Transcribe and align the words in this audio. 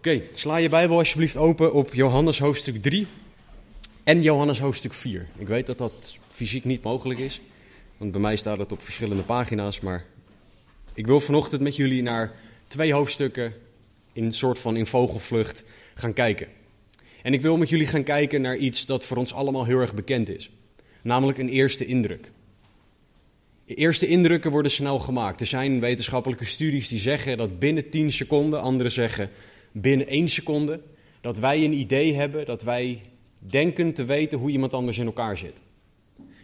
Oké, 0.00 0.22
sla 0.32 0.56
je 0.56 0.68
Bijbel 0.68 0.98
alsjeblieft 0.98 1.36
open 1.36 1.72
op 1.72 1.94
Johannes 1.94 2.38
hoofdstuk 2.38 2.82
3 2.82 3.06
en 4.04 4.22
Johannes 4.22 4.60
hoofdstuk 4.60 4.92
4. 4.92 5.28
Ik 5.38 5.48
weet 5.48 5.66
dat 5.66 5.78
dat 5.78 6.16
fysiek 6.28 6.64
niet 6.64 6.82
mogelijk 6.82 7.20
is, 7.20 7.40
want 7.96 8.12
bij 8.12 8.20
mij 8.20 8.36
staat 8.36 8.58
het 8.58 8.72
op 8.72 8.82
verschillende 8.82 9.22
pagina's, 9.22 9.80
maar 9.80 10.04
ik 10.94 11.06
wil 11.06 11.20
vanochtend 11.20 11.60
met 11.60 11.76
jullie 11.76 12.02
naar 12.02 12.32
twee 12.66 12.92
hoofdstukken 12.92 13.54
in 14.12 14.24
een 14.24 14.32
soort 14.32 14.58
van 14.58 14.76
in 14.76 14.86
vogelvlucht 14.86 15.64
gaan 15.94 16.12
kijken. 16.12 16.46
En 17.22 17.32
ik 17.32 17.42
wil 17.42 17.56
met 17.56 17.68
jullie 17.68 17.86
gaan 17.86 18.04
kijken 18.04 18.40
naar 18.40 18.56
iets 18.56 18.86
dat 18.86 19.04
voor 19.04 19.16
ons 19.16 19.34
allemaal 19.34 19.64
heel 19.64 19.78
erg 19.78 19.94
bekend 19.94 20.28
is, 20.28 20.50
namelijk 21.02 21.38
een 21.38 21.48
eerste 21.48 21.86
indruk. 21.86 22.30
Eerste 23.66 24.06
indrukken 24.06 24.50
worden 24.50 24.72
snel 24.72 24.98
gemaakt. 24.98 25.40
Er 25.40 25.46
zijn 25.46 25.80
wetenschappelijke 25.80 26.44
studies 26.44 26.88
die 26.88 26.98
zeggen 26.98 27.36
dat 27.36 27.58
binnen 27.58 27.90
10 27.90 28.12
seconden, 28.12 28.60
anderen 28.60 28.92
zeggen 28.92 29.30
binnen 29.72 30.06
één 30.06 30.28
seconde 30.28 30.80
dat 31.20 31.38
wij 31.38 31.64
een 31.64 31.72
idee 31.72 32.14
hebben, 32.14 32.46
dat 32.46 32.62
wij 32.62 33.02
denken 33.38 33.92
te 33.92 34.04
weten 34.04 34.38
hoe 34.38 34.50
iemand 34.50 34.74
anders 34.74 34.98
in 34.98 35.06
elkaar 35.06 35.38
zit. 35.38 35.60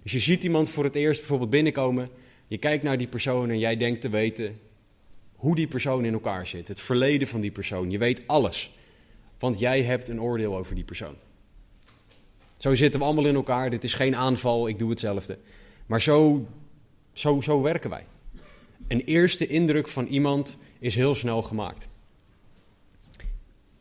Dus 0.02 0.12
je 0.12 0.18
ziet 0.18 0.42
iemand 0.42 0.68
voor 0.68 0.84
het 0.84 0.94
eerst 0.94 1.18
bijvoorbeeld 1.18 1.50
binnenkomen, 1.50 2.08
je 2.46 2.58
kijkt 2.58 2.82
naar 2.82 2.98
die 2.98 3.06
persoon 3.06 3.50
en 3.50 3.58
jij 3.58 3.76
denkt 3.76 4.00
te 4.00 4.08
weten 4.08 4.60
hoe 5.34 5.54
die 5.54 5.66
persoon 5.66 6.04
in 6.04 6.12
elkaar 6.12 6.46
zit, 6.46 6.68
het 6.68 6.80
verleden 6.80 7.28
van 7.28 7.40
die 7.40 7.50
persoon. 7.50 7.90
Je 7.90 7.98
weet 7.98 8.22
alles, 8.26 8.70
want 9.38 9.58
jij 9.58 9.82
hebt 9.82 10.08
een 10.08 10.20
oordeel 10.20 10.56
over 10.56 10.74
die 10.74 10.84
persoon. 10.84 11.14
Zo 12.58 12.74
zitten 12.74 13.00
we 13.00 13.06
allemaal 13.06 13.26
in 13.26 13.34
elkaar, 13.34 13.70
dit 13.70 13.84
is 13.84 13.94
geen 13.94 14.16
aanval, 14.16 14.68
ik 14.68 14.78
doe 14.78 14.90
hetzelfde. 14.90 15.38
Maar 15.86 16.02
zo, 16.02 16.46
zo, 17.12 17.40
zo 17.40 17.62
werken 17.62 17.90
wij. 17.90 18.04
Een 18.88 19.00
eerste 19.00 19.46
indruk 19.46 19.88
van 19.88 20.06
iemand 20.06 20.56
is 20.78 20.94
heel 20.94 21.14
snel 21.14 21.42
gemaakt. 21.42 21.88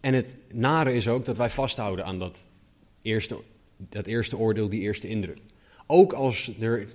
En 0.06 0.14
het 0.14 0.38
nare 0.54 0.94
is 0.94 1.08
ook 1.08 1.26
dat 1.26 1.38
wij 1.38 1.50
vasthouden 1.50 2.06
aan 2.06 2.20
dat 2.20 2.46
eerste, 3.02 3.38
dat 3.78 4.06
eerste 4.06 4.38
oordeel, 4.38 4.70
die 4.70 4.82
eerste 4.82 5.08
indruk. 5.08 5.38
Ook 5.88 6.14
als 6.14 6.52
er 6.60 6.88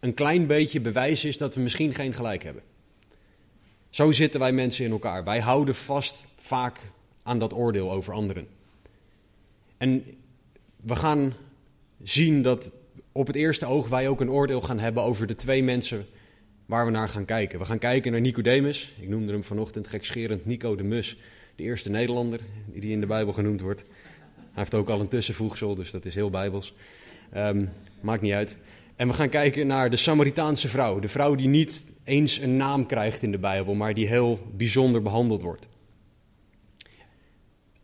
een 0.00 0.14
klein 0.14 0.46
beetje 0.46 0.80
bewijs 0.80 1.24
is 1.24 1.38
dat 1.38 1.54
we 1.54 1.60
misschien 1.60 1.94
geen 1.94 2.12
gelijk 2.12 2.42
hebben. 2.42 2.62
Zo 3.90 4.12
zitten 4.12 4.40
wij 4.40 4.52
mensen 4.52 4.84
in 4.84 4.90
elkaar. 4.90 5.24
Wij 5.24 5.40
houden 5.40 5.74
vast 5.74 6.28
vaak 6.36 6.80
aan 7.22 7.38
dat 7.38 7.52
oordeel 7.52 7.92
over 7.92 8.14
anderen. 8.14 8.46
En 9.76 10.04
we 10.76 10.96
gaan 10.96 11.34
zien 12.02 12.42
dat 12.42 12.72
op 13.12 13.26
het 13.26 13.36
eerste 13.36 13.66
oog 13.66 13.88
wij 13.88 14.08
ook 14.08 14.20
een 14.20 14.30
oordeel 14.30 14.60
gaan 14.60 14.78
hebben 14.78 15.02
over 15.02 15.26
de 15.26 15.36
twee 15.36 15.62
mensen 15.62 16.06
waar 16.66 16.84
we 16.84 16.90
naar 16.90 17.08
gaan 17.08 17.24
kijken. 17.24 17.58
We 17.58 17.64
gaan 17.64 17.78
kijken 17.78 18.12
naar 18.12 18.20
Nicodemus. 18.20 18.92
Ik 19.00 19.08
noemde 19.08 19.32
hem 19.32 19.44
vanochtend 19.44 19.88
gekscherend 19.88 20.46
Nico 20.46 20.76
de 20.76 20.84
Mus 20.84 21.16
de 21.56 21.62
eerste 21.62 21.90
Nederlander 21.90 22.40
die 22.66 22.92
in 22.92 23.00
de 23.00 23.06
Bijbel 23.06 23.32
genoemd 23.32 23.60
wordt. 23.60 23.82
Hij 24.36 24.64
heeft 24.64 24.74
ook 24.74 24.88
al 24.88 25.00
een 25.00 25.08
tussenvoegsel, 25.08 25.74
dus 25.74 25.90
dat 25.90 26.04
is 26.04 26.14
heel 26.14 26.30
bijbels. 26.30 26.74
Um, 27.36 27.68
maakt 28.00 28.22
niet 28.22 28.32
uit. 28.32 28.56
En 28.96 29.08
we 29.08 29.14
gaan 29.14 29.28
kijken 29.28 29.66
naar 29.66 29.90
de 29.90 29.96
Samaritaanse 29.96 30.68
vrouw. 30.68 30.98
De 30.98 31.08
vrouw 31.08 31.34
die 31.34 31.48
niet 31.48 31.84
eens 32.04 32.38
een 32.38 32.56
naam 32.56 32.86
krijgt 32.86 33.22
in 33.22 33.30
de 33.30 33.38
Bijbel, 33.38 33.74
maar 33.74 33.94
die 33.94 34.06
heel 34.06 34.38
bijzonder 34.56 35.02
behandeld 35.02 35.42
wordt. 35.42 35.66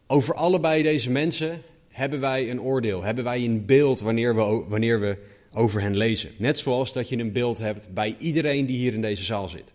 Over 0.07 0.35
allebei 0.35 0.83
deze 0.83 1.11
mensen 1.11 1.63
hebben 1.89 2.21
wij 2.21 2.51
een 2.51 2.61
oordeel, 2.61 3.03
hebben 3.03 3.25
wij 3.25 3.45
een 3.45 3.67
beeld 3.67 4.01
wanneer 4.01 4.35
we, 4.35 4.65
wanneer 4.69 5.01
we 5.01 5.17
over 5.53 5.81
hen 5.81 5.97
lezen. 5.97 6.31
Net 6.39 6.59
zoals 6.59 6.93
dat 6.93 7.09
je 7.09 7.19
een 7.19 7.33
beeld 7.33 7.59
hebt 7.59 7.95
bij 7.95 8.17
iedereen 8.19 8.67
die 8.67 8.77
hier 8.77 8.95
in 8.95 9.03
deze 9.03 9.25
zaal 9.25 9.49
zit. 9.49 9.73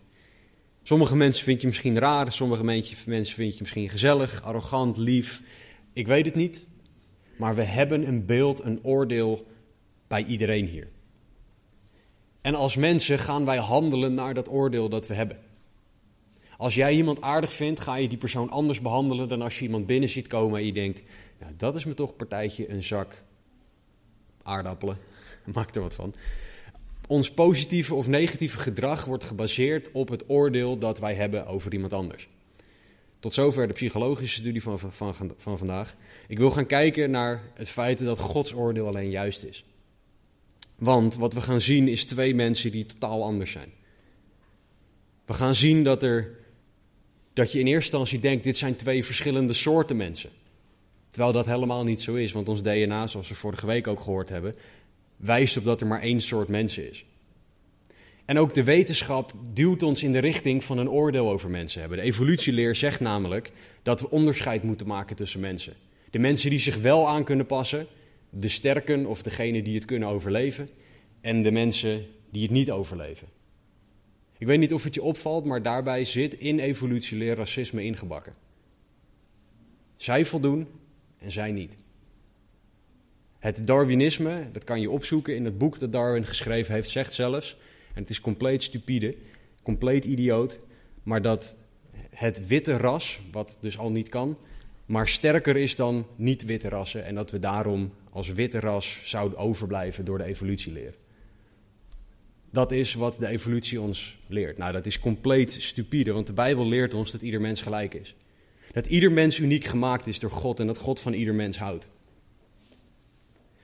Sommige 0.88 1.16
mensen 1.16 1.44
vind 1.44 1.60
je 1.60 1.66
misschien 1.66 1.98
raar, 1.98 2.32
sommige 2.32 2.64
mensen 2.64 3.34
vind 3.34 3.52
je 3.52 3.58
misschien 3.60 3.88
gezellig, 3.88 4.42
arrogant, 4.42 4.96
lief. 4.96 5.42
Ik 5.92 6.06
weet 6.06 6.24
het 6.24 6.34
niet. 6.34 6.66
Maar 7.36 7.54
we 7.54 7.62
hebben 7.62 8.08
een 8.08 8.26
beeld, 8.26 8.64
een 8.64 8.78
oordeel 8.82 9.46
bij 10.06 10.24
iedereen 10.24 10.66
hier. 10.66 10.88
En 12.40 12.54
als 12.54 12.76
mensen 12.76 13.18
gaan 13.18 13.44
wij 13.44 13.56
handelen 13.56 14.14
naar 14.14 14.34
dat 14.34 14.48
oordeel 14.50 14.88
dat 14.88 15.06
we 15.06 15.14
hebben. 15.14 15.38
Als 16.56 16.74
jij 16.74 16.92
iemand 16.92 17.20
aardig 17.20 17.52
vindt, 17.52 17.80
ga 17.80 17.94
je 17.94 18.08
die 18.08 18.18
persoon 18.18 18.50
anders 18.50 18.80
behandelen 18.80 19.28
dan 19.28 19.42
als 19.42 19.58
je 19.58 19.64
iemand 19.64 19.86
binnen 19.86 20.08
ziet 20.08 20.26
komen 20.26 20.58
en 20.58 20.66
je 20.66 20.72
denkt: 20.72 21.02
nou, 21.40 21.52
dat 21.56 21.74
is 21.74 21.84
me 21.84 21.94
toch 21.94 22.16
partijtje 22.16 22.70
een 22.70 22.82
zak 22.82 23.22
aardappelen. 24.42 24.98
Maak 25.54 25.74
er 25.74 25.80
wat 25.80 25.94
van 25.94 26.14
ons 27.08 27.30
positieve 27.30 27.94
of 27.94 28.06
negatieve 28.06 28.58
gedrag 28.58 29.04
wordt 29.04 29.24
gebaseerd 29.24 29.88
op 29.92 30.08
het 30.08 30.24
oordeel 30.26 30.78
dat 30.78 30.98
wij 30.98 31.14
hebben 31.14 31.46
over 31.46 31.72
iemand 31.72 31.92
anders. 31.92 32.28
Tot 33.20 33.34
zover 33.34 33.66
de 33.66 33.72
psychologische 33.72 34.40
studie 34.40 34.62
van, 34.62 34.78
van, 34.78 35.14
van 35.36 35.58
vandaag. 35.58 35.94
Ik 36.28 36.38
wil 36.38 36.50
gaan 36.50 36.66
kijken 36.66 37.10
naar 37.10 37.42
het 37.54 37.68
feit 37.68 37.98
dat 37.98 38.18
Gods 38.18 38.54
oordeel 38.54 38.86
alleen 38.86 39.10
juist 39.10 39.44
is. 39.44 39.64
Want 40.78 41.14
wat 41.14 41.34
we 41.34 41.40
gaan 41.40 41.60
zien 41.60 41.88
is 41.88 42.04
twee 42.04 42.34
mensen 42.34 42.70
die 42.70 42.86
totaal 42.86 43.24
anders 43.24 43.50
zijn. 43.50 43.72
We 45.24 45.32
gaan 45.32 45.54
zien 45.54 45.84
dat, 45.84 46.02
er, 46.02 46.38
dat 47.32 47.52
je 47.52 47.58
in 47.58 47.66
eerste 47.66 47.90
instantie 47.90 48.20
denkt, 48.20 48.44
dit 48.44 48.56
zijn 48.56 48.76
twee 48.76 49.04
verschillende 49.04 49.52
soorten 49.52 49.96
mensen. 49.96 50.30
Terwijl 51.10 51.32
dat 51.32 51.46
helemaal 51.46 51.84
niet 51.84 52.02
zo 52.02 52.14
is, 52.14 52.32
want 52.32 52.48
ons 52.48 52.62
DNA, 52.62 53.06
zoals 53.06 53.28
we 53.28 53.34
vorige 53.34 53.66
week 53.66 53.86
ook 53.86 54.00
gehoord 54.00 54.28
hebben, 54.28 54.54
wijst 55.18 55.56
op 55.56 55.64
dat 55.64 55.80
er 55.80 55.86
maar 55.86 56.00
één 56.00 56.20
soort 56.20 56.48
mensen 56.48 56.90
is. 56.90 57.04
En 58.24 58.38
ook 58.38 58.54
de 58.54 58.64
wetenschap 58.64 59.32
duwt 59.52 59.82
ons 59.82 60.02
in 60.02 60.12
de 60.12 60.18
richting 60.18 60.64
van 60.64 60.78
een 60.78 60.90
oordeel 60.90 61.30
over 61.30 61.50
mensen 61.50 61.80
hebben. 61.80 61.98
De 61.98 62.04
evolutieleer 62.04 62.74
zegt 62.74 63.00
namelijk 63.00 63.52
dat 63.82 64.00
we 64.00 64.10
onderscheid 64.10 64.62
moeten 64.62 64.86
maken 64.86 65.16
tussen 65.16 65.40
mensen. 65.40 65.74
De 66.10 66.18
mensen 66.18 66.50
die 66.50 66.58
zich 66.58 66.76
wel 66.76 67.08
aan 67.08 67.24
kunnen 67.24 67.46
passen, 67.46 67.86
de 68.30 68.48
sterken 68.48 69.06
of 69.06 69.22
degenen 69.22 69.64
die 69.64 69.74
het 69.74 69.84
kunnen 69.84 70.08
overleven, 70.08 70.68
en 71.20 71.42
de 71.42 71.50
mensen 71.50 72.06
die 72.30 72.42
het 72.42 72.50
niet 72.50 72.70
overleven. 72.70 73.28
Ik 74.38 74.46
weet 74.46 74.58
niet 74.58 74.72
of 74.72 74.84
het 74.84 74.94
je 74.94 75.02
opvalt, 75.02 75.44
maar 75.44 75.62
daarbij 75.62 76.04
zit 76.04 76.34
in 76.34 76.58
evolutieleer 76.58 77.36
racisme 77.36 77.84
ingebakken. 77.84 78.34
Zij 79.96 80.24
voldoen 80.24 80.66
en 81.18 81.32
zij 81.32 81.52
niet. 81.52 81.76
Het 83.38 83.66
Darwinisme, 83.66 84.48
dat 84.52 84.64
kan 84.64 84.80
je 84.80 84.90
opzoeken 84.90 85.34
in 85.34 85.44
het 85.44 85.58
boek 85.58 85.78
dat 85.78 85.92
Darwin 85.92 86.26
geschreven 86.26 86.74
heeft, 86.74 86.90
zegt 86.90 87.14
zelfs, 87.14 87.56
en 87.94 88.00
het 88.00 88.10
is 88.10 88.20
compleet 88.20 88.62
stupide, 88.62 89.16
compleet 89.62 90.04
idioot, 90.04 90.58
maar 91.02 91.22
dat 91.22 91.56
het 92.10 92.46
witte 92.46 92.76
ras, 92.76 93.20
wat 93.32 93.58
dus 93.60 93.78
al 93.78 93.90
niet 93.90 94.08
kan, 94.08 94.38
maar 94.86 95.08
sterker 95.08 95.56
is 95.56 95.76
dan 95.76 96.06
niet-witte 96.16 96.68
rassen 96.68 97.04
en 97.04 97.14
dat 97.14 97.30
we 97.30 97.38
daarom 97.38 97.92
als 98.10 98.28
witte 98.28 98.60
ras 98.60 99.00
zouden 99.04 99.38
overblijven 99.38 100.04
door 100.04 100.18
de 100.18 100.24
evolutieleer. 100.24 100.94
Dat 102.50 102.72
is 102.72 102.94
wat 102.94 103.16
de 103.18 103.26
evolutie 103.26 103.80
ons 103.80 104.18
leert. 104.26 104.58
Nou, 104.58 104.72
dat 104.72 104.86
is 104.86 105.00
compleet 105.00 105.52
stupide, 105.52 106.12
want 106.12 106.26
de 106.26 106.32
Bijbel 106.32 106.66
leert 106.66 106.94
ons 106.94 107.12
dat 107.12 107.22
ieder 107.22 107.40
mens 107.40 107.62
gelijk 107.62 107.94
is. 107.94 108.14
Dat 108.72 108.86
ieder 108.86 109.12
mens 109.12 109.38
uniek 109.38 109.64
gemaakt 109.64 110.06
is 110.06 110.18
door 110.18 110.30
God 110.30 110.60
en 110.60 110.66
dat 110.66 110.78
God 110.78 111.00
van 111.00 111.12
ieder 111.12 111.34
mens 111.34 111.58
houdt. 111.58 111.88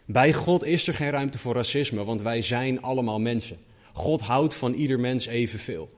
Bij 0.04 0.32
God 0.32 0.64
is 0.64 0.88
er 0.88 0.94
geen 0.94 1.10
ruimte 1.10 1.38
voor 1.38 1.54
racisme, 1.54 2.04
want 2.04 2.22
wij 2.22 2.42
zijn 2.42 2.82
allemaal 2.82 3.20
mensen. 3.20 3.58
God 3.92 4.20
houdt 4.20 4.54
van 4.54 4.72
ieder 4.72 5.00
mens 5.00 5.26
evenveel. 5.26 5.90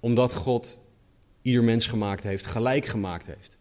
Omdat 0.00 0.34
God 0.34 0.78
ieder 1.42 1.64
mens 1.64 1.86
gemaakt 1.86 2.22
heeft, 2.22 2.46
gelijk 2.46 2.86
gemaakt 2.86 3.26
heeft. 3.26 3.56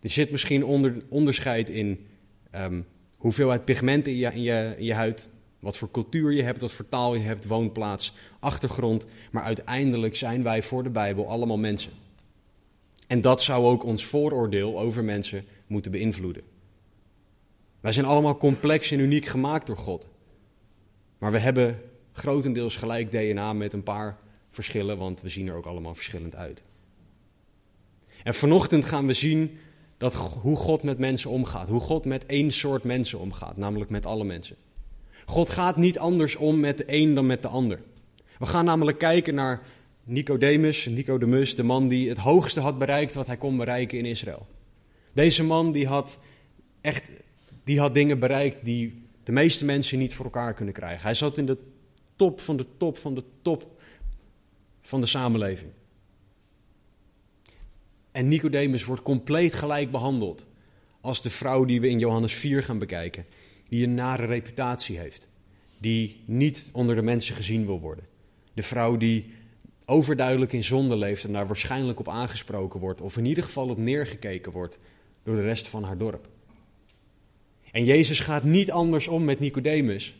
Er 0.00 0.10
zit 0.10 0.30
misschien 0.30 0.64
onder, 0.64 1.02
onderscheid 1.08 1.68
in 1.68 2.06
um, 2.54 2.86
hoeveelheid 3.16 3.64
pigment 3.64 4.06
in 4.06 4.16
je, 4.16 4.32
in, 4.32 4.42
je, 4.42 4.74
in 4.76 4.84
je 4.84 4.94
huid, 4.94 5.28
wat 5.58 5.76
voor 5.76 5.90
cultuur 5.90 6.32
je 6.32 6.42
hebt, 6.42 6.60
wat 6.60 6.72
voor 6.72 6.88
taal 6.88 7.14
je 7.14 7.24
hebt, 7.24 7.46
woonplaats, 7.46 8.12
achtergrond. 8.38 9.06
Maar 9.30 9.42
uiteindelijk 9.42 10.16
zijn 10.16 10.42
wij 10.42 10.62
voor 10.62 10.82
de 10.82 10.90
Bijbel 10.90 11.28
allemaal 11.28 11.58
mensen. 11.58 11.92
En 13.06 13.20
dat 13.20 13.42
zou 13.42 13.64
ook 13.64 13.84
ons 13.84 14.04
vooroordeel 14.04 14.80
over 14.80 15.04
mensen 15.04 15.44
moeten 15.66 15.90
beïnvloeden. 15.90 16.42
Wij 17.82 17.92
zijn 17.92 18.06
allemaal 18.06 18.36
complex 18.36 18.90
en 18.90 18.98
uniek 18.98 19.26
gemaakt 19.26 19.66
door 19.66 19.76
God. 19.76 20.08
Maar 21.18 21.32
we 21.32 21.38
hebben 21.38 21.80
grotendeels 22.12 22.76
gelijk 22.76 23.10
DNA 23.10 23.52
met 23.52 23.72
een 23.72 23.82
paar 23.82 24.18
verschillen, 24.50 24.98
want 24.98 25.20
we 25.20 25.28
zien 25.28 25.48
er 25.48 25.54
ook 25.54 25.66
allemaal 25.66 25.94
verschillend 25.94 26.36
uit. 26.36 26.62
En 28.22 28.34
vanochtend 28.34 28.84
gaan 28.84 29.06
we 29.06 29.12
zien 29.12 29.58
dat, 29.98 30.14
hoe 30.14 30.56
God 30.56 30.82
met 30.82 30.98
mensen 30.98 31.30
omgaat. 31.30 31.68
Hoe 31.68 31.80
God 31.80 32.04
met 32.04 32.26
één 32.26 32.50
soort 32.50 32.84
mensen 32.84 33.18
omgaat, 33.18 33.56
namelijk 33.56 33.90
met 33.90 34.06
alle 34.06 34.24
mensen. 34.24 34.56
God 35.24 35.50
gaat 35.50 35.76
niet 35.76 35.98
anders 35.98 36.36
om 36.36 36.60
met 36.60 36.78
de 36.78 36.84
een 36.86 37.14
dan 37.14 37.26
met 37.26 37.42
de 37.42 37.48
ander. 37.48 37.80
We 38.38 38.46
gaan 38.46 38.64
namelijk 38.64 38.98
kijken 38.98 39.34
naar 39.34 39.62
Nicodemus, 40.04 40.86
Nicodemus, 40.86 41.56
de 41.56 41.62
man 41.62 41.88
die 41.88 42.08
het 42.08 42.18
hoogste 42.18 42.60
had 42.60 42.78
bereikt 42.78 43.14
wat 43.14 43.26
hij 43.26 43.36
kon 43.36 43.56
bereiken 43.56 43.98
in 43.98 44.04
Israël. 44.04 44.46
Deze 45.12 45.44
man 45.44 45.72
die 45.72 45.86
had 45.86 46.18
echt 46.80 47.10
die 47.64 47.78
had 47.78 47.94
dingen 47.94 48.18
bereikt 48.18 48.64
die 48.64 49.02
de 49.22 49.32
meeste 49.32 49.64
mensen 49.64 49.98
niet 49.98 50.14
voor 50.14 50.24
elkaar 50.24 50.54
kunnen 50.54 50.74
krijgen. 50.74 51.02
Hij 51.02 51.14
zat 51.14 51.38
in 51.38 51.46
de 51.46 51.58
top 52.16 52.40
van 52.40 52.56
de 52.56 52.66
top 52.76 52.98
van 52.98 53.14
de 53.14 53.24
top 53.42 53.82
van 54.80 55.00
de 55.00 55.06
samenleving. 55.06 55.70
En 58.12 58.28
Nicodemus 58.28 58.84
wordt 58.84 59.02
compleet 59.02 59.54
gelijk 59.54 59.90
behandeld 59.90 60.46
als 61.00 61.22
de 61.22 61.30
vrouw 61.30 61.64
die 61.64 61.80
we 61.80 61.88
in 61.88 61.98
Johannes 61.98 62.32
4 62.32 62.62
gaan 62.62 62.78
bekijken, 62.78 63.26
die 63.68 63.84
een 63.84 63.94
nare 63.94 64.26
reputatie 64.26 64.98
heeft, 64.98 65.28
die 65.78 66.22
niet 66.24 66.64
onder 66.72 66.94
de 66.94 67.02
mensen 67.02 67.34
gezien 67.34 67.66
wil 67.66 67.80
worden. 67.80 68.04
De 68.54 68.62
vrouw 68.62 68.96
die 68.96 69.34
overduidelijk 69.84 70.52
in 70.52 70.64
zonde 70.64 70.96
leeft 70.96 71.24
en 71.24 71.32
daar 71.32 71.46
waarschijnlijk 71.46 71.98
op 71.98 72.08
aangesproken 72.08 72.80
wordt, 72.80 73.00
of 73.00 73.16
in 73.16 73.24
ieder 73.24 73.44
geval 73.44 73.68
op 73.68 73.78
neergekeken 73.78 74.52
wordt 74.52 74.78
door 75.22 75.36
de 75.36 75.42
rest 75.42 75.68
van 75.68 75.84
haar 75.84 75.98
dorp. 75.98 76.28
En 77.72 77.84
Jezus 77.84 78.20
gaat 78.20 78.44
niet 78.44 78.70
anders 78.70 79.08
om 79.08 79.24
met 79.24 79.40
Nicodemus, 79.40 80.14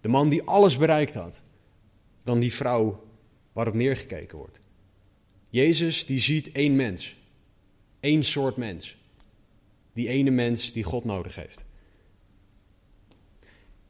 de 0.00 0.08
man 0.08 0.28
die 0.28 0.42
alles 0.42 0.76
bereikt 0.76 1.14
had, 1.14 1.40
dan 2.22 2.40
die 2.40 2.52
vrouw 2.52 3.04
waarop 3.52 3.74
neergekeken 3.74 4.38
wordt. 4.38 4.60
Jezus 5.48 6.06
die 6.06 6.20
ziet 6.20 6.52
één 6.52 6.76
mens, 6.76 7.16
één 8.00 8.22
soort 8.22 8.56
mens, 8.56 8.96
die 9.92 10.08
ene 10.08 10.30
mens 10.30 10.72
die 10.72 10.84
God 10.84 11.04
nodig 11.04 11.34
heeft. 11.34 11.64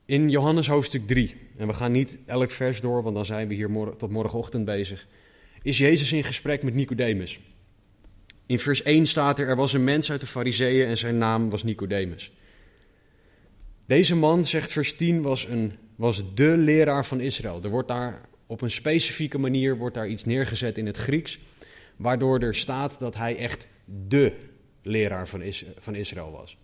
In 0.05 0.31
Johannes 0.31 0.67
hoofdstuk 0.67 1.07
3, 1.07 1.37
en 1.57 1.67
we 1.67 1.73
gaan 1.73 1.93
niet 1.93 2.19
elk 2.27 2.51
vers 2.51 2.81
door, 2.81 3.03
want 3.03 3.15
dan 3.15 3.25
zijn 3.25 3.49
we 3.49 3.55
hier 3.55 3.71
tot 3.97 4.11
morgenochtend 4.11 4.65
bezig, 4.65 5.07
is 5.63 5.79
Jezus 5.79 6.13
in 6.13 6.25
gesprek 6.25 6.63
met 6.63 6.75
Nicodemus. 6.75 7.41
In 8.47 8.59
vers 8.59 8.83
1 8.83 9.07
staat 9.07 9.39
er, 9.39 9.49
er 9.49 9.57
was 9.57 9.73
een 9.73 9.85
mens 9.85 10.11
uit 10.11 10.21
de 10.21 10.27
Fariseeën 10.27 10.87
en 10.87 10.99
zijn 10.99 11.19
naam 11.19 11.51
was 11.51 11.63
Nicodemus. 11.63 12.33
Deze 13.87 14.17
man, 14.17 14.45
zegt 14.45 14.73
vers 14.73 14.97
10, 14.97 15.23
was, 15.23 15.45
een, 15.45 15.73
was 15.97 16.35
de 16.35 16.57
leraar 16.57 17.07
van 17.07 17.21
Israël. 17.21 17.61
Er 17.63 17.71
wordt 17.71 17.89
daar 17.89 18.29
op 18.47 18.61
een 18.61 18.71
specifieke 18.71 19.39
manier 19.39 19.77
wordt 19.77 19.95
daar 19.95 20.09
iets 20.09 20.25
neergezet 20.25 20.79
in 20.79 20.87
het 20.87 20.97
Grieks, 20.97 21.39
waardoor 21.97 22.41
er 22.41 22.55
staat 22.55 22.99
dat 22.99 23.17
hij 23.17 23.37
echt 23.37 23.69
de 24.09 24.33
leraar 24.83 25.29
van, 25.29 25.43
van 25.79 25.95
Israël 25.95 26.31
was. 26.31 26.57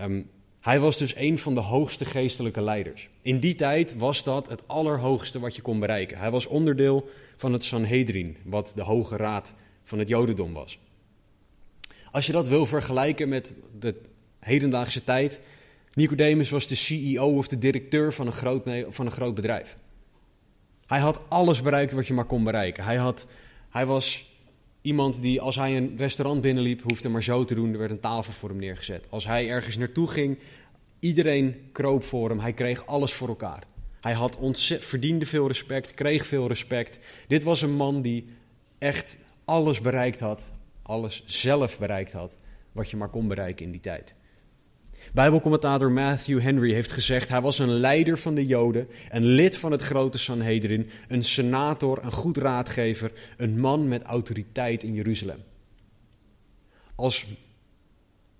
Um, 0.00 0.30
hij 0.60 0.80
was 0.80 0.98
dus 0.98 1.16
een 1.16 1.38
van 1.38 1.54
de 1.54 1.60
hoogste 1.60 2.04
geestelijke 2.04 2.60
leiders. 2.60 3.08
In 3.22 3.38
die 3.38 3.54
tijd 3.54 3.96
was 3.96 4.24
dat 4.24 4.48
het 4.48 4.68
allerhoogste 4.68 5.40
wat 5.40 5.56
je 5.56 5.62
kon 5.62 5.80
bereiken. 5.80 6.18
Hij 6.18 6.30
was 6.30 6.46
onderdeel 6.46 7.08
van 7.36 7.52
het 7.52 7.64
Sanhedrin, 7.64 8.36
wat 8.44 8.72
de 8.74 8.82
hoge 8.82 9.16
raad 9.16 9.54
van 9.82 9.98
het 9.98 10.08
Jodendom 10.08 10.52
was. 10.52 10.78
Als 12.10 12.26
je 12.26 12.32
dat 12.32 12.48
wil 12.48 12.66
vergelijken 12.66 13.28
met 13.28 13.54
de 13.78 13.94
hedendaagse 14.38 15.04
tijd, 15.04 15.40
Nicodemus 15.94 16.50
was 16.50 16.66
de 16.66 16.74
CEO 16.74 17.36
of 17.36 17.48
de 17.48 17.58
directeur 17.58 18.12
van 18.12 18.26
een 18.26 18.32
groot, 18.32 18.70
van 18.88 19.06
een 19.06 19.12
groot 19.12 19.34
bedrijf. 19.34 19.76
Hij 20.86 21.00
had 21.00 21.20
alles 21.28 21.62
bereikt 21.62 21.92
wat 21.92 22.06
je 22.06 22.14
maar 22.14 22.24
kon 22.24 22.44
bereiken. 22.44 22.84
Hij, 22.84 22.96
had, 22.96 23.26
hij 23.70 23.86
was 23.86 24.32
iemand 24.82 25.22
die, 25.22 25.40
als 25.40 25.56
hij 25.56 25.76
een 25.76 25.94
restaurant 25.96 26.40
binnenliep, 26.40 26.82
hoefde 26.82 27.08
maar 27.08 27.22
zo 27.22 27.44
te 27.44 27.54
doen. 27.54 27.72
Er 27.72 27.78
werd 27.78 27.90
een 27.90 28.00
tafel 28.00 28.32
voor 28.32 28.48
hem 28.48 28.58
neergezet. 28.58 29.06
Als 29.10 29.26
hij 29.26 29.48
ergens 29.48 29.76
naartoe 29.76 30.08
ging, 30.08 30.38
iedereen 30.98 31.54
kroop 31.72 32.04
voor 32.04 32.28
hem. 32.28 32.38
Hij 32.38 32.52
kreeg 32.52 32.86
alles 32.86 33.12
voor 33.12 33.28
elkaar. 33.28 33.62
Hij 34.00 34.12
had 34.12 34.38
verdiende 34.80 35.26
veel 35.26 35.46
respect, 35.46 35.94
kreeg 35.94 36.26
veel 36.26 36.48
respect. 36.48 36.98
Dit 37.28 37.42
was 37.42 37.62
een 37.62 37.74
man 37.74 38.02
die 38.02 38.24
echt 38.78 39.18
alles 39.44 39.80
bereikt 39.80 40.20
had, 40.20 40.50
alles 40.82 41.22
zelf 41.26 41.78
bereikt 41.78 42.12
had, 42.12 42.36
wat 42.72 42.90
je 42.90 42.96
maar 42.96 43.08
kon 43.08 43.28
bereiken 43.28 43.64
in 43.64 43.72
die 43.72 43.80
tijd. 43.80 44.14
Bijbelcommentator 45.12 45.90
Matthew 45.90 46.40
Henry 46.40 46.72
heeft 46.72 46.92
gezegd: 46.92 47.28
hij 47.28 47.40
was 47.40 47.58
een 47.58 47.68
leider 47.72 48.18
van 48.18 48.34
de 48.34 48.46
Joden, 48.46 48.88
een 49.10 49.24
lid 49.24 49.56
van 49.56 49.72
het 49.72 49.82
grote 49.82 50.18
Sanhedrin, 50.18 50.90
een 51.08 51.22
senator, 51.22 52.04
een 52.04 52.12
goed 52.12 52.36
raadgever, 52.36 53.12
een 53.36 53.60
man 53.60 53.88
met 53.88 54.02
autoriteit 54.02 54.82
in 54.82 54.94
Jeruzalem. 54.94 55.42
Als 56.94 57.26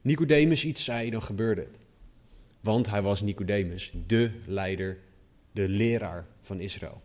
Nicodemus 0.00 0.64
iets 0.64 0.84
zei, 0.84 1.10
dan 1.10 1.22
gebeurde 1.22 1.60
het. 1.60 1.78
Want 2.60 2.90
hij 2.90 3.02
was 3.02 3.20
Nicodemus, 3.20 3.92
de 4.06 4.30
leider, 4.46 4.98
de 5.52 5.68
leraar 5.68 6.26
van 6.40 6.60
Israël. 6.60 7.02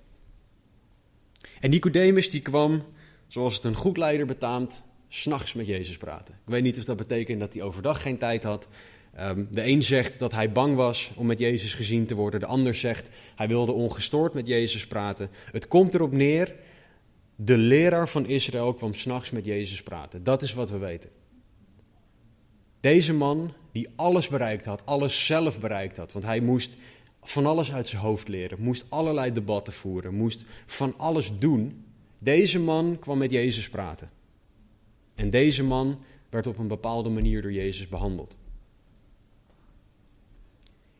En 1.60 1.70
Nicodemus 1.70 2.30
die 2.30 2.42
kwam, 2.42 2.84
zoals 3.28 3.56
het 3.56 3.64
een 3.64 3.76
goed 3.76 3.98
leider 3.98 4.26
betaamt, 4.26 4.84
s'nachts 5.08 5.54
met 5.54 5.68
Jezus 5.68 5.98
praten. 5.98 6.34
Ik 6.34 6.52
weet 6.52 6.64
niet 6.64 6.78
of 6.78 6.84
dat 6.84 6.98
betekent 6.98 7.40
dat 7.40 7.54
hij 7.54 7.62
overdag 7.62 8.02
geen 8.02 8.18
tijd 8.18 8.44
had, 8.44 8.68
Ehm, 9.18 9.46
de 9.50 9.66
een 9.66 9.84
zegt 9.84 10.20
dat 10.20 10.32
hij 10.32 10.52
bang 10.52 10.76
was 10.76 11.12
om 11.16 11.26
met 11.26 11.40
Jezus 11.40 11.74
gezien 11.74 12.06
te 12.06 12.16
worden. 12.16 12.40
De 12.40 12.46
ander 12.46 12.76
zegt 12.76 13.10
hij 13.36 13.48
wilde 13.48 13.72
ongestoord 13.72 14.34
met 14.34 14.48
Jezus 14.48 14.88
praten. 14.88 15.30
Het 15.52 15.68
komt 15.68 15.94
erop 15.94 16.12
neer, 16.12 16.56
de 17.36 17.58
leraar 17.58 18.10
van 18.10 18.26
Israël 18.26 18.74
kwam 18.74 18.94
s'nachts 18.94 19.32
met 19.32 19.46
Jezus 19.46 19.84
praten. 19.84 20.24
Dat 20.24 20.42
is 20.42 20.54
wat 20.54 20.70
we 20.70 20.78
weten. 20.78 21.10
Deze 22.80 23.14
man 23.14 23.54
die 23.72 23.90
alles 23.96 24.28
bereikt 24.28 24.66
had, 24.66 24.86
alles 24.86 25.26
zelf 25.26 25.60
bereikt 25.60 25.98
had, 25.98 26.12
want 26.12 26.26
hij 26.26 26.40
moest 26.40 26.76
van 27.24 27.46
alles 27.46 27.74
uit 27.74 27.88
zijn 27.88 28.02
hoofd 28.02 28.28
leren, 28.28 28.62
moest 28.62 28.86
allerlei 28.90 29.32
debatten 29.32 29.74
voeren, 29.74 30.14
moest 30.14 30.46
van 30.66 30.94
alles 30.98 31.38
doen. 31.40 31.86
Deze 32.20 32.60
man 32.60 32.98
kwam 33.00 33.18
met 33.18 33.32
Jezus 33.32 33.70
praten. 33.70 34.10
En 35.16 35.30
deze 35.30 35.64
man 35.64 36.00
werd 36.30 36.48
op 36.48 36.58
een 36.58 36.68
bepaalde 36.68 37.10
manier 37.10 37.42
door 37.42 37.54
Jezus 37.54 37.88
behandeld. 37.88 38.37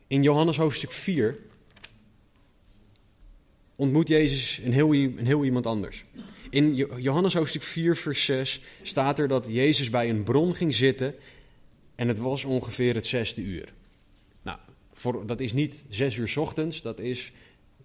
In 0.08 0.22
Johannes 0.22 0.56
hoofdstuk 0.56 0.92
4 0.92 1.38
ontmoet 3.76 4.08
Jezus 4.08 4.60
een 4.64 4.72
heel, 4.72 4.94
een 4.94 5.26
heel 5.26 5.44
iemand 5.44 5.66
anders. 5.66 6.04
In 6.50 6.74
Johannes 6.74 7.34
hoofdstuk 7.34 7.62
4, 7.62 7.96
vers 7.96 8.24
6 8.24 8.60
staat 8.82 9.18
er 9.18 9.28
dat 9.28 9.46
Jezus 9.48 9.90
bij 9.90 10.08
een 10.10 10.22
bron 10.22 10.54
ging 10.54 10.74
zitten 10.74 11.14
en 11.94 12.08
het 12.08 12.18
was 12.18 12.44
ongeveer 12.44 12.94
het 12.94 13.06
zesde 13.06 13.42
uur. 13.42 13.72
Nou, 14.42 14.58
voor, 14.92 15.26
dat 15.26 15.40
is 15.40 15.52
niet 15.52 15.84
zes 15.88 16.16
uur 16.16 16.32
ochtends, 16.36 16.82
dat 16.82 16.98
is 16.98 17.32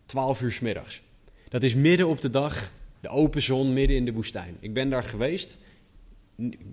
twaalf 0.06 0.42
uur 0.42 0.58
middags. 0.62 1.02
Dat 1.50 1.64
is 1.64 1.76
midden 1.76 2.08
op 2.08 2.22
de 2.22 2.30
dag, 2.30 2.72
de 3.00 3.10
open 3.10 3.42
zon, 3.42 3.74
midden 3.74 3.98
in 3.98 4.06
de 4.06 4.14
woestijn. 4.14 4.58
Ik 4.60 4.74
ben 4.74 4.90
daar 4.90 5.04
geweest, 5.04 5.58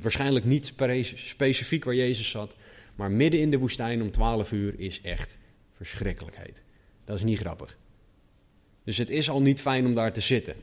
waarschijnlijk 0.00 0.44
niet 0.44 0.72
specifiek 1.14 1.84
waar 1.84 1.94
Jezus 1.94 2.30
zat, 2.30 2.56
maar 3.00 3.10
midden 3.10 3.40
in 3.40 3.50
de 3.50 3.58
woestijn 3.58 4.02
om 4.02 4.10
12 4.10 4.52
uur 4.52 4.80
is 4.80 5.00
echt 5.00 5.38
verschrikkelijkheid. 5.72 6.62
Dat 7.04 7.16
is 7.16 7.22
niet 7.22 7.38
grappig. 7.38 7.78
Dus 8.84 8.98
het 8.98 9.10
is 9.10 9.30
al 9.30 9.42
niet 9.42 9.60
fijn 9.60 9.86
om 9.86 9.94
daar 9.94 10.12
te 10.12 10.20
zitten. 10.20 10.54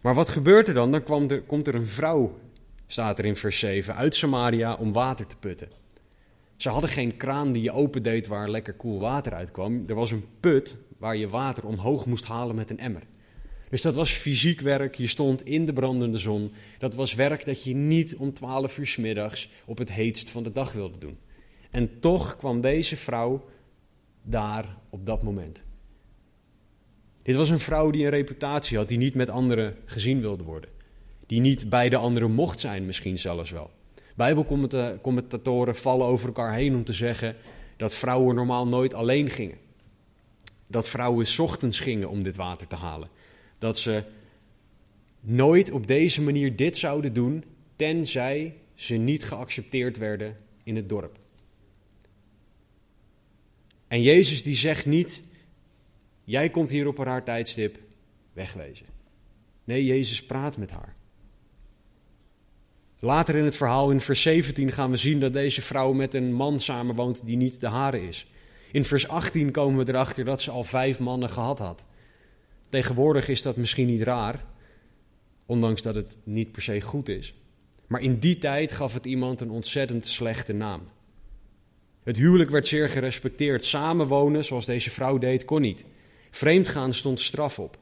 Maar 0.00 0.14
wat 0.14 0.28
gebeurt 0.28 0.68
er 0.68 0.74
dan? 0.74 0.92
Dan 0.92 1.02
kwam 1.02 1.30
er, 1.30 1.42
komt 1.42 1.66
er 1.66 1.74
een 1.74 1.86
vrouw, 1.86 2.38
staat 2.86 3.18
er 3.18 3.24
in 3.24 3.36
vers 3.36 3.58
7, 3.58 3.94
uit 3.94 4.16
Samaria 4.16 4.74
om 4.74 4.92
water 4.92 5.26
te 5.26 5.36
putten. 5.36 5.68
Ze 6.56 6.68
hadden 6.68 6.90
geen 6.90 7.16
kraan 7.16 7.52
die 7.52 7.62
je 7.62 7.72
opendeed 7.72 8.26
waar 8.26 8.50
lekker 8.50 8.74
koel 8.74 9.00
water 9.00 9.34
uitkwam. 9.34 9.84
Er 9.86 9.94
was 9.94 10.10
een 10.10 10.24
put 10.40 10.76
waar 10.98 11.16
je 11.16 11.28
water 11.28 11.66
omhoog 11.66 12.06
moest 12.06 12.24
halen 12.24 12.54
met 12.54 12.70
een 12.70 12.78
emmer. 12.78 13.02
Dus 13.70 13.82
dat 13.82 13.94
was 13.94 14.10
fysiek 14.10 14.60
werk. 14.60 14.94
Je 14.94 15.06
stond 15.06 15.44
in 15.44 15.66
de 15.66 15.72
brandende 15.72 16.18
zon. 16.18 16.52
Dat 16.78 16.94
was 16.94 17.14
werk 17.14 17.44
dat 17.44 17.64
je 17.64 17.74
niet 17.74 18.16
om 18.16 18.32
12 18.32 18.78
uur 18.78 18.86
s 18.86 18.96
middags 18.96 19.50
op 19.64 19.78
het 19.78 19.92
heetst 19.92 20.30
van 20.30 20.42
de 20.42 20.52
dag 20.52 20.72
wilde 20.72 20.98
doen. 20.98 21.18
En 21.74 21.98
toch 22.00 22.36
kwam 22.36 22.60
deze 22.60 22.96
vrouw 22.96 23.44
daar 24.22 24.76
op 24.90 25.06
dat 25.06 25.22
moment. 25.22 25.62
Dit 27.22 27.36
was 27.36 27.48
een 27.50 27.58
vrouw 27.58 27.90
die 27.90 28.04
een 28.04 28.10
reputatie 28.10 28.76
had, 28.76 28.88
die 28.88 28.98
niet 28.98 29.14
met 29.14 29.30
anderen 29.30 29.76
gezien 29.84 30.20
wilde 30.20 30.44
worden. 30.44 30.70
Die 31.26 31.40
niet 31.40 31.68
bij 31.68 31.88
de 31.88 31.96
anderen 31.96 32.30
mocht 32.30 32.60
zijn, 32.60 32.86
misschien 32.86 33.18
zelfs 33.18 33.50
wel. 33.50 33.70
Bijbelcommentatoren 34.16 35.76
vallen 35.76 36.06
over 36.06 36.26
elkaar 36.26 36.54
heen 36.54 36.74
om 36.74 36.84
te 36.84 36.92
zeggen 36.92 37.36
dat 37.76 37.94
vrouwen 37.94 38.34
normaal 38.34 38.66
nooit 38.66 38.94
alleen 38.94 39.30
gingen. 39.30 39.58
Dat 40.66 40.88
vrouwen 40.88 41.26
ochtends 41.38 41.80
gingen 41.80 42.08
om 42.08 42.22
dit 42.22 42.36
water 42.36 42.66
te 42.66 42.76
halen. 42.76 43.08
Dat 43.58 43.78
ze 43.78 44.02
nooit 45.20 45.70
op 45.70 45.86
deze 45.86 46.22
manier 46.22 46.56
dit 46.56 46.76
zouden 46.76 47.12
doen, 47.12 47.44
tenzij 47.76 48.54
ze 48.74 48.94
niet 48.94 49.24
geaccepteerd 49.24 49.98
werden 49.98 50.36
in 50.62 50.76
het 50.76 50.88
dorp. 50.88 51.22
En 53.94 54.02
Jezus 54.02 54.42
die 54.42 54.54
zegt 54.54 54.86
niet, 54.86 55.22
jij 56.24 56.50
komt 56.50 56.70
hier 56.70 56.86
op 56.86 56.98
haar 56.98 57.24
tijdstip, 57.24 57.78
wegwezen. 58.32 58.86
Nee, 59.64 59.84
Jezus 59.84 60.24
praat 60.24 60.56
met 60.56 60.70
haar. 60.70 60.94
Later 62.98 63.34
in 63.34 63.44
het 63.44 63.56
verhaal, 63.56 63.90
in 63.90 64.00
vers 64.00 64.22
17, 64.22 64.72
gaan 64.72 64.90
we 64.90 64.96
zien 64.96 65.20
dat 65.20 65.32
deze 65.32 65.62
vrouw 65.62 65.92
met 65.92 66.14
een 66.14 66.32
man 66.32 66.60
samenwoont 66.60 67.26
die 67.26 67.36
niet 67.36 67.60
de 67.60 67.68
hare 67.68 68.08
is. 68.08 68.26
In 68.72 68.84
vers 68.84 69.08
18 69.08 69.50
komen 69.50 69.84
we 69.84 69.92
erachter 69.92 70.24
dat 70.24 70.42
ze 70.42 70.50
al 70.50 70.64
vijf 70.64 70.98
mannen 70.98 71.30
gehad 71.30 71.58
had. 71.58 71.84
Tegenwoordig 72.68 73.28
is 73.28 73.42
dat 73.42 73.56
misschien 73.56 73.86
niet 73.86 74.02
raar, 74.02 74.44
ondanks 75.46 75.82
dat 75.82 75.94
het 75.94 76.16
niet 76.24 76.52
per 76.52 76.62
se 76.62 76.80
goed 76.80 77.08
is. 77.08 77.34
Maar 77.86 78.00
in 78.00 78.18
die 78.18 78.38
tijd 78.38 78.72
gaf 78.72 78.94
het 78.94 79.06
iemand 79.06 79.40
een 79.40 79.50
ontzettend 79.50 80.06
slechte 80.06 80.52
naam. 80.52 80.82
Het 82.04 82.16
huwelijk 82.16 82.50
werd 82.50 82.68
zeer 82.68 82.88
gerespecteerd. 82.88 83.64
Samenwonen, 83.64 84.44
zoals 84.44 84.66
deze 84.66 84.90
vrouw 84.90 85.18
deed, 85.18 85.44
kon 85.44 85.60
niet. 85.60 85.84
Vreemdgaan 86.30 86.94
stond 86.94 87.20
straf 87.20 87.58
op. 87.58 87.78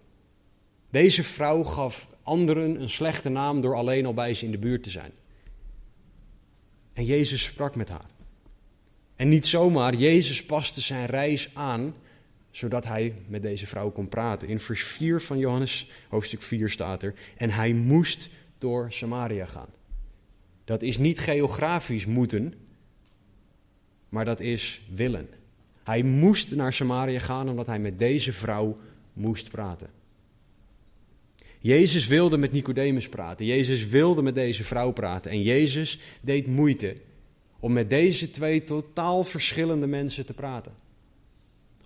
Deze 0.91 1.23
vrouw 1.23 1.62
gaf 1.62 2.09
anderen 2.23 2.81
een 2.81 2.91
slechte 2.91 3.29
naam 3.29 3.61
door 3.61 3.75
alleen 3.75 4.07
al 4.07 4.14
bij 4.14 4.35
ze 4.35 4.45
in 4.45 4.50
de 4.50 4.59
buurt 4.59 4.83
te 4.83 4.91
zijn. 4.91 5.12
En 6.93 7.05
Jezus 7.05 7.43
sprak 7.43 7.75
met 7.75 7.88
haar. 7.88 8.11
En 9.17 9.29
niet 9.29 9.47
zomaar, 9.47 9.95
Jezus 9.95 10.45
paste 10.45 10.81
zijn 10.81 11.07
reis 11.07 11.50
aan, 11.55 11.95
zodat 12.50 12.85
hij 12.85 13.14
met 13.26 13.43
deze 13.43 13.67
vrouw 13.67 13.91
kon 13.91 14.09
praten. 14.09 14.49
In 14.49 14.59
vers 14.59 14.83
4 14.83 15.21
van 15.21 15.38
Johannes, 15.38 15.91
hoofdstuk 16.09 16.43
4 16.43 16.71
staat 16.71 17.02
er, 17.02 17.14
en 17.37 17.50
hij 17.50 17.73
moest 17.73 18.29
door 18.59 18.93
Samaria 18.93 19.47
gaan. 19.47 19.69
Dat 20.64 20.83
is 20.83 20.99
niet 20.99 21.19
geografisch 21.19 22.07
moeten, 22.07 22.55
maar 24.12 24.25
dat 24.25 24.40
is 24.40 24.81
willen. 24.95 25.28
Hij 25.83 26.02
moest 26.02 26.54
naar 26.54 26.73
Samaria 26.73 27.19
gaan 27.19 27.49
omdat 27.49 27.66
hij 27.66 27.78
met 27.78 27.99
deze 27.99 28.33
vrouw 28.33 28.76
moest 29.12 29.50
praten. 29.50 29.90
Jezus 31.59 32.07
wilde 32.07 32.37
met 32.37 32.52
Nicodemus 32.52 33.09
praten. 33.09 33.47
Jezus 33.47 33.87
wilde 33.87 34.23
met 34.23 34.35
deze 34.35 34.64
vrouw 34.64 34.90
praten. 34.90 35.31
En 35.31 35.42
Jezus 35.42 35.99
deed 36.21 36.47
moeite 36.47 36.97
om 37.61 37.73
met 37.73 37.90
deze 37.90 38.31
twee 38.31 38.61
totaal 38.61 39.25
verschillende 39.25 39.87
mensen 39.87 40.26
te 40.26 40.35
praten. 40.35 40.73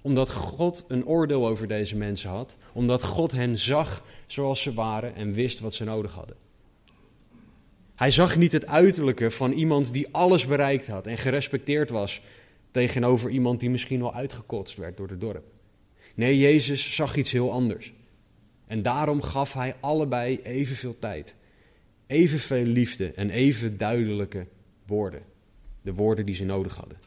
Omdat 0.03 0.33
God 0.33 0.85
een 0.89 1.07
oordeel 1.07 1.47
over 1.47 1.69
deze 1.69 1.97
mensen 1.97 2.31
had. 2.31 2.57
Omdat 2.73 3.03
God 3.03 3.33
hen 3.33 3.57
zag 3.57 4.05
zoals 4.27 4.63
ze 4.63 4.75
waren 4.75 5.15
en 5.15 5.33
wist 5.33 5.61
wat 5.61 5.75
ze 5.75 5.85
nodig 5.85 6.15
hadden. 6.15 6.37
Hij 7.97 8.11
zag 8.11 8.37
niet 8.37 8.53
het 8.53 8.67
uiterlijke 8.67 9.31
van 9.31 9.53
iemand 9.53 9.93
die 9.93 10.09
alles 10.11 10.47
bereikt 10.47 10.87
had 10.87 11.07
en 11.07 11.19
gerespecteerd 11.19 11.91
was 11.91 12.23
tegenover 12.71 13.31
iemand 13.31 13.61
die 13.61 13.71
misschien 13.71 14.01
wel 14.01 14.15
uitgekotst 14.15 14.77
werd 14.77 14.97
door 14.97 15.09
het 15.09 15.21
dorp. 15.21 15.45
Nee, 16.15 16.39
Jezus 16.39 16.95
zag 16.95 17.17
iets 17.17 17.33
heel 17.33 17.53
anders. 17.53 17.93
En 18.67 18.83
daarom 18.83 19.23
gaf 19.23 19.53
hij 19.53 19.75
allebei 19.81 20.41
evenveel 20.43 20.99
tijd, 20.99 21.35
evenveel 22.07 22.65
liefde 22.65 23.13
en 23.13 23.31
even 23.31 23.79
duidelijke 23.79 24.47
woorden. 24.87 25.23
De 25.83 25.95
woorden 25.95 26.27
die 26.27 26.35
ze 26.35 26.45
nodig 26.45 26.77
hadden. 26.77 26.99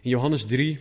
In 0.00 0.10
Johannes 0.10 0.44
3, 0.44 0.78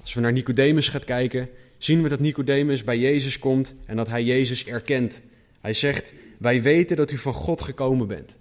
als 0.00 0.14
we 0.14 0.20
naar 0.20 0.32
Nicodemus 0.32 0.88
gaan 0.88 1.04
kijken, 1.04 1.48
zien 1.78 2.02
we 2.02 2.08
dat 2.08 2.20
Nicodemus 2.20 2.84
bij 2.84 2.98
Jezus 2.98 3.38
komt 3.38 3.74
en 3.86 3.96
dat 3.96 4.08
hij 4.08 4.24
Jezus 4.24 4.66
erkent. 4.66 5.22
Hij 5.60 5.72
zegt: 5.72 6.12
Wij 6.38 6.62
weten 6.62 6.96
dat 6.96 7.10
u 7.10 7.16
van 7.16 7.34
God 7.34 7.60
gekomen 7.60 8.06
bent. 8.06 8.38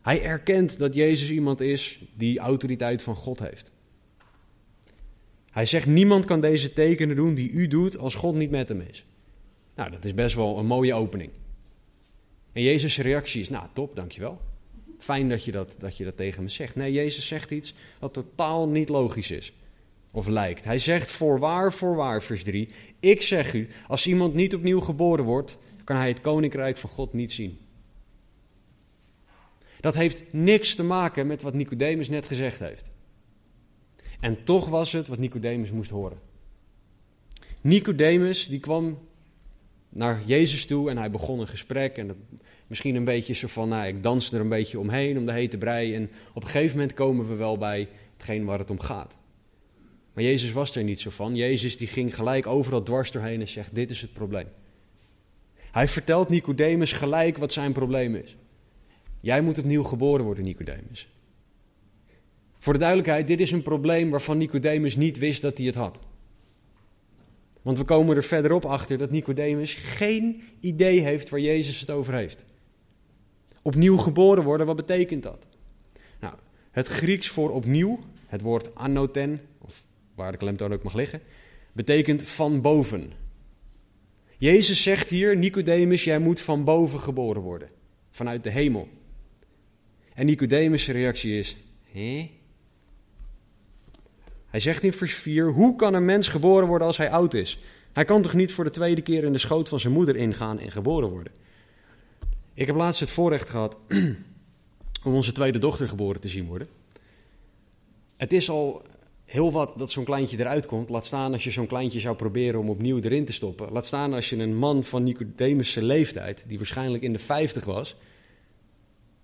Hij 0.00 0.22
erkent 0.22 0.78
dat 0.78 0.94
Jezus 0.94 1.30
iemand 1.30 1.60
is 1.60 2.00
die 2.14 2.38
autoriteit 2.38 3.02
van 3.02 3.14
God 3.14 3.38
heeft. 3.38 3.72
Hij 5.50 5.66
zegt: 5.66 5.86
Niemand 5.86 6.24
kan 6.24 6.40
deze 6.40 6.72
tekenen 6.72 7.16
doen 7.16 7.34
die 7.34 7.50
u 7.50 7.66
doet 7.66 7.98
als 7.98 8.14
God 8.14 8.34
niet 8.34 8.50
met 8.50 8.68
hem 8.68 8.80
is. 8.80 9.06
Nou, 9.74 9.90
dat 9.90 10.04
is 10.04 10.14
best 10.14 10.34
wel 10.34 10.58
een 10.58 10.66
mooie 10.66 10.94
opening. 10.94 11.30
En 12.52 12.62
Jezus' 12.62 12.98
reactie 12.98 13.40
is: 13.40 13.50
Nou, 13.50 13.66
top, 13.72 13.96
dankjewel. 13.96 14.40
Fijn 14.98 15.28
dat 15.28 15.44
je 15.44 15.52
dat, 15.52 15.76
dat 15.78 15.96
je 15.96 16.04
dat 16.04 16.16
tegen 16.16 16.42
me 16.42 16.48
zegt. 16.48 16.76
Nee, 16.76 16.92
Jezus 16.92 17.26
zegt 17.26 17.50
iets 17.50 17.74
wat 17.98 18.12
totaal 18.12 18.68
niet 18.68 18.88
logisch 18.88 19.30
is. 19.30 19.52
Of 20.10 20.26
lijkt. 20.26 20.64
Hij 20.64 20.78
zegt: 20.78 21.10
Voorwaar, 21.10 21.72
voorwaar, 21.72 22.22
vers 22.22 22.42
3. 22.42 22.68
Ik 23.00 23.22
zeg 23.22 23.54
u: 23.54 23.68
Als 23.86 24.06
iemand 24.06 24.34
niet 24.34 24.54
opnieuw 24.54 24.80
geboren 24.80 25.24
wordt, 25.24 25.58
kan 25.88 25.96
hij 25.96 26.08
het 26.08 26.20
koninkrijk 26.20 26.76
van 26.76 26.90
God 26.90 27.12
niet 27.12 27.32
zien. 27.32 27.58
Dat 29.80 29.94
heeft 29.94 30.32
niks 30.32 30.74
te 30.74 30.82
maken 30.82 31.26
met 31.26 31.42
wat 31.42 31.54
Nicodemus 31.54 32.08
net 32.08 32.26
gezegd 32.26 32.58
heeft. 32.58 32.90
En 34.20 34.44
toch 34.44 34.68
was 34.68 34.92
het 34.92 35.08
wat 35.08 35.18
Nicodemus 35.18 35.70
moest 35.70 35.90
horen. 35.90 36.18
Nicodemus 37.60 38.46
die 38.46 38.60
kwam 38.60 38.98
naar 39.88 40.22
Jezus 40.24 40.66
toe 40.66 40.90
en 40.90 40.96
hij 40.96 41.10
begon 41.10 41.40
een 41.40 41.48
gesprek. 41.48 41.96
En 41.96 42.06
dat, 42.06 42.16
misschien 42.66 42.94
een 42.94 43.04
beetje 43.04 43.34
zo 43.34 43.46
van, 43.46 43.68
nou, 43.68 43.86
ik 43.86 44.02
dans 44.02 44.32
er 44.32 44.40
een 44.40 44.48
beetje 44.48 44.78
omheen 44.78 45.18
om 45.18 45.26
de 45.26 45.32
hete 45.32 45.58
brei. 45.58 45.94
En 45.94 46.10
op 46.34 46.42
een 46.42 46.48
gegeven 46.48 46.76
moment 46.76 46.94
komen 46.94 47.28
we 47.28 47.34
wel 47.34 47.58
bij 47.58 47.88
hetgeen 48.12 48.44
waar 48.44 48.58
het 48.58 48.70
om 48.70 48.80
gaat. 48.80 49.16
Maar 50.12 50.24
Jezus 50.24 50.52
was 50.52 50.76
er 50.76 50.82
niet 50.82 51.00
zo 51.00 51.10
van. 51.10 51.36
Jezus 51.36 51.76
die 51.76 51.88
ging 51.88 52.14
gelijk 52.14 52.46
overal 52.46 52.82
dwars 52.82 53.12
doorheen 53.12 53.40
en 53.40 53.48
zegt, 53.48 53.74
dit 53.74 53.90
is 53.90 54.00
het 54.00 54.12
probleem. 54.12 54.48
Hij 55.70 55.88
vertelt 55.88 56.28
Nicodemus 56.28 56.92
gelijk 56.92 57.38
wat 57.38 57.52
zijn 57.52 57.72
probleem 57.72 58.14
is. 58.14 58.36
Jij 59.20 59.40
moet 59.40 59.58
opnieuw 59.58 59.82
geboren 59.82 60.24
worden, 60.24 60.44
Nicodemus. 60.44 61.08
Voor 62.58 62.72
de 62.72 62.78
duidelijkheid, 62.78 63.26
dit 63.26 63.40
is 63.40 63.50
een 63.50 63.62
probleem 63.62 64.10
waarvan 64.10 64.38
Nicodemus 64.38 64.96
niet 64.96 65.18
wist 65.18 65.42
dat 65.42 65.58
hij 65.58 65.66
het 65.66 65.74
had. 65.74 66.00
Want 67.62 67.78
we 67.78 67.84
komen 67.84 68.16
er 68.16 68.24
verderop 68.24 68.64
achter 68.64 68.98
dat 68.98 69.10
Nicodemus 69.10 69.74
geen 69.74 70.42
idee 70.60 71.00
heeft 71.00 71.28
waar 71.28 71.40
Jezus 71.40 71.80
het 71.80 71.90
over 71.90 72.14
heeft. 72.14 72.44
Opnieuw 73.62 73.96
geboren 73.96 74.44
worden, 74.44 74.66
wat 74.66 74.76
betekent 74.76 75.22
dat? 75.22 75.46
Nou, 76.20 76.34
het 76.70 76.86
Grieks 76.86 77.28
voor 77.28 77.50
opnieuw, 77.50 77.98
het 78.26 78.40
woord 78.40 78.74
anoten, 78.74 79.40
of 79.58 79.84
waar 80.14 80.32
de 80.32 80.38
klemtoon 80.38 80.72
ook 80.72 80.82
mag 80.82 80.94
liggen, 80.94 81.20
betekent 81.72 82.22
van 82.22 82.60
boven. 82.60 83.12
Jezus 84.38 84.82
zegt 84.82 85.10
hier, 85.10 85.36
Nicodemus, 85.36 86.04
jij 86.04 86.18
moet 86.18 86.40
van 86.40 86.64
boven 86.64 87.00
geboren 87.00 87.42
worden, 87.42 87.68
vanuit 88.10 88.42
de 88.42 88.50
hemel. 88.50 88.88
En 90.14 90.26
Nicodemus' 90.26 90.88
reactie 90.88 91.38
is, 91.38 91.56
hé? 91.92 92.30
Hij 94.46 94.60
zegt 94.60 94.82
in 94.82 94.92
vers 94.92 95.14
4: 95.14 95.50
Hoe 95.50 95.76
kan 95.76 95.94
een 95.94 96.04
mens 96.04 96.28
geboren 96.28 96.68
worden 96.68 96.86
als 96.86 96.96
hij 96.96 97.10
oud 97.10 97.34
is? 97.34 97.58
Hij 97.92 98.04
kan 98.04 98.22
toch 98.22 98.34
niet 98.34 98.52
voor 98.52 98.64
de 98.64 98.70
tweede 98.70 99.00
keer 99.00 99.24
in 99.24 99.32
de 99.32 99.38
schoot 99.38 99.68
van 99.68 99.80
zijn 99.80 99.92
moeder 99.92 100.16
ingaan 100.16 100.58
en 100.58 100.70
geboren 100.70 101.08
worden? 101.08 101.32
Ik 102.54 102.66
heb 102.66 102.76
laatst 102.76 103.00
het 103.00 103.10
voorrecht 103.10 103.48
gehad 103.48 103.76
om 105.04 105.14
onze 105.14 105.32
tweede 105.32 105.58
dochter 105.58 105.88
geboren 105.88 106.20
te 106.20 106.28
zien 106.28 106.46
worden. 106.46 106.66
Het 108.16 108.32
is 108.32 108.50
al 108.50 108.82
heel 109.28 109.52
wat 109.52 109.74
dat 109.76 109.90
zo'n 109.90 110.04
kleintje 110.04 110.38
eruit 110.38 110.66
komt. 110.66 110.88
Laat 110.88 111.06
staan 111.06 111.32
als 111.32 111.44
je 111.44 111.50
zo'n 111.50 111.66
kleintje 111.66 112.00
zou 112.00 112.16
proberen 112.16 112.60
om 112.60 112.70
opnieuw 112.70 113.00
erin 113.00 113.24
te 113.24 113.32
stoppen. 113.32 113.72
Laat 113.72 113.86
staan 113.86 114.14
als 114.14 114.30
je 114.30 114.36
een 114.36 114.56
man 114.56 114.84
van 114.84 115.02
Nicodemus' 115.02 115.74
leeftijd, 115.74 116.44
die 116.46 116.56
waarschijnlijk 116.56 117.02
in 117.02 117.12
de 117.12 117.18
50 117.18 117.64
was, 117.64 117.96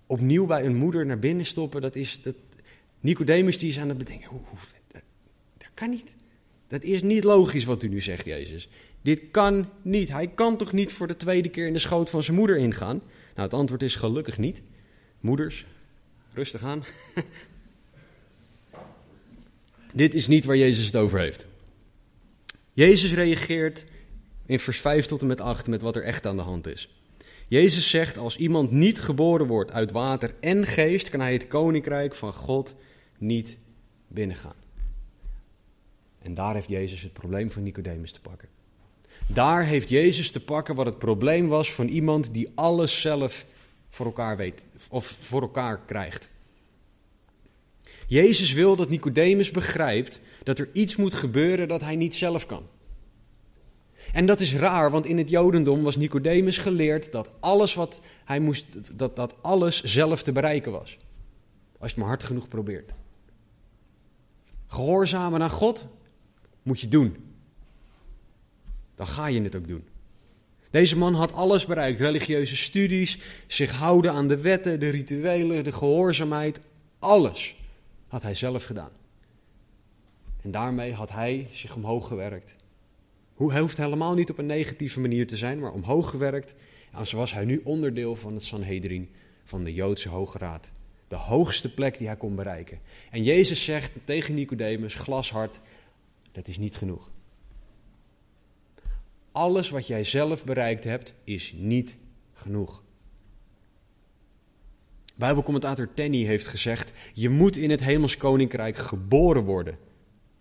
opnieuw 0.05 0.45
bij 0.45 0.65
een 0.65 0.75
moeder 0.75 1.05
naar 1.05 1.19
binnen 1.19 1.45
stoppen. 1.45 1.81
Dat 1.81 1.95
is, 1.95 2.21
dat, 2.21 2.35
Nicodemus 2.99 3.57
die 3.57 3.69
is 3.69 3.79
aan 3.79 3.89
het 3.89 3.97
bedenken, 3.97 4.29
hoe, 4.29 4.39
hoe 4.49 4.59
kan 5.75 5.89
niet. 5.89 6.15
Dat 6.67 6.83
is 6.83 7.01
niet 7.01 7.23
logisch 7.23 7.65
wat 7.65 7.83
u 7.83 7.87
nu 7.87 8.01
zegt, 8.01 8.25
Jezus. 8.25 8.67
Dit 9.01 9.21
kan 9.31 9.69
niet. 9.81 10.09
Hij 10.09 10.27
kan 10.27 10.57
toch 10.57 10.71
niet 10.71 10.93
voor 10.93 11.07
de 11.07 11.15
tweede 11.15 11.49
keer 11.49 11.67
in 11.67 11.73
de 11.73 11.79
schoot 11.79 12.09
van 12.09 12.23
zijn 12.23 12.37
moeder 12.37 12.57
ingaan? 12.57 13.01
Nou, 13.35 13.47
het 13.47 13.53
antwoord 13.53 13.81
is 13.81 13.95
gelukkig 13.95 14.37
niet. 14.37 14.61
Moeders, 15.19 15.65
rustig 16.33 16.63
aan. 16.63 16.83
Dit 19.95 20.13
is 20.13 20.27
niet 20.27 20.45
waar 20.45 20.57
Jezus 20.57 20.85
het 20.85 20.95
over 20.95 21.19
heeft. 21.19 21.45
Jezus 22.73 23.13
reageert 23.13 23.85
in 24.45 24.59
vers 24.59 24.79
5 24.79 25.05
tot 25.05 25.21
en 25.21 25.27
met 25.27 25.41
8 25.41 25.67
met 25.67 25.81
wat 25.81 25.95
er 25.95 26.03
echt 26.03 26.25
aan 26.25 26.35
de 26.35 26.41
hand 26.41 26.67
is. 26.67 27.01
Jezus 27.47 27.89
zegt: 27.89 28.17
Als 28.17 28.37
iemand 28.37 28.71
niet 28.71 28.99
geboren 28.99 29.47
wordt 29.47 29.71
uit 29.71 29.91
water 29.91 30.35
en 30.39 30.65
geest, 30.65 31.09
kan 31.09 31.19
hij 31.19 31.33
het 31.33 31.47
koninkrijk 31.47 32.15
van 32.15 32.33
God 32.33 32.75
niet 33.17 33.57
binnengaan. 34.07 34.55
En 36.21 36.33
daar 36.33 36.53
heeft 36.53 36.69
Jezus 36.69 37.01
het 37.01 37.13
probleem 37.13 37.51
van 37.51 37.63
Nicodemus 37.63 38.11
te 38.11 38.21
pakken. 38.21 38.49
Daar 39.27 39.65
heeft 39.65 39.89
Jezus 39.89 40.31
te 40.31 40.43
pakken 40.43 40.75
wat 40.75 40.85
het 40.85 40.97
probleem 40.97 41.47
was 41.47 41.73
van 41.73 41.87
iemand 41.87 42.33
die 42.33 42.51
alles 42.55 43.01
zelf 43.01 43.45
voor 43.89 44.05
elkaar 44.05 44.37
weet 44.37 44.65
of 44.89 45.05
voor 45.05 45.41
elkaar 45.41 45.79
krijgt. 45.85 46.29
Jezus 48.07 48.53
wil 48.53 48.75
dat 48.75 48.89
Nicodemus 48.89 49.51
begrijpt 49.51 50.19
dat 50.43 50.59
er 50.59 50.69
iets 50.73 50.95
moet 50.95 51.13
gebeuren 51.13 51.67
dat 51.67 51.81
hij 51.81 51.95
niet 51.95 52.15
zelf 52.15 52.45
kan. 52.45 52.67
En 54.13 54.25
dat 54.25 54.39
is 54.39 54.55
raar, 54.55 54.91
want 54.91 55.05
in 55.05 55.17
het 55.17 55.29
Jodendom 55.29 55.83
was 55.83 55.95
Nicodemus 55.95 56.57
geleerd 56.57 57.11
dat 57.11 57.31
alles 57.39 57.73
wat 57.73 58.01
hij 58.25 58.39
moest, 58.39 58.65
dat, 58.97 59.15
dat 59.15 59.35
alles 59.41 59.83
zelf 59.83 60.23
te 60.23 60.31
bereiken 60.31 60.71
was. 60.71 60.97
Als 61.77 61.89
je 61.91 61.95
het 61.95 61.95
maar 61.95 62.07
hard 62.07 62.23
genoeg 62.23 62.47
probeert. 62.47 62.91
Gehoorzamen 64.67 65.41
aan 65.41 65.49
God, 65.49 65.85
moet 66.63 66.79
je 66.79 66.87
doen. 66.87 67.15
Dan 68.95 69.07
ga 69.07 69.27
je 69.27 69.41
het 69.41 69.55
ook 69.55 69.67
doen. 69.67 69.83
Deze 70.69 70.97
man 70.97 71.13
had 71.13 71.33
alles 71.33 71.65
bereikt: 71.65 71.99
religieuze 71.99 72.55
studies, 72.55 73.19
zich 73.47 73.71
houden 73.71 74.11
aan 74.11 74.27
de 74.27 74.41
wetten, 74.41 74.79
de 74.79 74.89
rituelen, 74.89 75.63
de 75.63 75.71
gehoorzaamheid. 75.71 76.59
Alles 76.99 77.55
had 78.15 78.23
hij 78.23 78.35
zelf 78.35 78.63
gedaan. 78.63 78.91
En 80.41 80.51
daarmee 80.51 80.93
had 80.93 81.11
hij 81.11 81.47
zich 81.51 81.75
omhoog 81.75 82.07
gewerkt. 82.07 82.55
Hij 83.37 83.59
hoeft 83.59 83.77
helemaal 83.77 84.13
niet 84.13 84.29
op 84.29 84.37
een 84.37 84.45
negatieve 84.45 84.99
manier 84.99 85.27
te 85.27 85.35
zijn, 85.35 85.59
maar 85.59 85.71
omhoog 85.71 86.09
gewerkt. 86.09 86.55
En 86.91 87.07
zo 87.07 87.17
was 87.17 87.33
hij 87.33 87.45
nu 87.45 87.61
onderdeel 87.63 88.15
van 88.15 88.33
het 88.33 88.43
Sanhedrin, 88.43 89.09
van 89.43 89.63
de 89.63 89.73
Joodse 89.73 90.09
Hoge 90.09 90.37
Raad. 90.37 90.69
De 91.07 91.15
hoogste 91.15 91.73
plek 91.73 91.97
die 91.97 92.07
hij 92.07 92.17
kon 92.17 92.35
bereiken. 92.35 92.79
En 93.11 93.23
Jezus 93.23 93.63
zegt 93.63 93.97
tegen 94.03 94.33
Nicodemus, 94.33 94.95
glashard, 94.95 95.61
dat 96.31 96.47
is 96.47 96.57
niet 96.57 96.75
genoeg. 96.75 97.11
Alles 99.31 99.69
wat 99.69 99.87
jij 99.87 100.03
zelf 100.03 100.43
bereikt 100.43 100.83
hebt, 100.83 101.15
is 101.23 101.53
niet 101.57 101.97
genoeg. 102.33 102.83
Bijbelcommentator 105.15 105.93
Tenny 105.93 106.23
heeft 106.23 106.47
gezegd: 106.47 106.91
Je 107.13 107.29
moet 107.29 107.57
in 107.57 107.69
het 107.69 107.83
Hemels 107.83 108.17
Koninkrijk 108.17 108.77
geboren 108.77 109.43
worden 109.43 109.77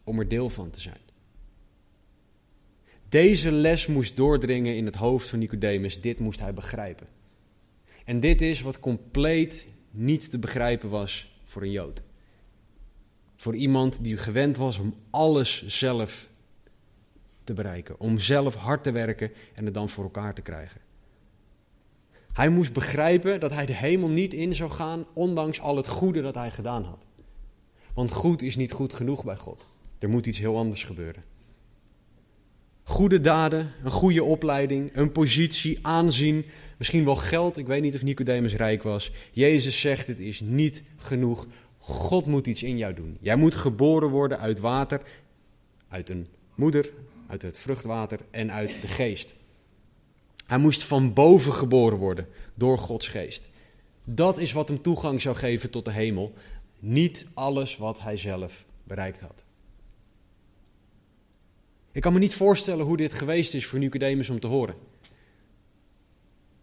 om 0.05 0.19
er 0.19 0.29
deel 0.29 0.51
van 0.51 0.71
te 0.71 0.81
zijn. 0.81 1.03
Deze 3.09 3.53
les 3.53 3.87
moest 3.87 4.17
doordringen 4.17 4.77
in 4.77 4.87
het 4.87 4.95
hoofd 4.95 5.29
van 5.29 5.39
Nicodemus. 5.39 6.01
Dit 6.01 6.19
moest 6.19 6.41
hij 6.41 6.55
begrijpen. 6.55 7.07
En 8.05 8.21
dit 8.21 8.41
is 8.41 8.61
wat 8.61 8.81
compleet 8.81 9.69
niet 9.91 10.31
te 10.31 10.39
begrijpen 10.39 10.89
was 10.89 11.39
voor 11.45 11.63
een 11.63 11.71
Jood. 11.71 12.03
Voor 13.37 13.55
iemand 13.55 14.05
die 14.05 14.17
gewend 14.17 14.57
was 14.57 14.79
om 14.79 14.95
alles 15.11 15.67
zelf 15.67 16.29
te 17.45 17.53
bereiken. 17.53 18.01
Om 18.01 18.19
zelf 18.19 18.55
hard 18.55 18.83
te 18.83 18.93
werken 18.93 19.33
en 19.55 19.65
het 19.65 19.75
dan 19.75 19.89
voor 19.89 20.05
elkaar 20.05 20.35
te 20.35 20.43
krijgen. 20.43 20.81
Hij 22.35 22.49
moest 22.49 22.73
begrijpen 22.73 23.41
dat 23.41 23.53
hij 23.53 23.67
de 23.67 23.75
hemel 23.75 24.09
niet 24.09 24.35
in 24.35 24.55
zou 24.55 24.71
gaan, 24.71 25.05
ondanks 25.13 25.61
al 25.61 25.77
het 25.77 25.89
goede 25.89 26.23
dat 26.23 26.35
hij 26.35 26.51
gedaan 26.51 26.85
had. 26.85 27.07
Want 27.95 28.13
goed 28.13 28.43
is 28.43 28.57
niet 28.57 28.73
goed 28.73 28.93
genoeg 28.93 29.25
bij 29.25 29.37
God. 29.37 29.69
Er 29.99 30.09
moet 30.09 30.27
iets 30.27 30.39
heel 30.39 30.57
anders 30.57 30.85
gebeuren. 30.85 31.25
Goede 32.83 33.21
daden, 33.21 33.73
een 33.85 33.91
goede 33.91 34.25
opleiding, 34.25 34.91
een 34.97 35.13
positie, 35.13 35.79
aanzien, 35.83 36.45
misschien 36.79 37.05
wel 37.05 37.17
geld. 37.17 37.57
Ik 37.57 37.67
weet 37.67 37.83
niet 37.83 37.95
of 37.95 38.03
Nicodemus 38.03 38.55
rijk 38.55 38.83
was. 38.83 39.11
Jezus 39.33 39.81
zegt: 39.81 40.07
Het 40.07 40.19
is 40.19 40.41
niet 40.41 40.83
genoeg. 40.97 41.47
God 41.79 42.27
moet 42.27 42.47
iets 42.47 42.63
in 42.63 42.77
jou 42.77 42.95
doen. 42.95 43.17
Jij 43.21 43.37
moet 43.37 43.55
geboren 43.55 44.09
worden 44.09 44.39
uit 44.39 44.59
water, 44.59 45.01
uit 45.89 46.09
een 46.09 46.27
moeder, 46.55 46.91
uit 47.27 47.43
het 47.43 47.59
vruchtwater 47.59 48.19
en 48.31 48.53
uit 48.53 48.81
de 48.81 48.89
geest. 48.89 49.35
Hij 50.47 50.59
moest 50.59 50.83
van 50.83 51.13
boven 51.13 51.53
geboren 51.53 51.99
worden 51.99 52.29
door 52.55 52.79
Gods 52.79 53.09
geest. 53.09 53.49
Dat 54.05 54.39
is 54.39 54.53
wat 54.53 54.69
hem 54.69 54.83
toegang 54.83 55.21
zou 55.21 55.37
geven 55.37 55.71
tot 55.71 55.85
de 55.85 55.91
hemel. 55.91 56.33
Niet 56.79 57.27
alles 57.35 57.77
wat 57.77 58.01
hij 58.01 58.17
zelf 58.17 58.65
bereikt 58.85 59.21
had. 59.21 59.45
Ik 61.93 62.03
kan 62.03 62.13
me 62.13 62.19
niet 62.19 62.35
voorstellen 62.35 62.87
hoe 62.87 62.97
dit 62.97 63.13
geweest 63.13 63.55
is 63.55 63.67
voor 63.67 63.79
Nicodemus 63.79 64.31
om 64.31 64.41
te 64.41 64.47
horen. 64.47 64.75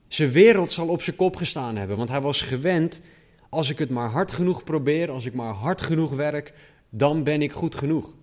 Zijn 0.08 0.32
wereld 0.32 0.72
zal 0.72 0.88
op 0.88 1.02
zijn 1.02 1.16
kop 1.16 1.36
gestaan 1.36 1.76
hebben, 1.76 1.98
want 1.98 2.10
hij 2.10 2.22
was 2.22 2.42
gewend: 2.42 3.02
als 3.50 3.70
ik 3.70 3.78
het 3.78 3.90
maar 3.90 4.10
hard 4.10 4.32
genoeg 4.32 4.64
probeer, 4.64 5.12
als 5.12 5.26
ik 5.26 5.34
maar 5.34 5.54
hard 5.54 5.82
genoeg 5.82 6.12
werk, 6.12 6.54
dan 6.90 7.24
ben 7.24 7.42
ik 7.42 7.52
goed 7.52 7.76
genoeg. 7.76 8.16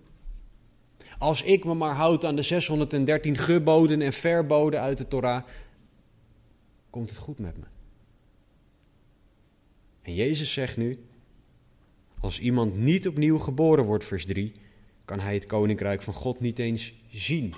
Als 1.19 1.41
ik 1.41 1.65
me 1.65 1.73
maar 1.73 1.95
houd 1.95 2.25
aan 2.25 2.35
de 2.35 2.41
613 2.41 3.37
geboden 3.37 4.01
en 4.01 4.13
verboden 4.13 4.81
uit 4.81 4.97
de 4.97 5.07
Torah, 5.07 5.43
komt 6.89 7.09
het 7.09 7.19
goed 7.19 7.39
met 7.39 7.57
me. 7.57 7.65
En 10.01 10.15
Jezus 10.15 10.53
zegt 10.53 10.77
nu: 10.77 10.99
Als 12.19 12.39
iemand 12.39 12.77
niet 12.77 13.07
opnieuw 13.07 13.37
geboren 13.37 13.85
wordt, 13.85 14.05
vers 14.05 14.25
3, 14.25 14.53
kan 15.05 15.19
hij 15.19 15.33
het 15.33 15.45
koninkrijk 15.45 16.01
van 16.01 16.13
God 16.13 16.39
niet 16.39 16.59
eens 16.59 16.93
zien. 17.09 17.53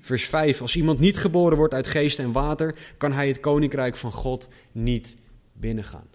Vers 0.00 0.24
5: 0.24 0.60
Als 0.60 0.76
iemand 0.76 0.98
niet 0.98 1.16
geboren 1.16 1.56
wordt 1.56 1.74
uit 1.74 1.86
geest 1.86 2.18
en 2.18 2.32
water, 2.32 2.94
kan 2.96 3.12
hij 3.12 3.28
het 3.28 3.40
koninkrijk 3.40 3.96
van 3.96 4.12
God 4.12 4.48
niet 4.72 5.16
binnengaan. 5.52 6.08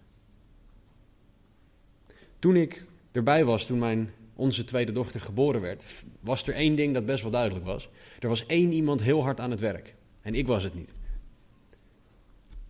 Toen 2.39 2.55
ik 2.55 2.85
erbij 3.11 3.45
was, 3.45 3.65
toen 3.65 3.79
mijn 3.79 4.13
onze 4.43 4.63
tweede 4.63 4.91
dochter 4.91 5.19
geboren 5.19 5.61
werd, 5.61 5.85
was 6.19 6.47
er 6.47 6.53
één 6.53 6.75
ding 6.75 6.93
dat 6.93 7.05
best 7.05 7.21
wel 7.21 7.31
duidelijk 7.31 7.65
was. 7.65 7.89
Er 8.19 8.27
was 8.27 8.45
één 8.45 8.71
iemand 8.71 9.01
heel 9.01 9.23
hard 9.23 9.39
aan 9.39 9.51
het 9.51 9.59
werk. 9.59 9.95
En 10.21 10.35
ik 10.35 10.47
was 10.47 10.63
het 10.63 10.75
niet. 10.75 10.89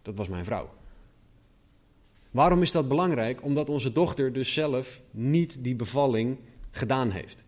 Dat 0.02 0.18
was 0.18 0.28
mijn 0.28 0.46
vrouw. 0.46 0.70
Waarom 2.32 2.62
is 2.62 2.72
dat 2.72 2.88
belangrijk? 2.88 3.44
Omdat 3.44 3.70
onze 3.70 3.92
dochter 3.92 4.34
dus 4.34 4.54
zelf 4.54 5.02
niet 5.12 5.58
die 5.60 5.76
bevalling 5.76 6.38
gedaan 6.72 7.12
heeft. 7.12 7.44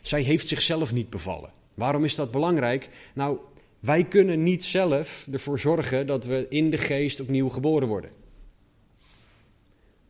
Zij 0.00 0.22
heeft 0.22 0.48
zichzelf 0.48 0.92
niet 0.92 1.10
bevallen. 1.10 1.50
Waarom 1.74 2.04
is 2.04 2.14
dat 2.14 2.30
belangrijk? 2.30 2.88
Nou, 3.14 3.38
wij 3.80 4.04
kunnen 4.04 4.42
niet 4.42 4.64
zelf 4.64 5.28
ervoor 5.32 5.58
zorgen 5.58 6.06
dat 6.06 6.24
we 6.24 6.46
in 6.48 6.70
de 6.70 6.78
geest 6.78 7.20
opnieuw 7.20 7.48
geboren 7.48 7.88
worden. 7.88 8.10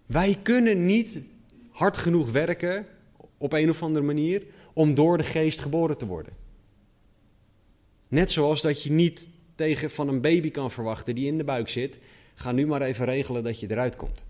Wij 0.06 0.38
kunnen 0.42 0.86
niet 0.86 1.20
hard 1.70 1.96
genoeg 1.96 2.30
werken 2.30 2.86
op 3.38 3.52
een 3.52 3.70
of 3.70 3.82
andere 3.82 4.04
manier 4.04 4.42
om 4.72 4.94
door 4.94 5.18
de 5.18 5.24
geest 5.24 5.60
geboren 5.60 5.98
te 5.98 6.06
worden. 6.06 6.32
Net 8.08 8.30
zoals 8.30 8.62
dat 8.62 8.82
je 8.82 8.92
niet 8.92 9.28
tegen 9.54 9.90
van 9.90 10.08
een 10.08 10.20
baby 10.20 10.50
kan 10.50 10.70
verwachten 10.70 11.14
die 11.14 11.26
in 11.26 11.38
de 11.38 11.44
buik 11.44 11.68
zit, 11.68 11.98
ga 12.34 12.52
nu 12.52 12.66
maar 12.66 12.82
even 12.82 13.04
regelen 13.04 13.44
dat 13.44 13.60
je 13.60 13.70
eruit 13.70 13.96
komt. 13.96 14.24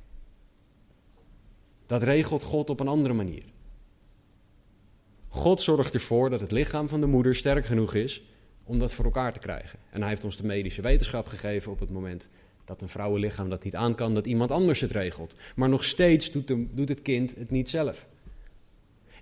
Dat 1.86 2.02
regelt 2.02 2.42
God 2.42 2.70
op 2.70 2.80
een 2.80 2.88
andere 2.88 3.14
manier. 3.14 3.42
God 5.28 5.60
zorgt 5.60 5.94
ervoor 5.94 6.30
dat 6.30 6.40
het 6.40 6.50
lichaam 6.50 6.88
van 6.88 7.00
de 7.00 7.06
moeder 7.06 7.34
sterk 7.34 7.66
genoeg 7.66 7.94
is 7.94 8.22
om 8.64 8.78
dat 8.78 8.92
voor 8.92 9.04
elkaar 9.04 9.32
te 9.32 9.38
krijgen. 9.38 9.78
En 9.90 10.00
hij 10.00 10.08
heeft 10.08 10.24
ons 10.24 10.36
de 10.36 10.46
medische 10.46 10.82
wetenschap 10.82 11.26
gegeven 11.26 11.72
op 11.72 11.80
het 11.80 11.90
moment 11.90 12.28
dat 12.64 12.82
een 12.82 12.88
vrouwenlichaam 12.88 13.48
dat 13.48 13.64
niet 13.64 13.74
aan 13.74 13.94
kan, 13.94 14.14
dat 14.14 14.26
iemand 14.26 14.50
anders 14.50 14.80
het 14.80 14.90
regelt. 14.90 15.34
Maar 15.56 15.68
nog 15.68 15.84
steeds 15.84 16.30
doet, 16.30 16.48
de, 16.48 16.66
doet 16.74 16.88
het 16.88 17.02
kind 17.02 17.34
het 17.36 17.50
niet 17.50 17.70
zelf. 17.70 18.06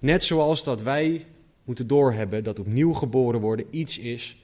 Net 0.05 0.25
zoals 0.25 0.65
dat 0.65 0.83
wij 0.83 1.27
moeten 1.65 1.87
doorhebben 1.87 2.45
dat 2.45 2.59
opnieuw 2.59 2.93
geboren 2.93 3.41
worden 3.41 3.67
iets 3.71 3.99
is 3.99 4.37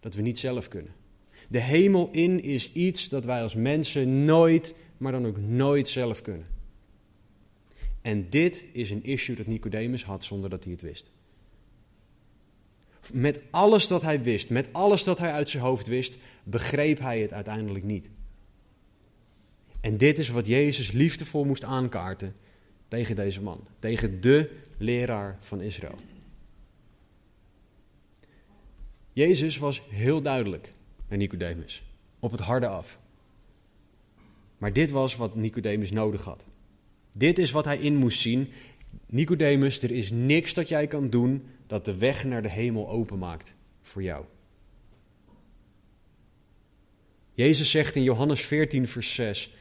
dat 0.00 0.14
we 0.14 0.22
niet 0.22 0.38
zelf 0.38 0.68
kunnen. 0.68 0.92
De 1.48 1.60
hemel 1.60 2.08
in 2.12 2.42
is 2.42 2.72
iets 2.72 3.08
dat 3.08 3.24
wij 3.24 3.42
als 3.42 3.54
mensen 3.54 4.24
nooit, 4.24 4.74
maar 4.96 5.12
dan 5.12 5.26
ook 5.26 5.38
nooit 5.38 5.88
zelf 5.88 6.22
kunnen. 6.22 6.46
En 8.02 8.30
dit 8.30 8.64
is 8.72 8.90
een 8.90 9.04
issue 9.04 9.36
dat 9.36 9.46
Nicodemus 9.46 10.04
had 10.04 10.24
zonder 10.24 10.50
dat 10.50 10.64
hij 10.64 10.72
het 10.72 10.82
wist. 10.82 11.10
Met 13.12 13.40
alles 13.50 13.88
dat 13.88 14.02
hij 14.02 14.22
wist, 14.22 14.50
met 14.50 14.72
alles 14.72 15.04
dat 15.04 15.18
hij 15.18 15.32
uit 15.32 15.50
zijn 15.50 15.62
hoofd 15.62 15.86
wist, 15.86 16.18
begreep 16.44 16.98
hij 16.98 17.20
het 17.20 17.32
uiteindelijk 17.32 17.84
niet. 17.84 18.08
En 19.80 19.96
dit 19.96 20.18
is 20.18 20.28
wat 20.28 20.46
Jezus 20.46 20.92
liefdevol 20.92 21.44
moest 21.44 21.64
aankaarten 21.64 22.34
tegen 22.88 23.16
deze 23.16 23.42
man, 23.42 23.66
tegen 23.78 24.20
de 24.20 24.50
leraar 24.78 25.36
van 25.40 25.60
Israël. 25.60 25.98
Jezus 29.12 29.58
was 29.58 29.82
heel 29.88 30.22
duidelijk 30.22 30.74
naar 31.08 31.18
Nicodemus, 31.18 31.82
op 32.18 32.30
het 32.30 32.40
harde 32.40 32.68
af. 32.68 32.98
Maar 34.58 34.72
dit 34.72 34.90
was 34.90 35.16
wat 35.16 35.34
Nicodemus 35.34 35.90
nodig 35.90 36.24
had. 36.24 36.44
Dit 37.12 37.38
is 37.38 37.50
wat 37.50 37.64
hij 37.64 37.78
in 37.78 37.96
moest 37.96 38.20
zien. 38.20 38.48
Nicodemus, 39.06 39.82
er 39.82 39.90
is 39.90 40.10
niks 40.10 40.54
dat 40.54 40.68
jij 40.68 40.86
kan 40.86 41.10
doen 41.10 41.46
dat 41.66 41.84
de 41.84 41.96
weg 41.96 42.24
naar 42.24 42.42
de 42.42 42.50
hemel 42.50 42.88
openmaakt 42.88 43.54
voor 43.82 44.02
jou. 44.02 44.24
Jezus 47.34 47.70
zegt 47.70 47.96
in 47.96 48.02
Johannes 48.02 48.40
14, 48.40 48.88
vers 48.88 49.14
6: 49.14 49.56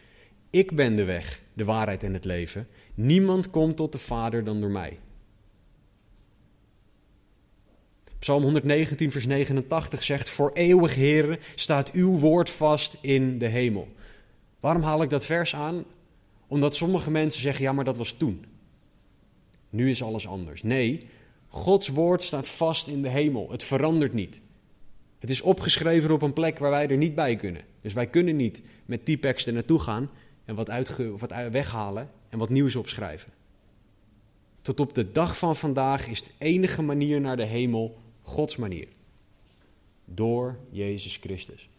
Ik 0.50 0.72
ben 0.76 0.96
de 0.96 1.04
weg, 1.04 1.42
de 1.54 1.64
waarheid 1.64 2.04
en 2.04 2.14
het 2.14 2.26
leven. 2.26 2.68
Niemand 2.98 3.50
komt 3.50 3.76
tot 3.76 3.92
de 3.92 3.98
Vader 3.98 4.44
dan 4.44 4.62
door 4.62 4.70
mij. 4.70 5.00
Psalm 8.20 8.44
119, 8.44 9.12
vers 9.12 9.26
89 9.26 10.04
zegt: 10.04 10.30
Voor 10.30 10.52
eeuwig, 10.54 10.96
Heer, 10.96 11.40
staat 11.56 11.92
uw 11.92 12.18
woord 12.18 12.50
vast 12.50 12.98
in 13.02 13.38
de 13.38 13.46
hemel. 13.46 13.88
Waarom 14.60 14.82
haal 14.82 15.02
ik 15.02 15.10
dat 15.10 15.26
vers 15.26 15.56
aan? 15.56 15.84
Omdat 16.48 16.76
sommige 16.76 17.12
mensen 17.12 17.42
zeggen: 17.42 17.64
Ja, 17.64 17.74
maar 17.74 17.86
dat 17.86 17.98
was 17.98 18.12
toen. 18.12 18.46
Nu 19.70 19.90
is 19.90 20.04
alles 20.04 20.28
anders. 20.28 20.64
Nee, 20.64 21.08
Gods 21.48 21.88
woord 21.88 22.24
staat 22.24 22.48
vast 22.48 22.88
in 22.88 23.02
de 23.02 23.10
hemel. 23.10 23.52
Het 23.52 23.64
verandert 23.64 24.14
niet. 24.14 24.40
Het 25.20 25.30
is 25.30 25.42
opgeschreven 25.42 26.12
op 26.12 26.22
een 26.22 26.34
plek 26.34 26.60
waar 26.60 26.72
wij 26.72 26.88
er 26.88 26.98
niet 26.98 27.16
bij 27.16 27.36
kunnen. 27.36 27.62
Dus 27.82 27.94
wij 27.94 28.08
kunnen 28.08 28.36
niet 28.36 28.62
met 28.86 29.06
typex 29.06 29.46
er 29.46 29.54
naartoe 29.54 29.80
gaan 29.80 30.10
en 30.46 30.56
wat, 30.56 30.72
wat 31.18 31.34
weghalen 31.52 32.10
en 32.30 32.38
wat 32.38 32.50
nieuws 32.50 32.76
opschrijven. 32.76 33.32
Tot 34.62 34.80
op 34.80 34.94
de 34.94 35.12
dag 35.12 35.38
van 35.38 35.56
vandaag 35.56 36.08
is 36.08 36.24
de 36.24 36.32
enige 36.38 36.82
manier 36.82 37.22
naar 37.22 37.38
de 37.38 37.46
hemel 37.46 37.98
Gods 38.22 38.56
manier. 38.56 38.88
door 40.06 40.58
Jezus 40.70 41.18
Christus. 41.18 41.70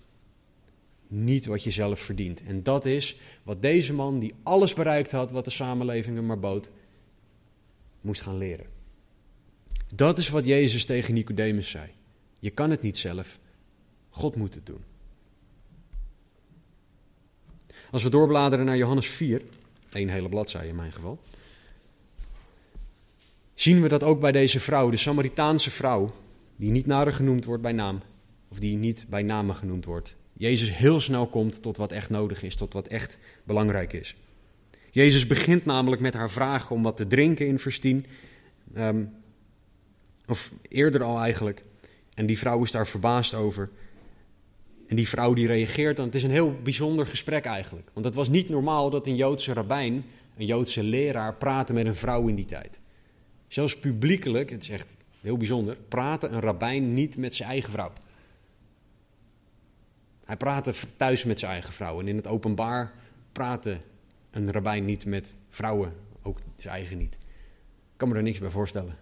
Niet 1.06 1.46
wat 1.46 1.62
je 1.62 1.70
zelf 1.70 2.00
verdient. 2.00 2.42
En 2.42 2.62
dat 2.62 2.86
is 2.86 3.16
wat 3.42 3.62
deze 3.62 3.94
man, 3.94 4.18
die 4.18 4.34
alles 4.42 4.74
bereikt 4.74 5.10
had 5.10 5.30
wat 5.30 5.44
de 5.44 5.50
samenleving 5.50 6.16
hem 6.16 6.26
maar 6.26 6.38
bood, 6.38 6.70
moest 8.00 8.20
gaan 8.20 8.36
leren. 8.36 8.66
Dat 9.94 10.18
is 10.18 10.28
wat 10.28 10.44
Jezus 10.44 10.84
tegen 10.84 11.14
Nicodemus 11.14 11.70
zei. 11.70 11.88
Je 12.38 12.50
kan 12.50 12.70
het 12.70 12.82
niet 12.82 12.98
zelf, 12.98 13.38
God 14.10 14.36
moet 14.36 14.54
het 14.54 14.66
doen. 14.66 14.84
Als 17.90 18.02
we 18.02 18.10
doorbladeren 18.10 18.64
naar 18.64 18.76
Johannes 18.76 19.06
4, 19.06 19.42
één 19.92 20.08
hele 20.08 20.28
bladzijde 20.28 20.68
in 20.68 20.76
mijn 20.76 20.92
geval, 20.92 21.20
zien 23.54 23.82
we 23.82 23.88
dat 23.88 24.02
ook 24.02 24.20
bij 24.20 24.32
deze 24.32 24.60
vrouw, 24.60 24.90
de 24.90 24.96
Samaritaanse 24.96 25.70
vrouw, 25.70 26.14
die 26.56 26.70
niet 26.70 26.86
nader 26.86 27.12
genoemd 27.12 27.44
wordt 27.44 27.62
bij 27.62 27.72
naam, 27.72 28.00
of 28.48 28.58
die 28.58 28.76
niet 28.76 29.06
bij 29.08 29.22
name 29.22 29.54
genoemd 29.54 29.84
wordt, 29.84 30.16
Jezus 30.38 30.76
heel 30.76 31.00
snel 31.00 31.26
komt 31.26 31.62
tot 31.62 31.76
wat 31.76 31.92
echt 31.92 32.10
nodig 32.10 32.42
is, 32.42 32.54
tot 32.54 32.72
wat 32.72 32.88
echt 32.88 33.18
belangrijk 33.44 33.92
is. 33.92 34.16
Jezus 34.90 35.26
begint 35.26 35.64
namelijk 35.64 36.02
met 36.02 36.14
haar 36.14 36.30
vragen 36.30 36.76
om 36.76 36.82
wat 36.82 36.96
te 36.96 37.06
drinken 37.06 37.46
in 37.46 37.58
vers 37.58 37.78
10, 37.78 38.06
ehm, 38.74 39.04
of 40.26 40.52
eerder 40.68 41.02
al 41.02 41.20
eigenlijk. 41.20 41.62
En 42.14 42.26
die 42.26 42.38
vrouw 42.38 42.62
is 42.62 42.70
daar 42.70 42.86
verbaasd 42.86 43.34
over. 43.34 43.70
En 44.88 44.96
die 44.96 45.08
vrouw 45.08 45.32
die 45.32 45.46
reageert 45.46 45.96
dan, 45.96 46.06
het 46.06 46.14
is 46.14 46.22
een 46.22 46.30
heel 46.30 46.54
bijzonder 46.62 47.06
gesprek 47.06 47.44
eigenlijk. 47.44 47.88
Want 47.92 48.06
het 48.06 48.14
was 48.14 48.28
niet 48.28 48.48
normaal 48.48 48.90
dat 48.90 49.06
een 49.06 49.16
Joodse 49.16 49.52
rabbijn, 49.52 50.04
een 50.36 50.46
Joodse 50.46 50.82
leraar, 50.82 51.34
praatte 51.34 51.72
met 51.72 51.86
een 51.86 51.94
vrouw 51.94 52.28
in 52.28 52.34
die 52.34 52.44
tijd. 52.44 52.78
Zelfs 53.48 53.78
publiekelijk, 53.78 54.50
het 54.50 54.62
is 54.62 54.70
echt 54.70 54.96
heel 55.20 55.36
bijzonder, 55.36 55.76
praatte 55.88 56.28
een 56.28 56.40
rabbijn 56.40 56.94
niet 56.94 57.16
met 57.16 57.34
zijn 57.34 57.48
eigen 57.48 57.70
vrouw. 57.70 57.92
Hij 60.24 60.36
praatte 60.36 60.72
thuis 60.96 61.24
met 61.24 61.38
zijn 61.38 61.52
eigen 61.52 61.72
vrouw. 61.72 62.00
En 62.00 62.08
in 62.08 62.16
het 62.16 62.26
openbaar 62.26 62.92
praatte 63.32 63.80
een 64.30 64.52
rabbijn 64.52 64.84
niet 64.84 65.06
met 65.06 65.34
vrouwen, 65.50 65.92
ook 66.22 66.38
zijn 66.56 66.74
eigen 66.74 66.98
niet. 66.98 67.14
Ik 67.92 67.96
kan 67.96 68.08
me 68.08 68.14
er 68.14 68.22
niks 68.22 68.38
bij 68.38 68.50
voorstellen. 68.50 68.96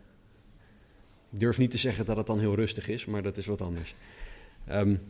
Ik 1.30 1.40
durf 1.40 1.58
niet 1.58 1.70
te 1.70 1.78
zeggen 1.78 2.04
dat 2.04 2.16
het 2.16 2.26
dan 2.26 2.38
heel 2.38 2.54
rustig 2.54 2.88
is, 2.88 3.04
maar 3.04 3.22
dat 3.22 3.36
is 3.36 3.46
wat 3.46 3.60
anders. 3.60 3.94
Um, 4.70 5.00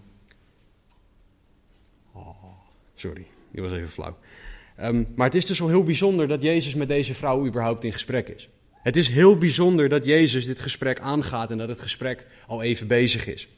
sorry, 2.96 3.26
die 3.52 3.62
was 3.62 3.72
even 3.72 3.88
flauw. 3.88 4.16
Um, 4.82 5.06
maar 5.14 5.26
het 5.26 5.34
is 5.34 5.46
dus 5.46 5.58
wel 5.58 5.68
heel 5.68 5.84
bijzonder 5.84 6.28
dat 6.28 6.42
Jezus 6.42 6.74
met 6.74 6.88
deze 6.88 7.14
vrouw 7.14 7.46
überhaupt 7.46 7.84
in 7.84 7.92
gesprek 7.92 8.28
is. 8.28 8.48
Het 8.82 8.96
is 8.96 9.08
heel 9.08 9.38
bijzonder 9.38 9.88
dat 9.88 10.04
Jezus 10.04 10.46
dit 10.46 10.60
gesprek 10.60 11.00
aangaat 11.00 11.50
en 11.50 11.58
dat 11.58 11.68
het 11.68 11.80
gesprek 11.80 12.26
al 12.46 12.62
even 12.62 12.86
bezig 12.86 13.26
is. 13.26 13.48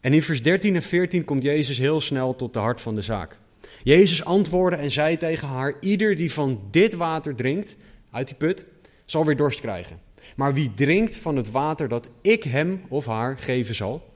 En 0.00 0.12
in 0.12 0.22
vers 0.22 0.42
13 0.42 0.74
en 0.74 0.82
14 0.82 1.24
komt 1.24 1.42
Jezus 1.42 1.78
heel 1.78 2.00
snel 2.00 2.36
tot 2.36 2.52
de 2.52 2.58
hart 2.58 2.80
van 2.80 2.94
de 2.94 3.00
zaak. 3.00 3.36
Jezus 3.82 4.24
antwoordde 4.24 4.78
en 4.78 4.90
zei 4.90 5.16
tegen 5.16 5.48
haar: 5.48 5.74
Ieder 5.80 6.16
die 6.16 6.32
van 6.32 6.60
dit 6.70 6.94
water 6.94 7.34
drinkt, 7.34 7.76
uit 8.10 8.26
die 8.26 8.36
put, 8.36 8.64
zal 9.04 9.24
weer 9.24 9.36
dorst 9.36 9.60
krijgen. 9.60 10.00
Maar 10.36 10.54
wie 10.54 10.74
drinkt 10.74 11.16
van 11.16 11.36
het 11.36 11.50
water 11.50 11.88
dat 11.88 12.10
ik 12.20 12.44
hem 12.44 12.82
of 12.88 13.06
haar 13.06 13.38
geven 13.38 13.74
zal, 13.74 14.14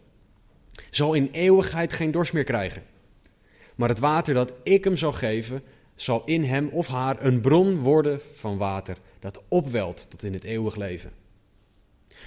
zal 0.91 1.15
in 1.15 1.29
eeuwigheid 1.33 1.93
geen 1.93 2.11
dorst 2.11 2.33
meer 2.33 2.45
krijgen. 2.45 2.83
Maar 3.77 3.89
het 3.89 3.99
water 3.99 4.35
dat 4.35 4.53
ik 4.63 4.85
hem 4.85 4.97
zal 4.97 5.13
geven, 5.13 5.63
zal 5.95 6.23
in 6.25 6.45
hem 6.45 6.69
of 6.69 6.87
haar 6.87 7.25
een 7.25 7.41
bron 7.41 7.79
worden 7.79 8.21
van 8.35 8.57
water 8.57 8.97
dat 9.19 9.43
opwelt 9.49 10.07
tot 10.09 10.23
in 10.23 10.33
het 10.33 10.45
eeuwig 10.45 10.77
leven. 10.77 11.13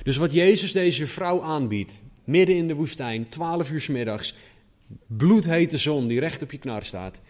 Dus 0.03 0.17
wat 0.17 0.33
Jezus 0.33 0.71
deze 0.71 1.07
vrouw 1.07 1.41
aanbiedt, 1.41 2.01
midden 2.23 2.55
in 2.55 2.67
de 2.67 2.75
woestijn, 2.75 3.29
12 3.29 3.71
uur 3.71 3.81
s 3.81 3.87
middags, 3.87 4.35
bloedhete 5.07 5.77
zon 5.77 6.07
die 6.07 6.19
recht 6.19 6.41
op 6.41 6.51
je 6.51 6.57
knar 6.57 6.83
staat, 6.83 7.21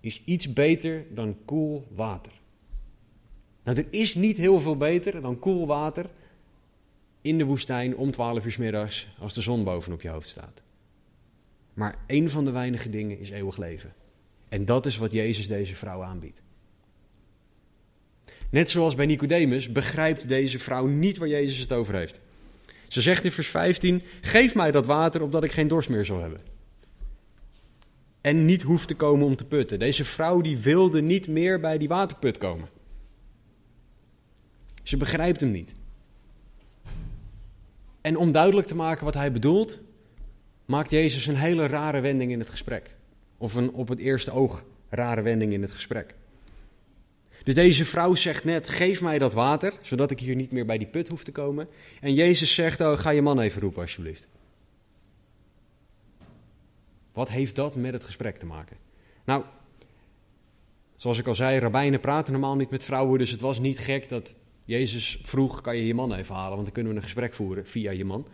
is 0.00 0.22
iets 0.24 0.52
beter 0.52 1.06
dan 1.10 1.36
koel 1.44 1.86
water. 1.94 2.32
Nou, 3.64 3.78
er 3.78 3.86
is 3.90 4.14
niet 4.14 4.36
heel 4.36 4.60
veel 4.60 4.76
beter 4.76 5.20
dan 5.20 5.38
koel 5.38 5.66
water 5.66 6.10
in 7.20 7.38
de 7.38 7.44
woestijn 7.44 7.96
om 7.96 8.10
12 8.10 8.44
uur 8.44 8.52
s 8.52 8.56
middags 8.56 9.08
als 9.18 9.34
de 9.34 9.40
zon 9.40 9.64
bovenop 9.64 10.02
je 10.02 10.08
hoofd 10.08 10.28
staat. 10.28 10.62
Maar 11.74 11.94
één 12.06 12.30
van 12.30 12.44
de 12.44 12.50
weinige 12.50 12.90
dingen 12.90 13.18
is 13.18 13.30
eeuwig 13.30 13.56
leven. 13.56 13.92
En 14.48 14.64
dat 14.64 14.86
is 14.86 14.96
wat 14.96 15.12
Jezus 15.12 15.48
deze 15.48 15.76
vrouw 15.76 16.02
aanbiedt. 16.02 16.42
Net 18.50 18.70
zoals 18.70 18.94
bij 18.94 19.06
Nicodemus 19.06 19.72
begrijpt 19.72 20.28
deze 20.28 20.58
vrouw 20.58 20.86
niet 20.86 21.16
waar 21.16 21.28
Jezus 21.28 21.58
het 21.58 21.72
over 21.72 21.94
heeft. 21.94 22.20
Ze 22.88 23.00
zegt 23.00 23.24
in 23.24 23.32
vers 23.32 23.48
15: 23.48 24.02
Geef 24.20 24.54
mij 24.54 24.70
dat 24.70 24.86
water 24.86 25.22
opdat 25.22 25.44
ik 25.44 25.52
geen 25.52 25.68
dorst 25.68 25.88
meer 25.88 26.04
zal 26.04 26.20
hebben. 26.20 26.40
En 28.20 28.44
niet 28.44 28.62
hoef 28.62 28.86
te 28.86 28.94
komen 28.94 29.26
om 29.26 29.36
te 29.36 29.44
putten. 29.44 29.78
Deze 29.78 30.04
vrouw 30.04 30.40
die 30.40 30.58
wilde 30.58 31.02
niet 31.02 31.28
meer 31.28 31.60
bij 31.60 31.78
die 31.78 31.88
waterput 31.88 32.38
komen. 32.38 32.68
Ze 34.82 34.96
begrijpt 34.96 35.40
hem 35.40 35.50
niet. 35.50 35.72
En 38.00 38.16
om 38.16 38.32
duidelijk 38.32 38.66
te 38.66 38.74
maken 38.74 39.04
wat 39.04 39.14
hij 39.14 39.32
bedoelt, 39.32 39.80
maakt 40.70 40.90
Jezus 40.90 41.26
een 41.26 41.36
hele 41.36 41.66
rare 41.66 42.00
wending 42.00 42.32
in 42.32 42.38
het 42.38 42.48
gesprek. 42.48 42.94
Of 43.38 43.54
een 43.54 43.72
op 43.72 43.88
het 43.88 43.98
eerste 43.98 44.30
oog 44.30 44.64
rare 44.88 45.22
wending 45.22 45.52
in 45.52 45.62
het 45.62 45.72
gesprek. 45.72 46.14
Dus 47.44 47.54
deze 47.54 47.84
vrouw 47.84 48.14
zegt 48.14 48.44
net: 48.44 48.68
geef 48.68 49.00
mij 49.02 49.18
dat 49.18 49.34
water, 49.34 49.72
zodat 49.82 50.10
ik 50.10 50.20
hier 50.20 50.34
niet 50.34 50.50
meer 50.50 50.66
bij 50.66 50.78
die 50.78 50.86
put 50.86 51.08
hoef 51.08 51.24
te 51.24 51.32
komen. 51.32 51.68
En 52.00 52.14
Jezus 52.14 52.54
zegt: 52.54 52.80
oh, 52.80 52.98
ga 52.98 53.10
je 53.10 53.22
man 53.22 53.40
even 53.40 53.60
roepen, 53.60 53.82
alsjeblieft. 53.82 54.28
Wat 57.12 57.28
heeft 57.28 57.54
dat 57.54 57.76
met 57.76 57.92
het 57.92 58.04
gesprek 58.04 58.36
te 58.36 58.46
maken? 58.46 58.76
Nou, 59.24 59.44
zoals 60.96 61.18
ik 61.18 61.26
al 61.26 61.34
zei, 61.34 61.58
rabbijnen 61.58 62.00
praten 62.00 62.32
normaal 62.32 62.56
niet 62.56 62.70
met 62.70 62.84
vrouwen, 62.84 63.18
dus 63.18 63.30
het 63.30 63.40
was 63.40 63.58
niet 63.58 63.78
gek 63.78 64.08
dat 64.08 64.36
Jezus 64.64 65.20
vroeg: 65.22 65.60
kan 65.60 65.76
je 65.76 65.86
je 65.86 65.94
man 65.94 66.14
even 66.14 66.34
halen, 66.34 66.52
want 66.52 66.64
dan 66.64 66.72
kunnen 66.72 66.92
we 66.92 66.98
een 66.98 67.04
gesprek 67.04 67.34
voeren 67.34 67.66
via 67.66 67.90
je 67.90 68.04
man. 68.04 68.26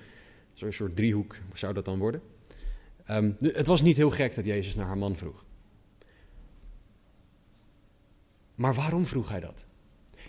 Zo'n 0.57 0.73
soort 0.73 0.97
driehoek 0.97 1.37
zou 1.55 1.75
dat 1.75 1.85
dan 1.85 1.99
worden. 1.99 2.21
Um, 3.11 3.37
het 3.41 3.67
was 3.67 3.83
niet 3.83 3.97
heel 3.97 4.11
gek 4.11 4.35
dat 4.35 4.45
Jezus 4.45 4.75
naar 4.75 4.87
haar 4.87 4.99
man 4.99 5.17
vroeg. 5.17 5.45
Maar 8.55 8.75
waarom 8.75 9.07
vroeg 9.07 9.29
hij 9.29 9.41
dat? 9.41 9.65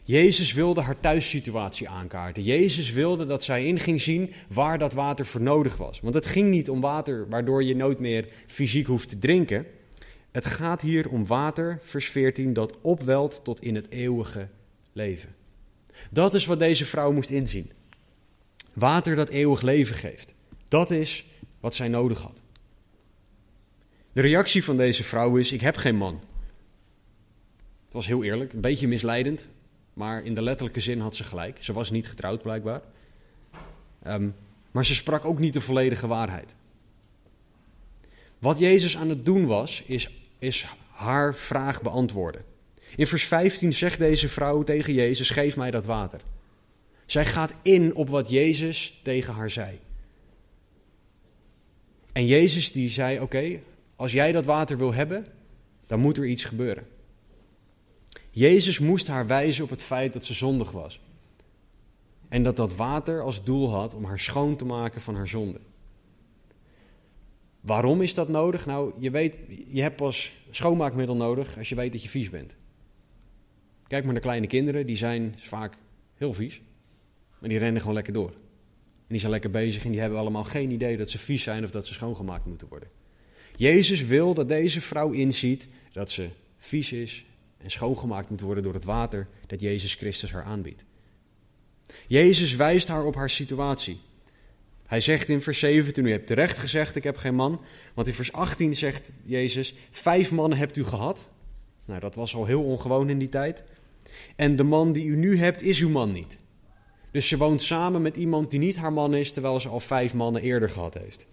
Jezus 0.03 0.53
wilde 0.53 0.81
haar 0.81 0.99
thuissituatie 0.99 1.89
aankaarten. 1.89 2.43
Jezus 2.43 2.91
wilde 2.91 3.25
dat 3.25 3.43
zij 3.43 3.65
in 3.65 3.79
ging 3.79 4.01
zien 4.01 4.33
waar 4.49 4.77
dat 4.77 4.93
water 4.93 5.25
voor 5.25 5.41
nodig 5.41 5.77
was. 5.77 5.99
Want 5.99 6.15
het 6.15 6.25
ging 6.25 6.49
niet 6.49 6.69
om 6.69 6.81
water 6.81 7.29
waardoor 7.29 7.63
je 7.63 7.75
nooit 7.75 7.99
meer 7.99 8.27
fysiek 8.47 8.87
hoeft 8.87 9.09
te 9.09 9.19
drinken. 9.19 9.65
Het 10.31 10.45
gaat 10.45 10.81
hier 10.81 11.09
om 11.09 11.25
water, 11.25 11.79
vers 11.81 12.09
14, 12.09 12.53
dat 12.53 12.77
opwelt 12.81 13.43
tot 13.43 13.61
in 13.61 13.75
het 13.75 13.89
eeuwige 13.89 14.47
leven. 14.93 15.35
Dat 16.11 16.33
is 16.33 16.45
wat 16.45 16.59
deze 16.59 16.85
vrouw 16.85 17.11
moest 17.11 17.29
inzien. 17.29 17.71
Water 18.77 19.15
dat 19.15 19.29
eeuwig 19.29 19.61
leven 19.61 19.95
geeft. 19.95 20.33
Dat 20.67 20.91
is 20.91 21.25
wat 21.59 21.75
zij 21.75 21.87
nodig 21.87 22.21
had. 22.21 22.41
De 24.13 24.21
reactie 24.21 24.63
van 24.63 24.77
deze 24.77 25.03
vrouw 25.03 25.35
is: 25.35 25.51
Ik 25.51 25.61
heb 25.61 25.75
geen 25.75 25.95
man. 25.95 26.13
Het 27.85 27.93
was 27.93 28.07
heel 28.07 28.23
eerlijk, 28.23 28.53
een 28.53 28.61
beetje 28.61 28.87
misleidend, 28.87 29.49
maar 29.93 30.23
in 30.23 30.35
de 30.35 30.41
letterlijke 30.41 30.79
zin 30.79 30.99
had 30.99 31.15
ze 31.15 31.23
gelijk. 31.23 31.57
Ze 31.63 31.73
was 31.73 31.91
niet 31.91 32.07
getrouwd 32.07 32.41
blijkbaar. 32.41 32.81
Um, 34.07 34.35
maar 34.71 34.85
ze 34.85 34.95
sprak 34.95 35.25
ook 35.25 35.39
niet 35.39 35.53
de 35.53 35.61
volledige 35.61 36.07
waarheid. 36.07 36.55
Wat 38.39 38.59
Jezus 38.59 38.97
aan 38.97 39.09
het 39.09 39.25
doen 39.25 39.45
was, 39.45 39.83
is, 39.85 40.09
is 40.39 40.65
haar 40.91 41.35
vraag 41.35 41.81
beantwoorden. 41.81 42.43
In 42.95 43.07
vers 43.07 43.23
15 43.23 43.73
zegt 43.73 43.99
deze 43.99 44.29
vrouw 44.29 44.63
tegen 44.63 44.93
Jezus: 44.93 45.29
Geef 45.29 45.55
mij 45.55 45.71
dat 45.71 45.85
water. 45.85 46.21
Zij 47.07 47.25
gaat 47.25 47.53
in 47.61 47.95
op 47.95 48.09
wat 48.09 48.29
Jezus 48.29 48.99
tegen 49.03 49.33
haar 49.33 49.49
zei. 49.49 49.79
En 52.11 52.25
Jezus 52.25 52.71
die 52.71 52.89
zei: 52.89 53.19
Oké, 53.19 53.59
als 53.95 54.11
jij 54.11 54.31
dat 54.31 54.45
water 54.45 54.77
wil 54.77 54.93
hebben, 54.93 55.25
dan 55.87 55.99
moet 55.99 56.17
er 56.17 56.25
iets 56.25 56.43
gebeuren. 56.43 56.87
Jezus 58.29 58.79
moest 58.79 59.07
haar 59.07 59.27
wijzen 59.27 59.63
op 59.63 59.69
het 59.69 59.83
feit 59.83 60.13
dat 60.13 60.25
ze 60.25 60.33
zondig 60.33 60.71
was. 60.71 60.99
En 62.29 62.43
dat 62.43 62.55
dat 62.55 62.75
water 62.75 63.21
als 63.21 63.43
doel 63.43 63.69
had 63.69 63.93
om 63.93 64.03
haar 64.03 64.19
schoon 64.19 64.55
te 64.55 64.65
maken 64.65 65.01
van 65.01 65.15
haar 65.15 65.27
zonde. 65.27 65.59
Waarom 67.61 68.01
is 68.01 68.13
dat 68.13 68.29
nodig? 68.29 68.65
Nou, 68.65 68.93
je 68.99 69.11
weet, 69.11 69.35
je 69.67 69.81
hebt 69.81 69.95
pas 69.95 70.33
schoonmaakmiddel 70.49 71.15
nodig 71.15 71.57
als 71.57 71.69
je 71.69 71.75
weet 71.75 71.91
dat 71.91 72.03
je 72.03 72.09
vies 72.09 72.29
bent. 72.29 72.55
Kijk 73.87 74.03
maar 74.03 74.13
naar 74.13 74.21
kleine 74.21 74.47
kinderen, 74.47 74.85
die 74.85 74.95
zijn 74.95 75.33
vaak 75.37 75.73
heel 76.15 76.33
vies. 76.33 76.61
Maar 77.39 77.49
die 77.49 77.57
rennen 77.57 77.81
gewoon 77.81 77.95
lekker 77.95 78.13
door. 78.13 78.29
En 78.29 79.13
die 79.13 79.19
zijn 79.19 79.31
lekker 79.31 79.51
bezig 79.51 79.85
en 79.85 79.91
die 79.91 79.99
hebben 79.99 80.19
allemaal 80.19 80.43
geen 80.43 80.71
idee 80.71 80.97
dat 80.97 81.09
ze 81.09 81.17
vies 81.17 81.43
zijn 81.43 81.63
of 81.63 81.71
dat 81.71 81.87
ze 81.87 81.93
schoongemaakt 81.93 82.45
moeten 82.45 82.67
worden. 82.67 82.89
Jezus 83.55 84.05
wil 84.05 84.33
dat 84.33 84.47
deze 84.47 84.81
vrouw 84.81 85.11
inziet 85.11 85.67
dat 85.91 86.11
ze 86.11 86.27
vies 86.57 86.91
is 86.91 87.25
en 87.57 87.69
schoongemaakt 87.69 88.29
moet 88.29 88.41
worden 88.41 88.63
door 88.63 88.73
het 88.73 88.83
water 88.83 89.27
dat 89.47 89.59
Jezus 89.59 89.95
Christus 89.95 90.31
haar 90.31 90.43
aanbiedt. 90.43 90.83
Jezus 92.07 92.55
wijst 92.55 92.87
haar 92.87 93.05
op 93.05 93.15
haar 93.15 93.29
situatie. 93.29 93.99
Hij 94.85 95.01
zegt 95.01 95.29
in 95.29 95.41
vers 95.41 95.59
17, 95.59 96.05
u 96.05 96.11
hebt 96.11 96.27
terecht 96.27 96.57
gezegd, 96.57 96.95
ik 96.95 97.03
heb 97.03 97.17
geen 97.17 97.35
man. 97.35 97.61
Want 97.93 98.07
in 98.07 98.13
vers 98.13 98.31
18 98.31 98.75
zegt 98.75 99.13
Jezus, 99.23 99.73
vijf 99.91 100.31
mannen 100.31 100.57
hebt 100.57 100.75
u 100.75 100.83
gehad. 100.83 101.29
Nou, 101.85 101.99
dat 101.99 102.15
was 102.15 102.35
al 102.35 102.45
heel 102.45 102.63
ongewoon 102.63 103.09
in 103.09 103.19
die 103.19 103.29
tijd. 103.29 103.63
En 104.35 104.55
de 104.55 104.63
man 104.63 104.91
die 104.91 105.05
u 105.05 105.15
nu 105.15 105.37
hebt, 105.37 105.61
is 105.61 105.79
uw 105.79 105.89
man 105.89 106.11
niet. 106.11 106.37
Dus 107.17 107.27
ze 107.27 107.37
woont 107.37 107.63
samen 107.63 108.01
met 108.01 108.17
iemand 108.17 108.51
die 108.51 108.59
niet 108.59 108.75
haar 108.75 108.93
man 108.93 109.15
is, 109.15 109.31
terwijl 109.31 109.59
ze 109.59 109.67
al 109.67 109.79
vijf 109.79 110.13
mannen 110.13 110.41
eerder 110.41 110.69
gehad 110.69 110.93
heeft. 110.93 111.25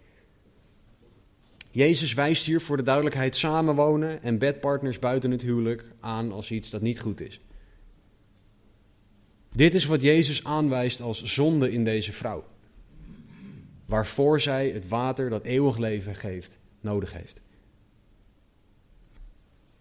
Jezus 1.70 2.14
wijst 2.14 2.44
hier 2.44 2.60
voor 2.60 2.76
de 2.76 2.82
duidelijkheid 2.82 3.36
samenwonen 3.36 4.22
en 4.22 4.38
bedpartners 4.38 4.98
buiten 4.98 5.30
het 5.30 5.42
huwelijk 5.42 5.84
aan 6.00 6.32
als 6.32 6.50
iets 6.50 6.70
dat 6.70 6.80
niet 6.80 7.00
goed 7.00 7.20
is. 7.20 7.40
Dit 9.52 9.74
is 9.74 9.84
wat 9.84 10.02
Jezus 10.02 10.44
aanwijst 10.44 11.00
als 11.00 11.22
zonde 11.22 11.72
in 11.72 11.84
deze 11.84 12.12
vrouw, 12.12 12.44
waarvoor 13.86 14.40
zij 14.40 14.68
het 14.68 14.88
water 14.88 15.30
dat 15.30 15.44
eeuwig 15.44 15.76
leven 15.76 16.14
geeft 16.14 16.58
nodig 16.80 17.12
heeft. 17.12 17.40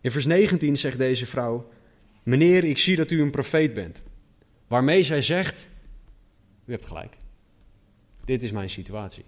In 0.01 0.11
vers 0.11 0.25
19 0.25 0.77
zegt 0.77 0.97
deze 0.97 1.25
vrouw: 1.25 1.69
Meneer, 2.23 2.63
ik 2.63 2.77
zie 2.77 2.95
dat 2.95 3.11
u 3.11 3.21
een 3.21 3.31
profeet 3.31 3.73
bent. 3.73 4.01
Waarmee 4.67 5.03
zij 5.03 5.21
zegt: 5.21 5.71
U 6.65 6.71
hebt 6.71 6.85
gelijk. 6.85 7.17
Dit 8.25 8.43
is 8.43 8.51
mijn 8.51 8.69
situatie. 8.69 9.23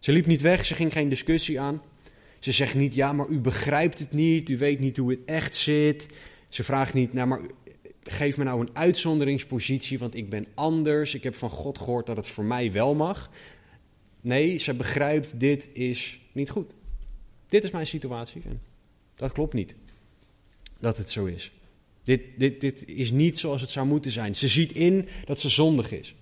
Ze 0.00 0.12
liep 0.12 0.26
niet 0.26 0.40
weg, 0.40 0.66
ze 0.66 0.74
ging 0.74 0.92
geen 0.92 1.08
discussie 1.08 1.60
aan. 1.60 1.82
Ze 2.38 2.52
zegt 2.52 2.74
niet: 2.74 2.94
Ja, 2.94 3.12
maar 3.12 3.28
u 3.28 3.38
begrijpt 3.38 3.98
het 3.98 4.12
niet, 4.12 4.48
u 4.48 4.58
weet 4.58 4.80
niet 4.80 4.96
hoe 4.96 5.10
het 5.10 5.20
echt 5.24 5.54
zit. 5.54 6.08
Ze 6.48 6.64
vraagt 6.64 6.94
niet: 6.94 7.12
Nou, 7.12 7.28
maar 7.28 7.40
geef 8.02 8.36
me 8.36 8.44
nou 8.44 8.60
een 8.60 8.76
uitzonderingspositie, 8.76 9.98
want 9.98 10.14
ik 10.14 10.28
ben 10.28 10.46
anders. 10.54 11.14
Ik 11.14 11.22
heb 11.22 11.34
van 11.34 11.50
God 11.50 11.78
gehoord 11.78 12.06
dat 12.06 12.16
het 12.16 12.28
voor 12.28 12.44
mij 12.44 12.72
wel 12.72 12.94
mag. 12.94 13.30
Nee, 14.20 14.58
ze 14.58 14.74
begrijpt: 14.74 15.40
dit 15.40 15.68
is 15.72 16.20
niet 16.32 16.50
goed. 16.50 16.72
Dit 17.48 17.64
is 17.64 17.70
mijn 17.70 17.86
situatie. 17.86 18.42
Dat 19.14 19.32
klopt 19.32 19.54
niet. 19.54 19.74
Dat 20.78 20.96
het 20.96 21.10
zo 21.10 21.24
is. 21.24 21.52
Dit, 22.18 22.60
dit, 22.60 22.88
is 22.88 23.10
niet 23.10 23.38
zoals 23.38 23.60
het 23.60 23.70
zou 23.70 23.86
moeten 23.86 24.10
zijn. 24.10 24.36
Ze 24.36 24.48
ziet 24.48 24.72
in 24.72 25.08
dat 25.24 25.40
ze 25.40 25.48
zondig 25.48 25.92
is. 25.92 26.14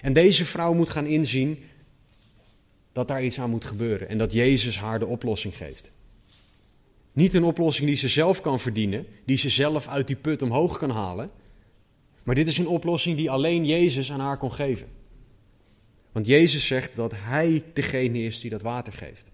En 0.00 0.12
deze 0.12 0.44
vrouw 0.44 0.74
moet 0.74 0.88
gaan 0.88 1.06
inzien 1.06 1.58
dat 2.92 3.08
daar 3.08 3.24
iets 3.24 3.40
aan 3.40 3.50
moet 3.50 3.64
gebeuren. 3.64 4.08
En 4.08 4.18
dat 4.18 4.32
Jezus 4.32 4.78
haar 4.78 4.98
de 4.98 5.06
oplossing 5.06 5.56
geeft. 5.56 5.90
Niet 7.12 7.34
een 7.34 7.44
oplossing 7.44 7.86
die 7.86 7.96
ze 7.96 8.08
zelf 8.08 8.40
kan 8.40 8.60
verdienen, 8.60 9.06
die 9.24 9.36
ze 9.36 9.48
zelf 9.48 9.88
uit 9.88 10.06
die 10.06 10.16
put 10.16 10.42
omhoog 10.42 10.78
kan 10.78 10.90
halen. 10.90 11.30
Maar 12.22 12.34
dit 12.34 12.46
is 12.46 12.58
een 12.58 12.68
oplossing 12.68 13.16
die 13.16 13.30
alleen 13.30 13.66
Jezus 13.66 14.12
aan 14.12 14.20
haar 14.20 14.38
kon 14.38 14.52
geven. 14.52 14.86
Want 16.12 16.26
Jezus 16.26 16.66
zegt 16.66 16.96
dat 16.96 17.12
Hij 17.16 17.62
degene 17.72 18.22
is 18.22 18.40
die 18.40 18.50
dat 18.50 18.62
water 18.62 18.92
geeft. 18.92 19.31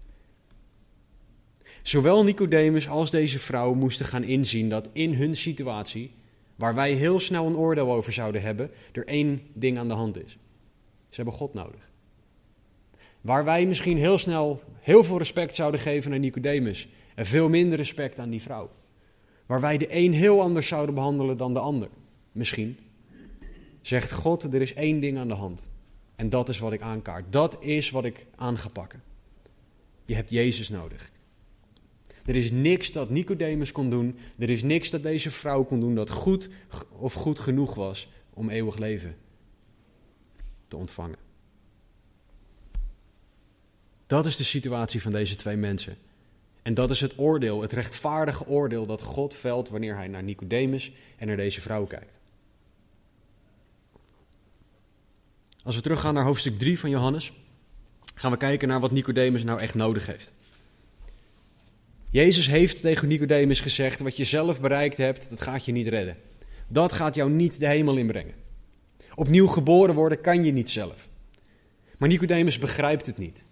Zowel 1.81 2.23
Nicodemus 2.23 2.89
als 2.89 3.11
deze 3.11 3.39
vrouw 3.39 3.73
moesten 3.73 4.05
gaan 4.05 4.23
inzien 4.23 4.69
dat 4.69 4.89
in 4.93 5.13
hun 5.13 5.35
situatie, 5.35 6.11
waar 6.55 6.75
wij 6.75 6.93
heel 6.93 7.19
snel 7.19 7.45
een 7.45 7.57
oordeel 7.57 7.93
over 7.93 8.13
zouden 8.13 8.41
hebben, 8.41 8.71
er 8.91 9.07
één 9.07 9.41
ding 9.53 9.77
aan 9.77 9.87
de 9.87 9.93
hand 9.93 10.23
is. 10.25 10.37
Ze 11.09 11.15
hebben 11.15 11.33
God 11.33 11.53
nodig. 11.53 11.91
Waar 13.21 13.45
wij 13.45 13.65
misschien 13.65 13.97
heel 13.97 14.17
snel 14.17 14.63
heel 14.79 15.03
veel 15.03 15.17
respect 15.17 15.55
zouden 15.55 15.79
geven 15.79 16.13
aan 16.13 16.19
Nicodemus 16.19 16.87
en 17.15 17.25
veel 17.25 17.49
minder 17.49 17.77
respect 17.77 18.19
aan 18.19 18.29
die 18.29 18.41
vrouw. 18.41 18.69
Waar 19.45 19.61
wij 19.61 19.77
de 19.77 19.95
een 19.95 20.13
heel 20.13 20.41
anders 20.41 20.67
zouden 20.67 20.95
behandelen 20.95 21.37
dan 21.37 21.53
de 21.53 21.59
ander. 21.59 21.89
Misschien. 22.31 22.77
Zegt 23.81 24.11
God, 24.11 24.43
er 24.43 24.61
is 24.61 24.73
één 24.73 24.99
ding 24.99 25.17
aan 25.17 25.27
de 25.27 25.33
hand. 25.33 25.61
En 26.15 26.29
dat 26.29 26.49
is 26.49 26.59
wat 26.59 26.73
ik 26.73 26.81
aankaart. 26.81 27.25
Dat 27.29 27.63
is 27.63 27.89
wat 27.89 28.05
ik 28.05 28.25
aan 28.35 28.57
ga 28.57 28.69
pakken. 28.69 29.03
Je 30.05 30.15
hebt 30.15 30.29
Jezus 30.29 30.69
nodig. 30.69 31.11
Er 32.29 32.35
is 32.35 32.51
niks 32.51 32.91
dat 32.91 33.09
Nicodemus 33.09 33.71
kon 33.71 33.89
doen. 33.89 34.17
Er 34.37 34.49
is 34.49 34.63
niks 34.63 34.89
dat 34.89 35.03
deze 35.03 35.31
vrouw 35.31 35.63
kon 35.63 35.79
doen 35.79 35.95
dat 35.95 36.09
goed 36.09 36.49
of 36.89 37.13
goed 37.13 37.39
genoeg 37.39 37.75
was 37.75 38.09
om 38.33 38.49
eeuwig 38.49 38.77
leven 38.77 39.17
te 40.67 40.77
ontvangen. 40.77 41.17
Dat 44.07 44.25
is 44.25 44.35
de 44.35 44.43
situatie 44.43 45.01
van 45.01 45.11
deze 45.11 45.35
twee 45.35 45.55
mensen. 45.55 45.97
En 46.61 46.73
dat 46.73 46.89
is 46.89 47.01
het 47.01 47.17
oordeel, 47.17 47.61
het 47.61 47.71
rechtvaardige 47.71 48.47
oordeel 48.47 48.85
dat 48.85 49.01
God 49.01 49.35
velt 49.35 49.69
wanneer 49.69 49.95
hij 49.95 50.07
naar 50.07 50.23
Nicodemus 50.23 50.91
en 51.17 51.27
naar 51.27 51.37
deze 51.37 51.61
vrouw 51.61 51.85
kijkt. 51.85 52.19
Als 55.63 55.75
we 55.75 55.81
teruggaan 55.81 56.13
naar 56.13 56.23
hoofdstuk 56.23 56.59
3 56.59 56.79
van 56.79 56.89
Johannes, 56.89 57.33
gaan 58.15 58.31
we 58.31 58.37
kijken 58.37 58.67
naar 58.67 58.79
wat 58.79 58.91
Nicodemus 58.91 59.43
nou 59.43 59.59
echt 59.59 59.75
nodig 59.75 60.05
heeft. 60.05 60.33
Jezus 62.11 62.47
heeft 62.47 62.81
tegen 62.81 63.07
Nicodemus 63.07 63.59
gezegd: 63.61 63.99
wat 63.99 64.17
je 64.17 64.23
zelf 64.23 64.61
bereikt 64.61 64.97
hebt, 64.97 65.29
dat 65.29 65.41
gaat 65.41 65.65
je 65.65 65.71
niet 65.71 65.87
redden. 65.87 66.17
Dat 66.67 66.91
gaat 66.91 67.15
jou 67.15 67.31
niet 67.31 67.59
de 67.59 67.67
hemel 67.67 67.97
inbrengen. 67.97 68.33
Opnieuw 69.15 69.47
geboren 69.47 69.95
worden 69.95 70.21
kan 70.21 70.43
je 70.43 70.51
niet 70.51 70.69
zelf. 70.69 71.09
Maar 71.97 72.09
Nicodemus 72.09 72.57
begrijpt 72.57 73.05
het 73.05 73.17
niet. 73.17 73.43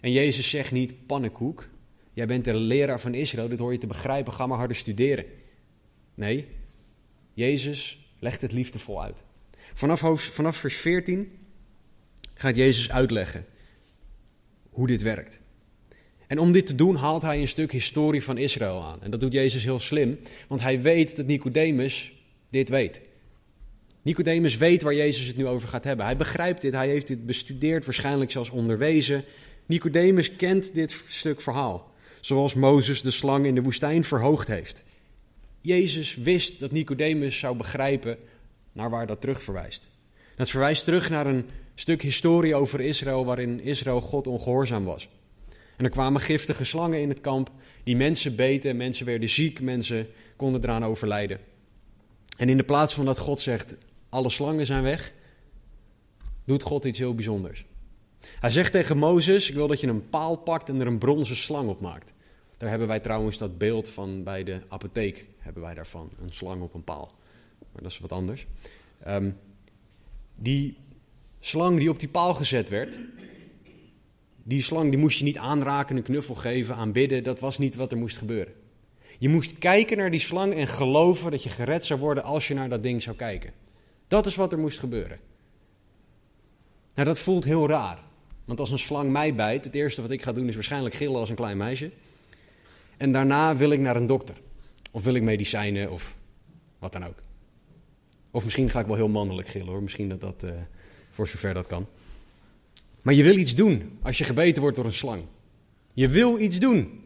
En 0.00 0.12
Jezus 0.12 0.50
zegt 0.50 0.72
niet: 0.72 1.06
pannenkoek, 1.06 1.68
jij 2.12 2.26
bent 2.26 2.44
de 2.44 2.54
leraar 2.54 3.00
van 3.00 3.14
Israël, 3.14 3.48
dit 3.48 3.58
hoor 3.58 3.72
je 3.72 3.78
te 3.78 3.86
begrijpen, 3.86 4.32
ga 4.32 4.46
maar 4.46 4.58
harder 4.58 4.76
studeren. 4.76 5.24
Nee, 6.14 6.46
Jezus 7.34 8.10
legt 8.18 8.40
het 8.40 8.52
liefdevol 8.52 9.02
uit. 9.02 9.24
Vanaf, 9.74 10.00
vanaf 10.20 10.56
vers 10.56 10.76
14 10.76 11.38
gaat 12.34 12.56
Jezus 12.56 12.90
uitleggen 12.90 13.46
hoe 14.70 14.86
dit 14.86 15.02
werkt. 15.02 15.38
En 16.26 16.38
om 16.38 16.52
dit 16.52 16.66
te 16.66 16.74
doen 16.74 16.96
haalt 16.96 17.22
hij 17.22 17.40
een 17.40 17.48
stuk 17.48 17.72
historie 17.72 18.22
van 18.22 18.38
Israël 18.38 18.82
aan. 18.82 19.02
En 19.02 19.10
dat 19.10 19.20
doet 19.20 19.32
Jezus 19.32 19.64
heel 19.64 19.80
slim, 19.80 20.18
want 20.48 20.60
hij 20.60 20.80
weet 20.80 21.16
dat 21.16 21.26
Nicodemus 21.26 22.12
dit 22.50 22.68
weet. 22.68 23.00
Nicodemus 24.02 24.56
weet 24.56 24.82
waar 24.82 24.94
Jezus 24.94 25.26
het 25.26 25.36
nu 25.36 25.46
over 25.46 25.68
gaat 25.68 25.84
hebben. 25.84 26.06
Hij 26.06 26.16
begrijpt 26.16 26.60
dit, 26.60 26.74
hij 26.74 26.88
heeft 26.88 27.06
dit 27.06 27.26
bestudeerd, 27.26 27.84
waarschijnlijk 27.84 28.30
zelfs 28.30 28.50
onderwezen. 28.50 29.24
Nicodemus 29.66 30.36
kent 30.36 30.74
dit 30.74 31.00
stuk 31.08 31.40
verhaal, 31.40 31.92
zoals 32.20 32.54
Mozes 32.54 33.02
de 33.02 33.10
slang 33.10 33.46
in 33.46 33.54
de 33.54 33.62
woestijn 33.62 34.04
verhoogd 34.04 34.48
heeft. 34.48 34.84
Jezus 35.60 36.16
wist 36.16 36.60
dat 36.60 36.70
Nicodemus 36.70 37.38
zou 37.38 37.56
begrijpen 37.56 38.16
naar 38.72 38.90
waar 38.90 39.06
dat 39.06 39.20
terug 39.20 39.42
verwijst. 39.42 39.88
Dat 40.36 40.50
verwijst 40.50 40.84
terug 40.84 41.10
naar 41.10 41.26
een 41.26 41.44
stuk 41.74 42.02
historie 42.02 42.54
over 42.54 42.80
Israël 42.80 43.24
waarin 43.24 43.60
Israël 43.60 44.00
God 44.00 44.26
ongehoorzaam 44.26 44.84
was. 44.84 45.08
En 45.76 45.84
er 45.84 45.90
kwamen 45.90 46.20
giftige 46.20 46.64
slangen 46.64 47.00
in 47.00 47.08
het 47.08 47.20
kamp 47.20 47.50
die 47.84 47.96
mensen 47.96 48.36
beten, 48.36 48.76
mensen 48.76 49.06
werden 49.06 49.28
ziek, 49.28 49.60
mensen 49.60 50.06
konden 50.36 50.62
eraan 50.62 50.84
overlijden. 50.84 51.40
En 52.36 52.48
in 52.48 52.56
de 52.56 52.64
plaats 52.64 52.94
van 52.94 53.04
dat 53.04 53.18
God 53.18 53.40
zegt, 53.40 53.74
alle 54.08 54.30
slangen 54.30 54.66
zijn 54.66 54.82
weg, 54.82 55.12
doet 56.44 56.62
God 56.62 56.84
iets 56.84 56.98
heel 56.98 57.14
bijzonders. 57.14 57.64
Hij 58.40 58.50
zegt 58.50 58.72
tegen 58.72 58.98
Mozes, 58.98 59.48
ik 59.48 59.54
wil 59.54 59.66
dat 59.66 59.80
je 59.80 59.86
een 59.86 60.08
paal 60.08 60.36
pakt 60.36 60.68
en 60.68 60.80
er 60.80 60.86
een 60.86 60.98
bronzen 60.98 61.36
slang 61.36 61.68
op 61.68 61.80
maakt. 61.80 62.12
Daar 62.56 62.68
hebben 62.68 62.88
wij 62.88 63.00
trouwens 63.00 63.38
dat 63.38 63.58
beeld 63.58 63.88
van 63.88 64.22
bij 64.22 64.44
de 64.44 64.60
apotheek, 64.68 65.26
hebben 65.38 65.62
wij 65.62 65.74
daarvan, 65.74 66.10
een 66.22 66.32
slang 66.32 66.62
op 66.62 66.74
een 66.74 66.84
paal. 66.84 67.10
Maar 67.72 67.82
dat 67.82 67.90
is 67.90 67.98
wat 67.98 68.12
anders. 68.12 68.46
Um, 69.08 69.36
die 70.34 70.76
slang 71.40 71.78
die 71.78 71.90
op 71.90 71.98
die 71.98 72.08
paal 72.08 72.34
gezet 72.34 72.68
werd, 72.68 72.98
die 74.48 74.62
slang 74.62 74.90
die 74.90 74.98
moest 74.98 75.18
je 75.18 75.24
niet 75.24 75.38
aanraken, 75.38 75.96
een 75.96 76.02
knuffel 76.02 76.34
geven, 76.34 76.76
aanbidden. 76.76 77.24
Dat 77.24 77.40
was 77.40 77.58
niet 77.58 77.74
wat 77.74 77.92
er 77.92 77.98
moest 77.98 78.16
gebeuren. 78.16 78.54
Je 79.18 79.28
moest 79.28 79.58
kijken 79.58 79.96
naar 79.96 80.10
die 80.10 80.20
slang 80.20 80.54
en 80.54 80.66
geloven 80.66 81.30
dat 81.30 81.42
je 81.42 81.48
gered 81.48 81.84
zou 81.84 82.00
worden 82.00 82.24
als 82.24 82.48
je 82.48 82.54
naar 82.54 82.68
dat 82.68 82.82
ding 82.82 83.02
zou 83.02 83.16
kijken. 83.16 83.52
Dat 84.06 84.26
is 84.26 84.34
wat 84.34 84.52
er 84.52 84.58
moest 84.58 84.78
gebeuren. 84.78 85.18
Nou, 86.94 87.08
dat 87.08 87.18
voelt 87.18 87.44
heel 87.44 87.68
raar. 87.68 87.98
Want 88.44 88.60
als 88.60 88.70
een 88.70 88.78
slang 88.78 89.10
mij 89.10 89.34
bijt, 89.34 89.64
het 89.64 89.74
eerste 89.74 90.02
wat 90.02 90.10
ik 90.10 90.22
ga 90.22 90.32
doen 90.32 90.48
is 90.48 90.54
waarschijnlijk 90.54 90.94
gillen 90.94 91.20
als 91.20 91.28
een 91.28 91.36
klein 91.36 91.56
meisje. 91.56 91.90
En 92.96 93.12
daarna 93.12 93.56
wil 93.56 93.70
ik 93.70 93.80
naar 93.80 93.96
een 93.96 94.06
dokter. 94.06 94.36
Of 94.90 95.04
wil 95.04 95.14
ik 95.14 95.22
medicijnen 95.22 95.90
of 95.90 96.16
wat 96.78 96.92
dan 96.92 97.06
ook. 97.06 97.22
Of 98.30 98.44
misschien 98.44 98.70
ga 98.70 98.80
ik 98.80 98.86
wel 98.86 98.96
heel 98.96 99.08
mannelijk 99.08 99.48
gillen 99.48 99.68
hoor. 99.68 99.82
Misschien 99.82 100.08
dat 100.08 100.20
dat, 100.20 100.42
uh, 100.44 100.50
voor 101.10 101.28
zover 101.28 101.54
dat 101.54 101.66
kan. 101.66 101.86
Maar 103.06 103.14
je 103.14 103.22
wil 103.22 103.36
iets 103.36 103.54
doen 103.54 103.98
als 104.02 104.18
je 104.18 104.24
gebeten 104.24 104.62
wordt 104.62 104.76
door 104.76 104.86
een 104.86 104.92
slang. 104.92 105.22
Je 105.92 106.08
wil 106.08 106.38
iets 106.38 106.58
doen. 106.58 107.04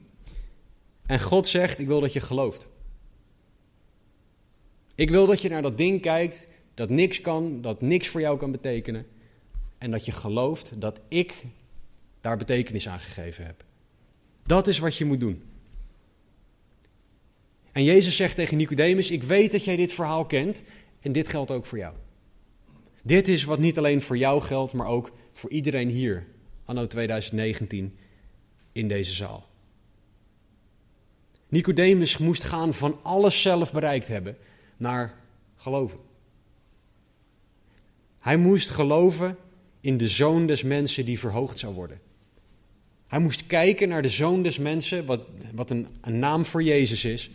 En 1.06 1.20
God 1.20 1.48
zegt: 1.48 1.78
Ik 1.78 1.86
wil 1.86 2.00
dat 2.00 2.12
je 2.12 2.20
gelooft. 2.20 2.68
Ik 4.94 5.10
wil 5.10 5.26
dat 5.26 5.42
je 5.42 5.48
naar 5.48 5.62
dat 5.62 5.78
ding 5.78 6.00
kijkt 6.00 6.48
dat 6.74 6.90
niks 6.90 7.20
kan, 7.20 7.60
dat 7.60 7.80
niks 7.80 8.08
voor 8.08 8.20
jou 8.20 8.38
kan 8.38 8.50
betekenen. 8.50 9.06
En 9.78 9.90
dat 9.90 10.04
je 10.04 10.12
gelooft 10.12 10.80
dat 10.80 11.00
ik 11.08 11.44
daar 12.20 12.36
betekenis 12.36 12.88
aan 12.88 13.00
gegeven 13.00 13.46
heb. 13.46 13.64
Dat 14.42 14.66
is 14.66 14.78
wat 14.78 14.96
je 14.96 15.04
moet 15.04 15.20
doen. 15.20 15.42
En 17.72 17.84
Jezus 17.84 18.16
zegt 18.16 18.36
tegen 18.36 18.56
Nicodemus: 18.56 19.10
Ik 19.10 19.22
weet 19.22 19.52
dat 19.52 19.64
jij 19.64 19.76
dit 19.76 19.92
verhaal 19.92 20.26
kent 20.26 20.62
en 21.00 21.12
dit 21.12 21.28
geldt 21.28 21.50
ook 21.50 21.66
voor 21.66 21.78
jou. 21.78 21.94
Dit 23.02 23.28
is 23.28 23.44
wat 23.44 23.58
niet 23.58 23.78
alleen 23.78 24.02
voor 24.02 24.16
jou 24.18 24.42
geldt, 24.42 24.72
maar 24.72 24.86
ook 24.86 25.10
voor 25.32 25.50
iedereen 25.50 25.88
hier, 25.88 26.26
anno 26.64 26.86
2019, 26.86 27.96
in 28.72 28.88
deze 28.88 29.12
zaal. 29.12 29.48
Nicodemus 31.48 32.18
moest 32.18 32.42
gaan 32.42 32.74
van 32.74 32.98
alles 33.02 33.42
zelf 33.42 33.72
bereikt 33.72 34.08
hebben 34.08 34.36
naar 34.76 35.14
geloven. 35.56 35.98
Hij 38.20 38.36
moest 38.36 38.70
geloven 38.70 39.36
in 39.80 39.96
de 39.96 40.08
zoon 40.08 40.46
des 40.46 40.62
mensen 40.62 41.04
die 41.04 41.18
verhoogd 41.18 41.58
zou 41.58 41.74
worden. 41.74 42.00
Hij 43.06 43.18
moest 43.18 43.46
kijken 43.46 43.88
naar 43.88 44.02
de 44.02 44.08
zoon 44.08 44.42
des 44.42 44.58
mensen, 44.58 45.06
wat, 45.06 45.20
wat 45.54 45.70
een, 45.70 45.86
een 46.00 46.18
naam 46.18 46.44
voor 46.44 46.62
Jezus 46.62 47.04
is, 47.04 47.30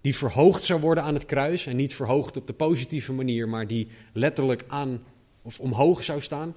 die 0.00 0.16
verhoogd 0.16 0.64
zou 0.64 0.80
worden 0.80 1.04
aan 1.04 1.14
het 1.14 1.26
kruis. 1.26 1.66
En 1.66 1.76
niet 1.76 1.94
verhoogd 1.94 2.36
op 2.36 2.46
de 2.46 2.52
positieve 2.52 3.12
manier, 3.12 3.48
maar 3.48 3.66
die 3.66 3.88
letterlijk 4.12 4.64
aan 4.68 5.02
of 5.42 5.60
omhoog 5.60 6.04
zou 6.04 6.20
staan. 6.20 6.54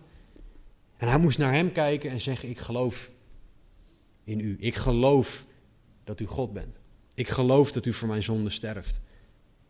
En 0.99 1.07
hij 1.07 1.17
moest 1.17 1.37
naar 1.37 1.53
hem 1.53 1.71
kijken 1.71 2.09
en 2.09 2.21
zeggen: 2.21 2.49
Ik 2.49 2.57
geloof 2.57 3.11
in 4.23 4.39
u. 4.39 4.57
Ik 4.59 4.75
geloof 4.75 5.45
dat 6.03 6.19
u 6.19 6.25
God 6.25 6.53
bent. 6.53 6.77
Ik 7.13 7.27
geloof 7.27 7.71
dat 7.71 7.85
u 7.85 7.93
voor 7.93 8.07
mijn 8.07 8.23
zonde 8.23 8.49
sterft. 8.49 9.01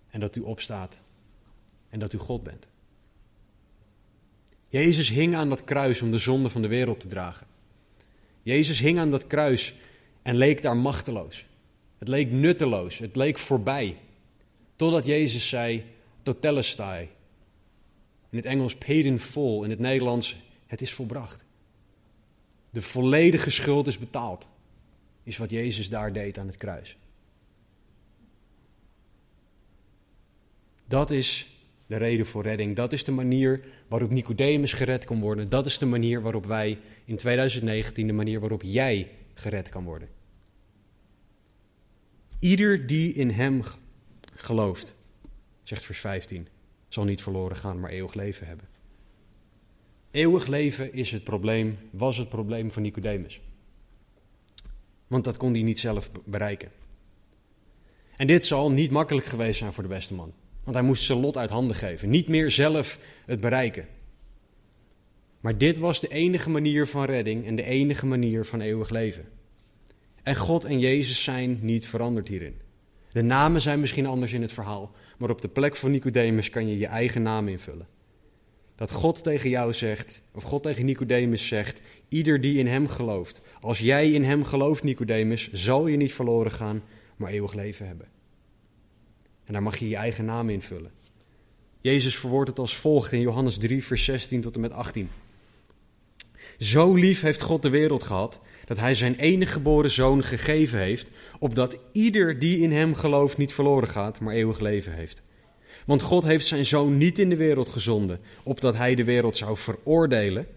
En 0.10 0.20
dat 0.20 0.36
u 0.36 0.42
opstaat. 0.42 1.02
En 1.90 2.00
dat 2.00 2.14
u 2.14 2.18
God 2.18 2.44
bent. 2.44 2.68
Jezus 4.68 5.10
hing 5.10 5.36
aan 5.36 5.50
dat 5.50 5.64
kruis 5.64 6.02
om 6.02 6.12
de 6.12 6.18
zonde 6.18 6.50
van 6.50 6.62
de 6.62 6.68
wereld 6.68 7.00
te 7.00 7.08
dragen. 7.08 7.48
Jezus 8.42 8.80
hing 8.80 9.00
aan 9.00 9.12
dat 9.12 9.28
kruis 9.28 9.74
en 10.22 10.36
leek 10.36 10.62
daar 10.62 10.78
machteloos. 10.78 11.46
Het 11.98 12.08
leek 12.08 12.32
nutteloos, 12.32 12.98
het 12.98 13.16
leek 13.16 13.38
voorbij. 13.38 13.98
Totdat 14.76 15.06
Jezus 15.06 15.50
zei, 15.50 15.84
totelestai. 16.24 17.10
In 18.30 18.38
het 18.38 18.46
Engels 18.46 18.76
paid 18.76 19.06
in 19.06 19.20
full, 19.20 19.64
in 19.64 19.70
het 19.70 19.80
Nederlands, 19.80 20.36
het 20.70 20.82
is 20.82 20.94
volbracht. 20.94 21.46
De 22.70 22.82
volledige 22.82 23.50
schuld 23.50 23.88
is 23.88 23.98
betaald, 23.98 24.48
is 25.24 25.38
wat 25.38 25.50
Jezus 25.50 25.90
daar 25.90 26.14
deed 26.14 26.38
aan 26.38 26.48
het 26.48 26.58
kruis. 26.58 26.98
Dat 30.86 31.12
is 31.12 31.58
de 31.88 31.98
reden 31.98 32.26
voor 32.26 32.44
redding. 32.44 32.76
Dat 32.76 32.94
is 32.94 33.04
de 33.04 33.12
manier 33.12 33.64
waarop 33.88 34.10
Nicodemus 34.10 34.74
gered 34.74 35.06
kan 35.06 35.20
worden. 35.20 35.50
Dat 35.50 35.66
is 35.66 35.78
de 35.78 35.86
manier 35.86 36.22
waarop 36.22 36.46
wij 36.46 36.80
in 37.06 37.18
2019, 37.18 38.08
de 38.08 38.14
manier 38.14 38.40
waarop 38.40 38.62
jij 38.62 39.12
gered 39.34 39.70
kan 39.70 39.84
worden. 39.84 40.10
Ieder 42.40 42.88
die 42.88 43.14
in 43.14 43.30
hem 43.30 43.62
gelooft, 44.36 44.96
zegt 45.64 45.86
vers 45.86 46.00
15, 46.00 46.48
zal 46.88 47.04
niet 47.04 47.22
verloren 47.22 47.58
gaan, 47.58 47.80
maar 47.80 47.90
eeuwig 47.90 48.14
leven 48.14 48.48
hebben. 48.48 48.68
Eeuwig 50.12 50.48
leven 50.48 50.94
is 50.94 51.12
het 51.12 51.24
probleem, 51.24 51.78
was 51.92 52.18
het 52.18 52.30
probleem 52.30 52.72
van 52.72 52.82
Nicodemus. 52.82 53.42
Want 55.08 55.24
dat 55.24 55.38
kon 55.38 55.54
hij 55.54 55.62
niet 55.62 55.80
zelf 55.80 56.12
bereiken. 56.26 56.72
En 58.16 58.28
dit 58.28 58.46
zal 58.46 58.72
niet 58.72 58.92
makkelijk 58.92 59.26
geweest 59.26 59.58
zijn 59.58 59.74
voor 59.74 59.84
de 59.84 59.90
beste 59.90 60.14
man. 60.14 60.34
Want 60.64 60.76
hij 60.76 60.86
moest 60.86 61.04
zijn 61.04 61.20
lot 61.20 61.38
uit 61.38 61.50
handen 61.50 61.76
geven. 61.76 62.10
Niet 62.10 62.28
meer 62.28 62.52
zelf 62.52 63.00
het 63.26 63.40
bereiken. 63.40 63.88
Maar 65.40 65.58
dit 65.58 65.78
was 65.78 66.00
de 66.02 66.08
enige 66.08 66.50
manier 66.50 66.88
van 66.88 67.06
redding 67.06 67.46
en 67.46 67.56
de 67.56 67.64
enige 67.64 68.06
manier 68.06 68.46
van 68.46 68.62
eeuwig 68.62 68.90
leven. 68.90 69.26
En 70.24 70.36
God 70.36 70.66
en 70.66 70.80
Jezus 70.80 71.24
zijn 71.24 71.60
niet 71.62 71.88
veranderd 71.88 72.28
hierin. 72.28 72.56
De 73.12 73.22
namen 73.22 73.62
zijn 73.62 73.80
misschien 73.80 74.06
anders 74.06 74.34
in 74.34 74.42
het 74.42 74.52
verhaal, 74.52 74.92
maar 75.18 75.30
op 75.30 75.42
de 75.42 75.48
plek 75.48 75.76
van 75.76 75.92
Nicodemus 75.92 76.50
kan 76.50 76.68
je 76.68 76.78
je 76.78 76.88
eigen 76.88 77.22
naam 77.22 77.48
invullen. 77.48 77.88
Dat 78.80 78.92
God 78.92 79.24
tegen 79.24 79.50
jou 79.50 79.74
zegt, 79.74 80.22
of 80.32 80.44
God 80.44 80.64
tegen 80.64 80.86
Nicodemus 80.86 81.48
zegt, 81.48 81.82
ieder 82.10 82.42
die 82.42 82.58
in 82.58 82.68
hem 82.68 82.88
gelooft. 82.88 83.42
Als 83.62 83.80
jij 83.80 84.12
in 84.12 84.24
hem 84.24 84.44
gelooft, 84.44 84.84
Nicodemus, 84.84 85.52
zal 85.52 85.88
je 85.88 85.98
niet 85.98 86.14
verloren 86.14 86.52
gaan, 86.52 86.84
maar 87.16 87.32
eeuwig 87.32 87.54
leven 87.54 87.88
hebben. 87.88 88.08
En 89.46 89.54
daar 89.54 89.64
mag 89.64 89.78
je 89.78 89.90
je 89.90 89.96
eigen 89.96 90.26
naam 90.26 90.50
invullen. 90.50 90.92
Jezus 91.82 92.18
verwoordt 92.18 92.50
het 92.50 92.60
als 92.60 92.76
volgt 92.76 93.12
in 93.12 93.22
Johannes 93.22 93.58
3, 93.58 93.84
vers 93.84 94.04
16 94.04 94.42
tot 94.42 94.56
en 94.56 94.62
met 94.62 94.74
18. 94.74 95.10
Zo 96.60 96.94
lief 96.94 97.22
heeft 97.22 97.42
God 97.42 97.62
de 97.62 97.70
wereld 97.70 98.04
gehad 98.04 98.40
dat 98.66 98.80
hij 98.80 98.94
zijn 98.94 99.16
enige 99.16 99.52
geboren 99.52 99.92
zoon 99.92 100.24
gegeven 100.24 100.80
heeft, 100.80 101.12
opdat 101.40 101.78
ieder 101.92 102.40
die 102.40 102.60
in 102.60 102.72
hem 102.72 102.96
gelooft 102.96 103.38
niet 103.38 103.54
verloren 103.54 103.88
gaat, 103.88 104.20
maar 104.20 104.34
eeuwig 104.34 104.60
leven 104.60 104.94
heeft. 104.94 105.22
Want 105.86 106.02
God 106.02 106.24
heeft 106.24 106.48
zijn 106.48 106.66
zoon 106.66 106.98
niet 106.98 107.20
in 107.20 107.30
de 107.30 107.36
wereld 107.36 107.70
gezonden, 107.70 108.20
opdat 108.44 108.76
hij 108.76 108.96
de 108.96 109.04
wereld 109.04 109.38
zou 109.38 109.58
veroordelen, 109.58 110.48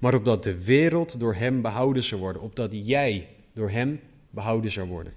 maar 0.00 0.14
opdat 0.14 0.42
de 0.42 0.64
wereld 0.64 1.20
door 1.20 1.34
hem 1.34 1.62
behouden 1.62 2.02
zou 2.02 2.20
worden, 2.20 2.42
opdat 2.42 2.70
jij 2.72 3.28
door 3.52 3.70
hem 3.70 4.00
behouden 4.30 4.70
zou 4.70 4.88
worden. 4.88 5.12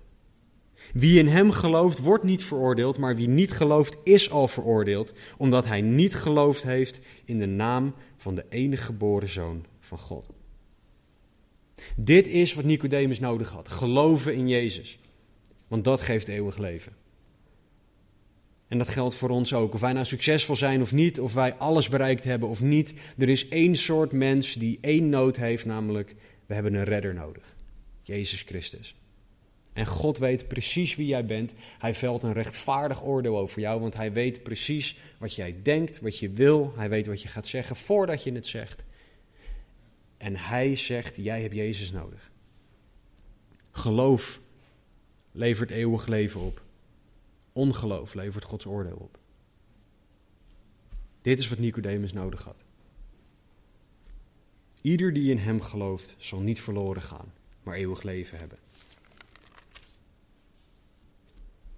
Wie 0.94 1.20
in 1.20 1.28
hem 1.28 1.52
gelooft, 1.52 2.00
wordt 2.00 2.24
niet 2.24 2.44
veroordeeld, 2.44 2.98
maar 2.98 3.16
wie 3.16 3.28
niet 3.28 3.52
gelooft, 3.52 3.98
is 4.04 4.32
al 4.32 4.48
veroordeeld, 4.48 5.14
omdat 5.38 5.68
hij 5.68 5.82
niet 5.82 6.16
geloofd 6.16 6.64
heeft 6.64 7.00
in 7.26 7.38
de 7.38 7.46
naam 7.46 7.94
van 8.18 8.36
de 8.36 8.46
enige 8.50 8.84
geboren 8.84 9.30
zoon 9.30 9.66
van 9.80 9.98
God. 9.98 10.30
Dit 11.96 12.28
is 12.28 12.54
wat 12.54 12.64
Nicodemus 12.64 13.20
nodig 13.20 13.50
had: 13.50 13.68
geloven 13.68 14.36
in 14.36 14.48
Jezus. 14.48 15.00
Want 15.68 15.84
dat 15.84 16.02
geeft 16.02 16.28
eeuwig 16.28 16.58
leven. 16.58 16.94
En 18.72 18.78
dat 18.78 18.90
geldt 18.90 19.16
voor 19.16 19.30
ons 19.30 19.54
ook. 19.54 19.74
Of 19.74 19.80
wij 19.82 19.94
nou 19.94 20.06
succesvol 20.06 20.56
zijn 20.56 20.82
of 20.82 20.92
niet, 20.92 21.20
of 21.20 21.34
wij 21.34 21.54
alles 21.54 21.90
bereikt 21.90 22.24
hebben 22.24 22.50
of 22.50 22.62
niet. 22.62 22.94
Er 23.18 23.30
is 23.30 23.48
één 23.48 23.76
soort 23.76 24.12
mens 24.12 24.54
die 24.54 24.78
één 24.82 25.10
nood 25.10 25.36
heeft, 25.36 25.66
namelijk 25.66 26.16
we 26.46 26.54
hebben 26.54 26.74
een 26.74 26.84
redder 26.84 27.14
nodig. 27.14 27.56
Jezus 28.02 28.42
Christus. 28.42 28.96
En 29.74 29.86
God 29.86 30.18
weet 30.18 30.48
precies 30.48 30.96
wie 30.96 31.08
jij 31.08 31.26
bent. 31.26 31.54
Hij 31.80 31.94
velt 31.94 32.24
een 32.24 32.34
rechtvaardig 32.34 33.04
oordeel 33.04 33.38
over 33.38 33.62
jou, 33.62 33.82
want 33.82 33.96
hij 33.96 34.14
weet 34.14 34.44
precies 34.44 34.98
wat 35.18 35.36
jij 35.36 35.56
denkt, 35.64 36.00
wat 36.00 36.20
je 36.20 36.30
wil. 36.30 36.74
Hij 36.76 36.90
weet 36.90 37.08
wat 37.08 37.22
je 37.22 37.28
gaat 37.28 37.48
zeggen 37.48 37.76
voordat 37.76 38.24
je 38.24 38.32
het 38.32 38.48
zegt. 38.48 38.84
En 40.18 40.36
hij 40.36 40.76
zegt, 40.76 41.16
jij 41.16 41.42
hebt 41.42 41.56
Jezus 41.56 41.92
nodig. 41.92 42.32
Geloof 43.72 44.40
levert 45.32 45.70
eeuwig 45.70 46.08
leven 46.08 46.42
op. 46.42 46.62
Ongeloof 47.54 48.14
levert 48.14 48.44
Gods 48.44 48.66
oordeel 48.66 48.98
op. 48.98 49.18
Dit 51.22 51.40
is 51.40 51.50
wat 51.50 51.58
Nicodemus 51.58 52.14
nodig 52.14 52.44
had. 52.44 52.64
Ieder 54.82 55.14
die 55.14 55.32
in 55.32 55.38
hem 55.38 55.62
gelooft, 55.62 56.16
zal 56.18 56.40
niet 56.40 56.62
verloren 56.62 57.02
gaan, 57.02 57.34
maar 57.64 57.76
eeuwig 57.76 58.02
leven 58.02 58.38
hebben. 58.38 58.58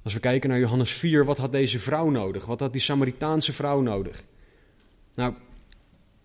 Als 0.03 0.13
we 0.13 0.19
kijken 0.19 0.49
naar 0.49 0.59
Johannes 0.59 0.91
4, 0.91 1.25
wat 1.25 1.37
had 1.37 1.51
deze 1.51 1.79
vrouw 1.79 2.09
nodig? 2.09 2.45
Wat 2.45 2.59
had 2.59 2.71
die 2.71 2.81
Samaritaanse 2.81 3.53
vrouw 3.53 3.81
nodig? 3.81 4.23
Nou, 5.13 5.33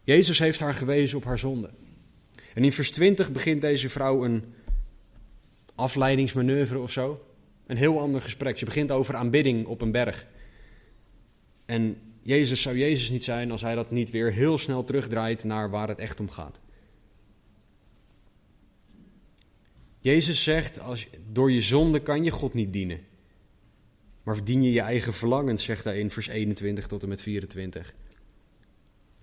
Jezus 0.04 0.38
heeft 0.38 0.61
haar 0.61 0.74
gewezen 0.74 1.18
op 1.18 1.24
haar 1.24 1.38
zonde. 1.38 1.70
En 2.54 2.64
in 2.64 2.72
vers 2.72 2.90
20 2.90 3.32
begint 3.32 3.61
deze 3.61 3.88
vrouw 3.88 4.24
een 4.24 4.54
afleidingsmanoeuvre 5.74 6.78
of 6.78 6.90
zo. 6.90 7.27
Een 7.68 7.76
heel 7.76 8.00
ander 8.00 8.22
gesprek. 8.22 8.59
Ze 8.59 8.64
begint 8.64 8.90
over 8.90 9.14
aanbidding 9.14 9.66
op 9.66 9.81
een 9.81 9.92
berg. 9.92 10.26
En 11.66 11.96
Jezus 12.22 12.62
zou 12.62 12.78
Jezus 12.78 13.11
niet 13.11 13.24
zijn 13.24 13.50
als 13.50 13.61
hij 13.61 13.74
dat 13.74 13.90
niet 13.90 14.11
weer 14.11 14.33
heel 14.33 14.59
snel 14.59 14.85
terugdraait 14.85 15.44
naar 15.44 15.70
waar 15.70 15.88
het 15.88 15.98
echt 15.98 16.20
om 16.20 16.31
gaat. 16.31 16.61
Jezus 19.98 20.42
zegt, 20.42 20.81
als, 20.81 21.07
door 21.33 21.52
je 21.52 21.61
zonde 21.61 22.00
kan 22.00 22.24
je 22.24 22.31
God 22.31 22.54
niet 22.54 22.72
dienen. 22.72 23.00
Maar 24.22 24.44
dien 24.44 24.62
je 24.62 24.72
je 24.72 24.81
eigen 24.81 25.12
verlangens, 25.12 25.64
zegt 25.64 25.85
hij 25.85 25.98
in 25.98 26.11
vers 26.11 26.28
21 26.28 26.87
tot 26.87 27.02
en 27.02 27.09
met 27.09 27.22
24. 27.22 27.94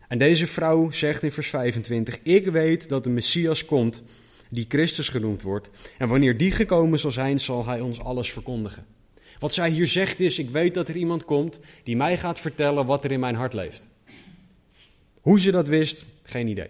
En 0.08 0.18
deze 0.18 0.48
vrouw 0.48 0.92
zegt 0.92 1.24
in 1.24 1.32
vers 1.32 1.50
25: 1.50 2.20
Ik 2.24 2.48
weet 2.48 2.90
dat 2.90 3.04
de 3.04 3.10
Messias 3.10 3.66
komt, 3.66 4.02
die 4.50 4.66
Christus 4.68 5.10
genoemd 5.10 5.42
wordt. 5.42 5.70
En 5.98 6.08
wanneer 6.08 6.38
die 6.38 6.52
gekomen 6.52 7.00
zal 7.00 7.12
zijn, 7.12 7.40
zal 7.40 7.66
hij 7.66 7.80
ons 7.80 8.00
alles 8.00 8.32
verkondigen. 8.32 8.86
Wat 9.40 9.54
zij 9.54 9.70
hier 9.70 9.88
zegt 9.88 10.20
is: 10.20 10.40
Ik 10.40 10.50
weet 10.50 10.74
dat 10.74 10.90
er 10.90 10.96
iemand 10.96 11.26
komt 11.26 11.60
die 11.84 11.96
mij 11.96 12.18
gaat 12.18 12.40
vertellen 12.40 12.86
wat 12.86 13.04
er 13.04 13.12
in 13.12 13.20
mijn 13.20 13.36
hart 13.36 13.54
leeft. 13.54 13.88
Hoe 15.22 15.40
ze 15.40 15.52
dat 15.52 15.68
wist, 15.68 16.06
geen 16.24 16.48
idee. 16.48 16.70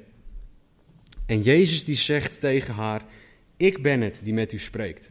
En 1.26 1.41
Jezus 1.41 1.84
die 1.84 1.95
zegt 1.95 2.39
tegen 2.39 2.73
haar: 2.73 3.05
Ik 3.57 3.82
ben 3.82 4.01
het 4.01 4.19
die 4.23 4.34
met 4.34 4.51
u 4.51 4.59
spreekt. 4.59 5.09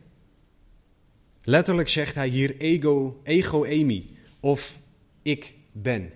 Letterlijk 1.42 1.88
zegt 1.88 2.14
hij 2.14 2.28
hier 2.28 2.56
ego, 2.56 3.20
ego 3.22 3.64
emi 3.64 4.06
of 4.40 4.78
ik 5.22 5.54
ben. 5.72 6.12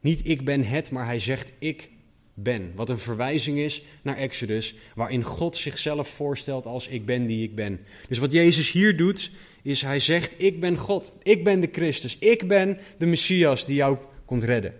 Niet 0.00 0.28
ik 0.28 0.44
ben 0.44 0.64
het, 0.64 0.90
maar 0.90 1.04
hij 1.04 1.18
zegt 1.18 1.52
ik 1.58 1.90
ben. 2.34 2.72
Wat 2.74 2.88
een 2.88 2.98
verwijzing 2.98 3.58
is 3.58 3.82
naar 4.02 4.16
Exodus, 4.16 4.74
waarin 4.94 5.22
God 5.22 5.56
zichzelf 5.56 6.08
voorstelt 6.08 6.66
als 6.66 6.88
ik 6.88 7.04
ben 7.04 7.26
die 7.26 7.42
ik 7.42 7.54
ben. 7.54 7.80
Dus 8.08 8.18
wat 8.18 8.32
Jezus 8.32 8.70
hier 8.70 8.96
doet, 8.96 9.30
is 9.62 9.82
hij 9.82 10.00
zegt 10.00 10.34
ik 10.42 10.60
ben 10.60 10.76
God, 10.76 11.12
ik 11.22 11.44
ben 11.44 11.60
de 11.60 11.68
Christus, 11.72 12.18
ik 12.18 12.48
ben 12.48 12.78
de 12.98 13.06
Messias 13.06 13.66
die 13.66 13.76
jou 13.76 13.98
komt 14.24 14.44
redden. 14.44 14.74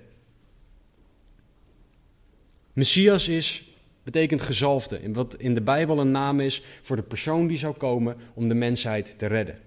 Messias 2.72 3.28
is, 3.28 3.70
betekent 4.03 4.42
gezalfde, 4.42 5.00
wat 5.12 5.34
in 5.38 5.55
de 5.55 5.62
Bijbel 5.62 5.98
een 5.98 6.11
naam 6.11 6.40
is 6.40 6.62
voor 6.80 6.96
de 6.96 7.03
persoon 7.03 7.46
die 7.46 7.57
zou 7.57 7.74
komen 7.74 8.16
om 8.34 8.48
de 8.48 8.55
mensheid 8.55 9.18
te 9.18 9.26
redden. 9.26 9.59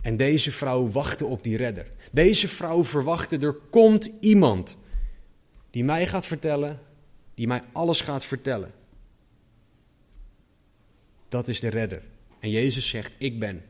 En 0.00 0.16
deze 0.16 0.52
vrouw 0.52 0.90
wachtte 0.90 1.24
op 1.24 1.42
die 1.42 1.56
redder. 1.56 1.86
Deze 2.12 2.48
vrouw 2.48 2.84
verwachtte, 2.84 3.38
er 3.38 3.56
komt 3.70 4.10
iemand 4.20 4.76
die 5.72 5.84
mij 5.84 6.06
gaat 6.06 6.26
vertellen, 6.26 6.80
die 7.34 7.46
mij 7.46 7.62
alles 7.72 8.00
gaat 8.00 8.24
vertellen. 8.24 8.72
Dat 11.28 11.48
is 11.48 11.60
de 11.60 11.68
redder. 11.68 12.02
En 12.40 12.50
Jezus 12.50 12.88
zegt, 12.88 13.14
ik 13.18 13.38
ben 13.38 13.64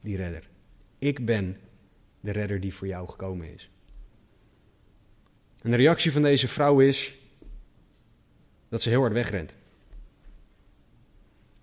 die 0.00 0.16
redder. 0.16 0.48
Ik 0.98 1.24
ben 1.24 1.56
de 2.20 2.30
redder 2.30 2.60
die 2.60 2.74
voor 2.74 2.86
jou 2.86 3.08
gekomen 3.08 3.54
is. 3.54 3.70
En 5.62 5.70
de 5.70 5.76
reactie 5.76 6.12
van 6.12 6.22
deze 6.22 6.48
vrouw 6.48 6.80
is 6.80 7.14
dat 8.68 8.82
ze 8.82 8.88
heel 8.88 9.00
hard 9.00 9.12
wegrent. 9.12 9.54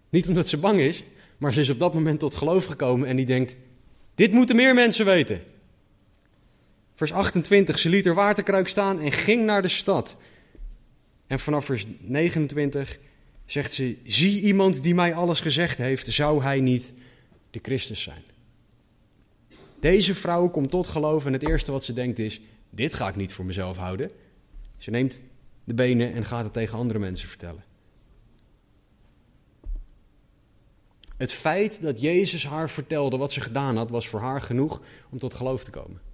Niet 0.09 0.27
omdat 0.27 0.49
ze 0.49 0.57
bang 0.57 0.79
is, 0.79 1.03
maar 1.37 1.53
ze 1.53 1.59
is 1.59 1.69
op 1.69 1.79
dat 1.79 1.93
moment 1.93 2.19
tot 2.19 2.35
geloof 2.35 2.65
gekomen 2.65 3.07
en 3.07 3.15
die 3.15 3.25
denkt: 3.25 3.55
Dit 4.15 4.31
moeten 4.31 4.55
meer 4.55 4.73
mensen 4.73 5.05
weten. 5.05 5.41
Vers 6.95 7.13
28, 7.13 7.79
ze 7.79 7.89
liet 7.89 8.05
er 8.05 8.13
waterkruik 8.13 8.67
staan 8.67 8.99
en 8.99 9.11
ging 9.11 9.45
naar 9.45 9.61
de 9.61 9.67
stad. 9.67 10.17
En 11.27 11.39
vanaf 11.39 11.65
vers 11.65 11.85
29 11.99 12.99
zegt 13.45 13.73
ze: 13.73 13.97
Zie 14.03 14.41
iemand 14.41 14.83
die 14.83 14.95
mij 14.95 15.13
alles 15.13 15.39
gezegd 15.39 15.77
heeft, 15.77 16.13
zou 16.13 16.43
hij 16.43 16.59
niet 16.59 16.93
de 17.49 17.59
Christus 17.61 18.01
zijn? 18.01 18.23
Deze 19.79 20.15
vrouw 20.15 20.49
komt 20.49 20.69
tot 20.69 20.87
geloof 20.87 21.25
en 21.25 21.33
het 21.33 21.47
eerste 21.47 21.71
wat 21.71 21.83
ze 21.83 21.93
denkt 21.93 22.19
is: 22.19 22.41
Dit 22.69 22.93
ga 22.93 23.07
ik 23.07 23.15
niet 23.15 23.33
voor 23.33 23.45
mezelf 23.45 23.77
houden. 23.77 24.11
Ze 24.77 24.89
neemt 24.89 25.19
de 25.63 25.73
benen 25.73 26.13
en 26.13 26.25
gaat 26.25 26.43
het 26.43 26.53
tegen 26.53 26.77
andere 26.77 26.99
mensen 26.99 27.27
vertellen. 27.27 27.63
Het 31.17 31.31
feit 31.31 31.81
dat 31.81 32.01
Jezus 32.01 32.45
haar 32.45 32.69
vertelde 32.69 33.17
wat 33.17 33.33
ze 33.33 33.41
gedaan 33.41 33.77
had, 33.77 33.89
was 33.89 34.07
voor 34.07 34.19
haar 34.19 34.41
genoeg 34.41 34.81
om 35.09 35.19
tot 35.19 35.33
geloof 35.33 35.63
te 35.63 35.71
komen. 35.71 36.04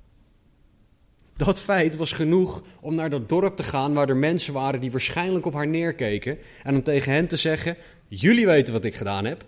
Dat 1.45 1.61
feit 1.61 1.95
was 1.95 2.11
genoeg 2.11 2.63
om 2.79 2.95
naar 2.95 3.09
dat 3.09 3.29
dorp 3.29 3.55
te 3.55 3.63
gaan 3.63 3.93
waar 3.93 4.09
er 4.09 4.15
mensen 4.15 4.53
waren 4.53 4.79
die 4.79 4.91
waarschijnlijk 4.91 5.45
op 5.45 5.53
haar 5.53 5.67
neerkeken. 5.67 6.37
En 6.63 6.75
om 6.75 6.83
tegen 6.83 7.11
hen 7.11 7.27
te 7.27 7.35
zeggen: 7.35 7.77
Jullie 8.07 8.45
weten 8.45 8.73
wat 8.73 8.83
ik 8.83 8.95
gedaan 8.95 9.25
heb. 9.25 9.45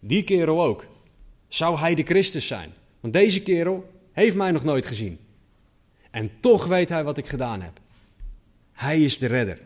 Die 0.00 0.24
kerel 0.24 0.62
ook. 0.62 0.86
Zou 1.48 1.78
hij 1.78 1.94
de 1.94 2.02
Christus 2.02 2.46
zijn? 2.46 2.72
Want 3.00 3.12
deze 3.12 3.42
kerel 3.42 3.90
heeft 4.12 4.36
mij 4.36 4.50
nog 4.50 4.64
nooit 4.64 4.86
gezien. 4.86 5.18
En 6.10 6.30
toch 6.40 6.66
weet 6.66 6.88
hij 6.88 7.04
wat 7.04 7.18
ik 7.18 7.26
gedaan 7.26 7.62
heb. 7.62 7.80
Hij 8.72 9.02
is 9.02 9.18
de 9.18 9.26
redder. 9.26 9.58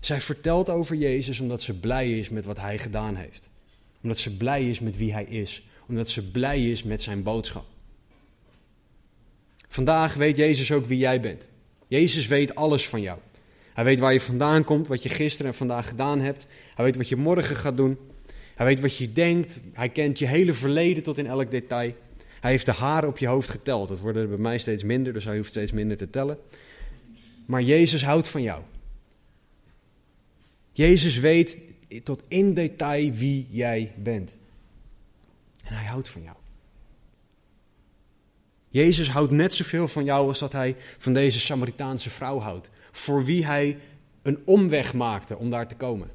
Zij 0.00 0.20
vertelt 0.20 0.70
over 0.70 0.96
Jezus 0.96 1.40
omdat 1.40 1.62
ze 1.62 1.80
blij 1.80 2.18
is 2.18 2.28
met 2.28 2.44
wat 2.44 2.60
hij 2.60 2.78
gedaan 2.78 3.16
heeft. 3.16 3.48
Omdat 4.02 4.18
ze 4.18 4.36
blij 4.36 4.68
is 4.68 4.80
met 4.80 4.96
wie 4.96 5.12
hij 5.12 5.24
is. 5.24 5.62
Omdat 5.88 6.08
ze 6.08 6.30
blij 6.30 6.70
is 6.70 6.82
met 6.82 7.02
zijn 7.02 7.22
boodschap. 7.22 7.71
Vandaag 9.72 10.14
weet 10.14 10.36
Jezus 10.36 10.72
ook 10.72 10.86
wie 10.86 10.98
jij 10.98 11.20
bent. 11.20 11.48
Jezus 11.86 12.26
weet 12.26 12.54
alles 12.54 12.88
van 12.88 13.00
jou. 13.00 13.18
Hij 13.74 13.84
weet 13.84 13.98
waar 13.98 14.12
je 14.12 14.20
vandaan 14.20 14.64
komt, 14.64 14.86
wat 14.86 15.02
je 15.02 15.08
gisteren 15.08 15.50
en 15.50 15.56
vandaag 15.56 15.88
gedaan 15.88 16.20
hebt. 16.20 16.46
Hij 16.74 16.84
weet 16.84 16.96
wat 16.96 17.08
je 17.08 17.16
morgen 17.16 17.56
gaat 17.56 17.76
doen. 17.76 17.98
Hij 18.54 18.66
weet 18.66 18.80
wat 18.80 18.96
je 18.96 19.12
denkt. 19.12 19.60
Hij 19.72 19.88
kent 19.88 20.18
je 20.18 20.26
hele 20.26 20.54
verleden 20.54 21.02
tot 21.02 21.18
in 21.18 21.26
elk 21.26 21.50
detail. 21.50 21.94
Hij 22.40 22.50
heeft 22.50 22.66
de 22.66 22.72
haren 22.72 23.08
op 23.08 23.18
je 23.18 23.26
hoofd 23.26 23.48
geteld. 23.48 23.88
Dat 23.88 23.98
worden 23.98 24.22
er 24.22 24.28
bij 24.28 24.38
mij 24.38 24.58
steeds 24.58 24.82
minder, 24.82 25.12
dus 25.12 25.24
hij 25.24 25.36
hoeft 25.36 25.50
steeds 25.50 25.72
minder 25.72 25.96
te 25.96 26.10
tellen. 26.10 26.38
Maar 27.46 27.62
Jezus 27.62 28.04
houdt 28.04 28.28
van 28.28 28.42
jou. 28.42 28.62
Jezus 30.72 31.18
weet 31.18 31.58
tot 32.02 32.22
in 32.28 32.54
detail 32.54 33.12
wie 33.12 33.46
jij 33.50 33.92
bent. 33.96 34.36
En 35.64 35.74
hij 35.74 35.86
houdt 35.86 36.08
van 36.08 36.22
jou. 36.22 36.36
Jezus 38.72 39.10
houdt 39.10 39.32
net 39.32 39.54
zoveel 39.54 39.88
van 39.88 40.04
jou 40.04 40.28
als 40.28 40.38
dat 40.38 40.52
hij 40.52 40.76
van 40.98 41.12
deze 41.12 41.40
Samaritaanse 41.40 42.10
vrouw 42.10 42.38
houdt. 42.38 42.70
Voor 42.90 43.24
wie 43.24 43.46
hij 43.46 43.78
een 44.22 44.38
omweg 44.44 44.94
maakte 44.94 45.36
om 45.36 45.50
daar 45.50 45.68
te 45.68 45.76
komen. 45.76 46.10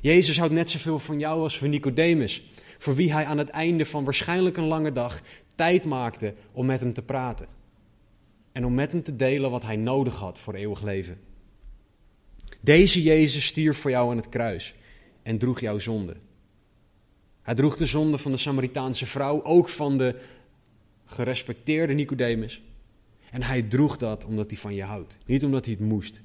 Jezus 0.00 0.38
houdt 0.38 0.52
net 0.52 0.70
zoveel 0.70 0.98
van 0.98 1.18
jou 1.18 1.42
als 1.42 1.58
van 1.58 1.70
Nicodemus. 1.70 2.42
Voor 2.78 2.94
wie 2.94 3.12
hij 3.12 3.24
aan 3.24 3.38
het 3.38 3.48
einde 3.48 3.86
van 3.86 4.04
waarschijnlijk 4.04 4.56
een 4.56 4.66
lange 4.66 4.92
dag 4.92 5.20
tijd 5.54 5.84
maakte 5.84 6.34
om 6.52 6.66
met 6.66 6.80
hem 6.80 6.92
te 6.92 7.02
praten. 7.02 7.46
En 8.52 8.66
om 8.66 8.74
met 8.74 8.92
hem 8.92 9.02
te 9.02 9.16
delen 9.16 9.50
wat 9.50 9.62
hij 9.62 9.76
nodig 9.76 10.16
had 10.16 10.38
voor 10.38 10.54
eeuwig 10.54 10.82
leven. 10.82 11.18
Deze 12.60 13.02
Jezus 13.02 13.46
stierf 13.46 13.78
voor 13.78 13.90
jou 13.90 14.10
aan 14.10 14.16
het 14.16 14.28
kruis 14.28 14.74
en 15.22 15.38
droeg 15.38 15.60
jouw 15.60 15.78
zonde. 15.78 16.16
Hij 17.42 17.54
droeg 17.54 17.76
de 17.76 17.86
zonde 17.86 18.18
van 18.18 18.30
de 18.30 18.36
Samaritaanse 18.36 19.06
vrouw, 19.06 19.44
ook 19.44 19.68
van 19.68 19.98
de 19.98 20.20
gerespecteerde 21.10 21.92
Nicodemus. 21.92 22.62
En 23.30 23.42
hij 23.42 23.62
droeg 23.62 23.96
dat 23.96 24.24
omdat 24.24 24.50
hij 24.50 24.58
van 24.58 24.74
je 24.74 24.82
houdt, 24.82 25.18
niet 25.26 25.44
omdat 25.44 25.64
hij 25.64 25.74
het 25.74 25.88
moest. 25.88 26.20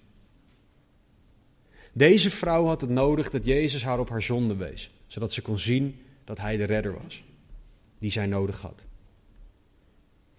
Deze 1.93 2.31
vrouw 2.31 2.65
had 2.65 2.81
het 2.81 2.89
nodig 2.89 3.29
dat 3.29 3.45
Jezus 3.45 3.83
haar 3.83 3.99
op 3.99 4.09
haar 4.09 4.21
zonde 4.21 4.55
wees, 4.55 4.91
zodat 5.07 5.33
ze 5.33 5.41
kon 5.41 5.59
zien 5.59 5.99
dat 6.23 6.37
hij 6.37 6.57
de 6.57 6.63
redder 6.63 6.93
was, 7.03 7.23
die 7.99 8.11
zij 8.11 8.25
nodig 8.25 8.61
had. 8.61 8.83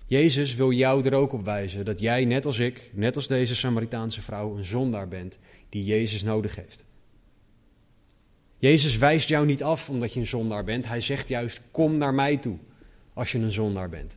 Jezus 0.07 0.55
wil 0.55 0.73
jou 0.73 1.05
er 1.05 1.15
ook 1.15 1.33
op 1.33 1.45
wijzen 1.45 1.85
dat 1.85 2.01
jij, 2.01 2.25
net 2.25 2.47
als 2.47 2.59
ik, 2.59 2.91
net 2.93 3.17
als 3.17 3.27
deze 3.27 3.55
Samaritaanse 3.55 4.23
vrouw, 4.23 4.57
een 4.57 4.65
zondaar 4.65 5.09
bent 5.09 5.39
die 5.69 5.85
Jezus 5.85 6.23
nodig 6.23 6.57
heeft. 6.57 6.85
Jezus 8.59 8.97
wijst 8.97 9.29
jou 9.29 9.47
niet 9.47 9.63
af 9.63 9.91
omdat 9.91 10.13
je 10.13 10.21
een 10.21 10.27
zondaar 10.27 10.65
bent. 10.65 10.87
Hij 10.89 11.01
zegt 11.01 11.29
juist: 11.29 11.61
Kom 11.71 11.97
naar 11.97 12.15
mij 12.15 12.37
toe 12.37 12.59
als 13.15 13.33
je 13.33 13.39
een 13.39 13.53
zondaar 13.53 13.89
bent. 13.89 14.17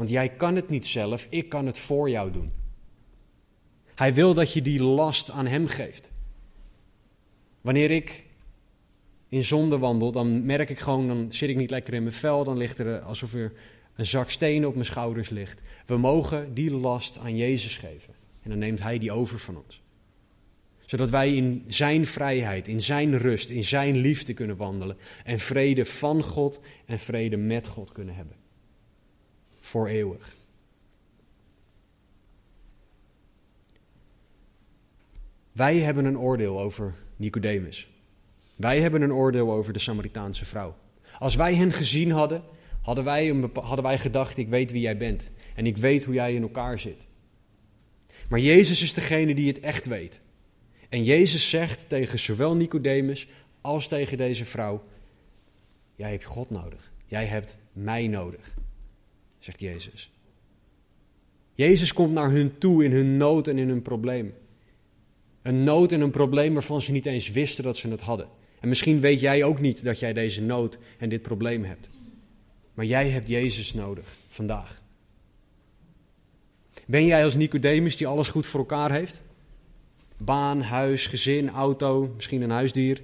Want 0.00 0.12
jij 0.12 0.28
kan 0.28 0.56
het 0.56 0.68
niet 0.68 0.86
zelf, 0.86 1.26
ik 1.30 1.48
kan 1.48 1.66
het 1.66 1.78
voor 1.78 2.10
jou 2.10 2.30
doen. 2.30 2.52
Hij 3.94 4.14
wil 4.14 4.34
dat 4.34 4.52
je 4.52 4.62
die 4.62 4.82
last 4.82 5.30
aan 5.30 5.46
Hem 5.46 5.66
geeft. 5.66 6.12
Wanneer 7.60 7.90
ik 7.90 8.24
in 9.28 9.44
zonde 9.44 9.78
wandel, 9.78 10.12
dan 10.12 10.46
merk 10.46 10.70
ik 10.70 10.78
gewoon, 10.78 11.06
dan 11.06 11.32
zit 11.32 11.48
ik 11.48 11.56
niet 11.56 11.70
lekker 11.70 11.94
in 11.94 12.02
mijn 12.02 12.14
vel, 12.14 12.44
dan 12.44 12.56
ligt 12.56 12.78
er 12.78 13.00
alsof 13.00 13.34
er 13.34 13.52
een 13.94 14.06
zak 14.06 14.30
stenen 14.30 14.68
op 14.68 14.74
mijn 14.74 14.86
schouders 14.86 15.28
ligt. 15.28 15.62
We 15.86 15.96
mogen 15.96 16.54
die 16.54 16.74
last 16.74 17.18
aan 17.18 17.36
Jezus 17.36 17.76
geven. 17.76 18.14
En 18.42 18.50
dan 18.50 18.58
neemt 18.58 18.82
Hij 18.82 18.98
die 18.98 19.12
over 19.12 19.38
van 19.38 19.62
ons. 19.64 19.82
Zodat 20.86 21.10
wij 21.10 21.36
in 21.36 21.64
Zijn 21.66 22.06
vrijheid, 22.06 22.68
in 22.68 22.80
Zijn 22.80 23.18
rust, 23.18 23.50
in 23.50 23.64
Zijn 23.64 23.96
liefde 23.96 24.34
kunnen 24.34 24.56
wandelen. 24.56 24.96
En 25.24 25.38
vrede 25.38 25.84
van 25.84 26.22
God 26.22 26.60
en 26.86 26.98
vrede 26.98 27.36
met 27.36 27.66
God 27.66 27.92
kunnen 27.92 28.14
hebben. 28.14 28.39
Voor 29.70 29.88
eeuwig. 29.88 30.36
Wij 35.52 35.78
hebben 35.78 36.04
een 36.04 36.18
oordeel 36.18 36.60
over 36.60 36.94
Nicodemus. 37.16 37.90
Wij 38.56 38.80
hebben 38.80 39.02
een 39.02 39.12
oordeel 39.12 39.52
over 39.52 39.72
de 39.72 39.78
Samaritaanse 39.78 40.44
vrouw. 40.44 40.76
Als 41.18 41.34
wij 41.34 41.54
hen 41.54 41.72
gezien 41.72 42.10
hadden, 42.10 42.42
hadden 42.80 43.04
wij, 43.82 43.98
gedacht: 43.98 44.36
ik 44.36 44.48
weet 44.48 44.70
wie 44.70 44.80
jij 44.80 44.96
bent 44.96 45.30
en 45.54 45.66
ik 45.66 45.76
weet 45.76 46.04
hoe 46.04 46.14
jij 46.14 46.34
in 46.34 46.42
elkaar 46.42 46.78
zit. 46.78 47.06
Maar 48.28 48.40
Jezus 48.40 48.82
is 48.82 48.94
degene 48.94 49.34
die 49.34 49.48
het 49.48 49.60
echt 49.60 49.86
weet. 49.86 50.20
En 50.88 51.04
Jezus 51.04 51.48
zegt 51.48 51.88
tegen 51.88 52.18
zowel 52.18 52.54
Nicodemus 52.54 53.28
als 53.60 53.88
tegen 53.88 54.16
deze 54.16 54.44
vrouw: 54.44 54.84
Jij 55.94 56.10
hebt 56.10 56.24
God 56.24 56.50
nodig. 56.50 56.92
Jij 57.06 57.26
hebt 57.26 57.56
mij 57.72 58.06
nodig, 58.06 58.54
zegt 59.40 59.60
Jezus. 59.60 60.10
Jezus 61.54 61.92
komt 61.92 62.12
naar 62.12 62.30
hun 62.30 62.58
toe 62.58 62.84
in 62.84 62.92
hun 62.92 63.16
nood 63.16 63.46
en 63.46 63.58
in 63.58 63.68
hun 63.68 63.82
probleem. 63.82 64.34
Een 65.42 65.62
nood 65.62 65.92
en 65.92 66.00
een 66.00 66.10
probleem 66.10 66.52
waarvan 66.52 66.80
ze 66.80 66.92
niet 66.92 67.06
eens 67.06 67.30
wisten 67.30 67.64
dat 67.64 67.76
ze 67.76 67.88
het 67.88 68.00
hadden. 68.00 68.28
En 68.60 68.68
misschien 68.68 69.00
weet 69.00 69.20
jij 69.20 69.44
ook 69.44 69.60
niet 69.60 69.84
dat 69.84 69.98
jij 69.98 70.12
deze 70.12 70.42
nood 70.42 70.78
en 70.98 71.08
dit 71.08 71.22
probleem 71.22 71.64
hebt. 71.64 71.88
Maar 72.74 72.84
jij 72.84 73.08
hebt 73.08 73.28
Jezus 73.28 73.74
nodig 73.74 74.16
vandaag. 74.28 74.82
Ben 76.86 77.06
jij 77.06 77.24
als 77.24 77.34
Nicodemus 77.34 77.96
die 77.96 78.06
alles 78.06 78.28
goed 78.28 78.46
voor 78.46 78.60
elkaar 78.60 78.92
heeft? 78.92 79.22
Baan, 80.16 80.60
huis, 80.60 81.06
gezin, 81.06 81.50
auto, 81.50 82.12
misschien 82.16 82.42
een 82.42 82.50
huisdier. 82.50 83.00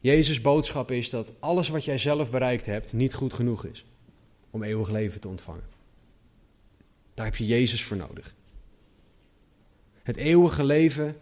Jezus' 0.00 0.40
boodschap 0.40 0.90
is 0.90 1.10
dat 1.10 1.32
alles 1.38 1.68
wat 1.68 1.84
jij 1.84 1.98
zelf 1.98 2.30
bereikt 2.30 2.66
hebt 2.66 2.92
niet 2.92 3.14
goed 3.14 3.32
genoeg 3.32 3.64
is 3.64 3.84
om 4.50 4.62
eeuwig 4.62 4.90
leven 4.90 5.20
te 5.20 5.28
ontvangen. 5.28 5.66
Daar 7.14 7.26
heb 7.26 7.36
je 7.36 7.46
Jezus 7.46 7.84
voor 7.84 7.96
nodig. 7.96 8.34
Het 10.02 10.16
eeuwige 10.16 10.64
leven 10.64 11.16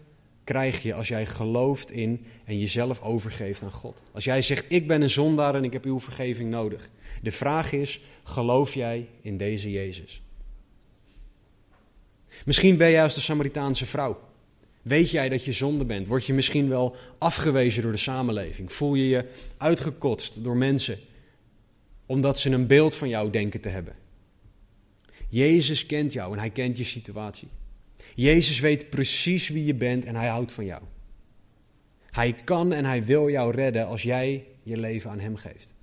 krijg 0.45 0.83
je 0.83 0.95
als 0.95 1.09
jij 1.09 1.27
gelooft 1.27 1.91
in 1.91 2.27
en 2.45 2.59
jezelf 2.59 3.01
overgeeft 3.01 3.63
aan 3.63 3.73
God. 3.73 4.03
Als 4.13 4.25
jij 4.25 4.43
zegt, 4.43 4.67
ik 4.69 4.87
ben 4.87 5.03
een 5.03 5.11
zondaar 5.11 5.55
en 5.55 5.65
ik 5.65 5.73
heb 5.73 5.85
uw 5.85 6.01
vergeving 6.01 6.51
nodig. 6.51 6.91
De 7.23 7.33
vraag 7.33 7.73
is, 7.73 8.01
geloof 8.23 8.75
jij 8.75 9.09
in 9.21 9.37
deze 9.37 9.71
Jezus? 9.71 10.23
Misschien 12.45 12.77
ben 12.77 12.91
jij 12.91 13.03
als 13.03 13.15
de 13.15 13.21
Samaritaanse 13.21 13.87
vrouw. 13.87 14.21
Weet 14.83 15.11
jij 15.11 15.29
dat 15.29 15.45
je 15.45 15.53
zonde 15.53 15.85
bent? 15.85 16.07
Word 16.07 16.27
je 16.27 16.33
misschien 16.33 16.69
wel 16.69 16.97
afgewezen 17.19 17.83
door 17.83 17.93
de 17.93 17.99
samenleving? 17.99 18.73
Voel 18.73 18.95
je 18.95 19.09
je 19.09 19.29
uitgekotst 19.57 20.45
door 20.45 20.57
mensen 20.57 20.99
omdat 22.07 22.39
ze 22.39 22.51
een 22.51 22.67
beeld 22.67 22.95
van 22.95 23.09
jou 23.09 23.31
denken 23.31 23.61
te 23.61 23.69
hebben? 23.69 23.95
Jezus 25.29 25.87
kent 25.87 26.13
jou 26.13 26.33
en 26.33 26.39
hij 26.39 26.51
kent 26.51 26.79
je 26.79 26.85
situatie. 26.85 27.49
Jezus 28.15 28.61
weet 28.61 28.91
precies 28.91 29.49
wie 29.49 29.65
je 29.65 29.75
bent 29.75 30.05
en 30.05 30.15
hij 30.15 30.29
houdt 30.29 30.53
van 30.53 30.65
jou. 30.65 30.83
Hij 32.11 32.33
kan 32.33 32.73
en 32.73 32.85
hij 32.85 33.05
wil 33.05 33.31
jou 33.31 33.55
redden 33.55 33.87
als 33.87 34.03
jij 34.03 34.45
je 34.63 34.77
leven 34.77 35.11
aan 35.11 35.21
hem 35.21 35.37
geeft. 35.37 35.75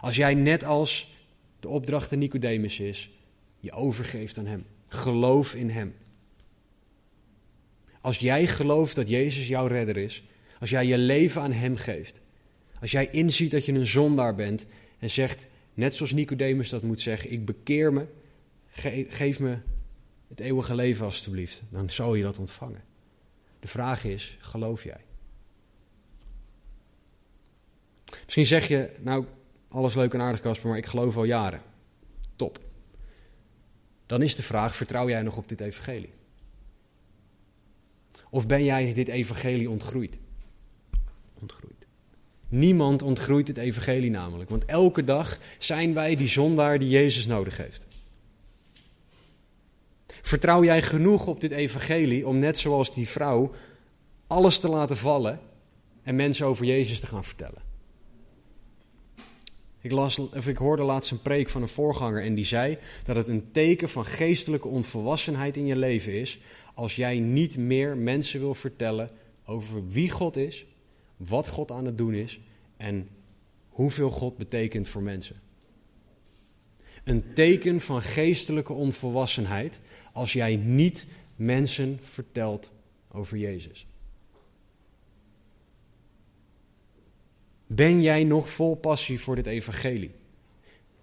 Als 0.00 0.16
jij 0.16 0.34
net 0.34 0.64
als 0.64 1.14
de 1.60 1.68
opdracht 1.68 2.10
de 2.10 2.16
Nicodemus 2.16 2.80
is, 2.80 3.10
je 3.60 3.72
overgeeft 3.72 4.38
aan 4.38 4.46
hem. 4.46 4.64
Geloof 4.88 5.54
in 5.54 5.70
hem. 5.70 5.94
Als 8.00 8.18
jij 8.18 8.46
gelooft 8.46 8.94
dat 8.94 9.08
Jezus 9.08 9.46
jouw 9.48 9.66
redder 9.66 9.96
is, 9.96 10.22
als 10.60 10.70
jij 10.70 10.86
je 10.86 10.98
leven 10.98 11.42
aan 11.42 11.52
hem 11.52 11.76
geeft, 11.76 12.20
als 12.80 12.90
jij 12.90 13.08
inziet 13.10 13.50
dat 13.50 13.64
je 13.64 13.72
een 13.72 13.86
zondaar 13.86 14.34
bent 14.34 14.66
en 14.98 15.10
zegt, 15.10 15.46
net 15.74 15.94
zoals 15.94 16.12
Nicodemus 16.12 16.68
dat 16.68 16.82
moet 16.82 17.00
zeggen, 17.00 17.32
ik 17.32 17.44
bekeer 17.44 17.92
me, 17.92 18.06
geef 19.08 19.40
me 19.40 19.58
het 20.28 20.40
eeuwige 20.40 20.74
leven 20.74 21.06
alstublieft, 21.06 21.62
dan 21.68 21.90
zal 21.90 22.14
je 22.14 22.22
dat 22.22 22.38
ontvangen. 22.38 22.84
De 23.60 23.68
vraag 23.68 24.04
is, 24.04 24.38
geloof 24.40 24.84
jij? 24.84 25.04
Misschien 28.24 28.46
zeg 28.46 28.68
je, 28.68 28.90
nou, 28.98 29.24
alles 29.68 29.94
leuk 29.94 30.14
en 30.14 30.20
aardig 30.20 30.40
Casper, 30.40 30.68
maar 30.68 30.78
ik 30.78 30.86
geloof 30.86 31.16
al 31.16 31.24
jaren. 31.24 31.62
Top. 32.36 32.58
Dan 34.06 34.22
is 34.22 34.36
de 34.36 34.42
vraag, 34.42 34.76
vertrouw 34.76 35.08
jij 35.08 35.22
nog 35.22 35.36
op 35.36 35.48
dit 35.48 35.60
evangelie? 35.60 36.12
Of 38.30 38.46
ben 38.46 38.64
jij 38.64 38.92
dit 38.92 39.08
evangelie 39.08 39.70
ontgroeid? 39.70 40.18
Ontgroeid. 41.40 41.79
Niemand 42.50 43.02
ontgroeit 43.02 43.48
het 43.48 43.56
evangelie 43.56 44.10
namelijk, 44.10 44.50
want 44.50 44.64
elke 44.64 45.04
dag 45.04 45.38
zijn 45.58 45.94
wij 45.94 46.14
die 46.14 46.28
zondaar 46.28 46.78
die 46.78 46.88
Jezus 46.88 47.26
nodig 47.26 47.56
heeft. 47.56 47.86
Vertrouw 50.06 50.64
jij 50.64 50.82
genoeg 50.82 51.26
op 51.26 51.40
dit 51.40 51.50
evangelie 51.50 52.26
om 52.26 52.38
net 52.38 52.58
zoals 52.58 52.94
die 52.94 53.08
vrouw 53.08 53.52
alles 54.26 54.58
te 54.58 54.68
laten 54.68 54.96
vallen 54.96 55.40
en 56.02 56.16
mensen 56.16 56.46
over 56.46 56.64
Jezus 56.66 57.00
te 57.00 57.06
gaan 57.06 57.24
vertellen? 57.24 57.62
Ik, 59.80 59.90
las, 59.90 60.18
of 60.18 60.46
ik 60.46 60.56
hoorde 60.56 60.82
laatst 60.82 61.10
een 61.10 61.22
preek 61.22 61.48
van 61.48 61.62
een 61.62 61.68
voorganger 61.68 62.22
en 62.22 62.34
die 62.34 62.44
zei 62.44 62.78
dat 63.04 63.16
het 63.16 63.28
een 63.28 63.50
teken 63.52 63.88
van 63.88 64.04
geestelijke 64.04 64.68
onvolwassenheid 64.68 65.56
in 65.56 65.66
je 65.66 65.76
leven 65.76 66.12
is 66.12 66.40
als 66.74 66.96
jij 66.96 67.18
niet 67.18 67.56
meer 67.56 67.96
mensen 67.96 68.40
wil 68.40 68.54
vertellen 68.54 69.10
over 69.44 69.88
wie 69.88 70.10
God 70.10 70.36
is, 70.36 70.66
wat 71.28 71.48
God 71.48 71.70
aan 71.70 71.84
het 71.84 71.98
doen 71.98 72.14
is 72.14 72.40
en 72.76 73.08
hoeveel 73.68 74.10
God 74.10 74.36
betekent 74.36 74.88
voor 74.88 75.02
mensen. 75.02 75.36
Een 77.04 77.24
teken 77.34 77.80
van 77.80 78.02
geestelijke 78.02 78.72
onvolwassenheid 78.72 79.80
als 80.12 80.32
jij 80.32 80.56
niet 80.56 81.06
mensen 81.36 81.98
vertelt 82.00 82.72
over 83.08 83.36
Jezus. 83.36 83.86
Ben 87.66 88.02
jij 88.02 88.24
nog 88.24 88.50
vol 88.50 88.74
passie 88.74 89.20
voor 89.20 89.34
dit 89.34 89.46
evangelie? 89.46 90.10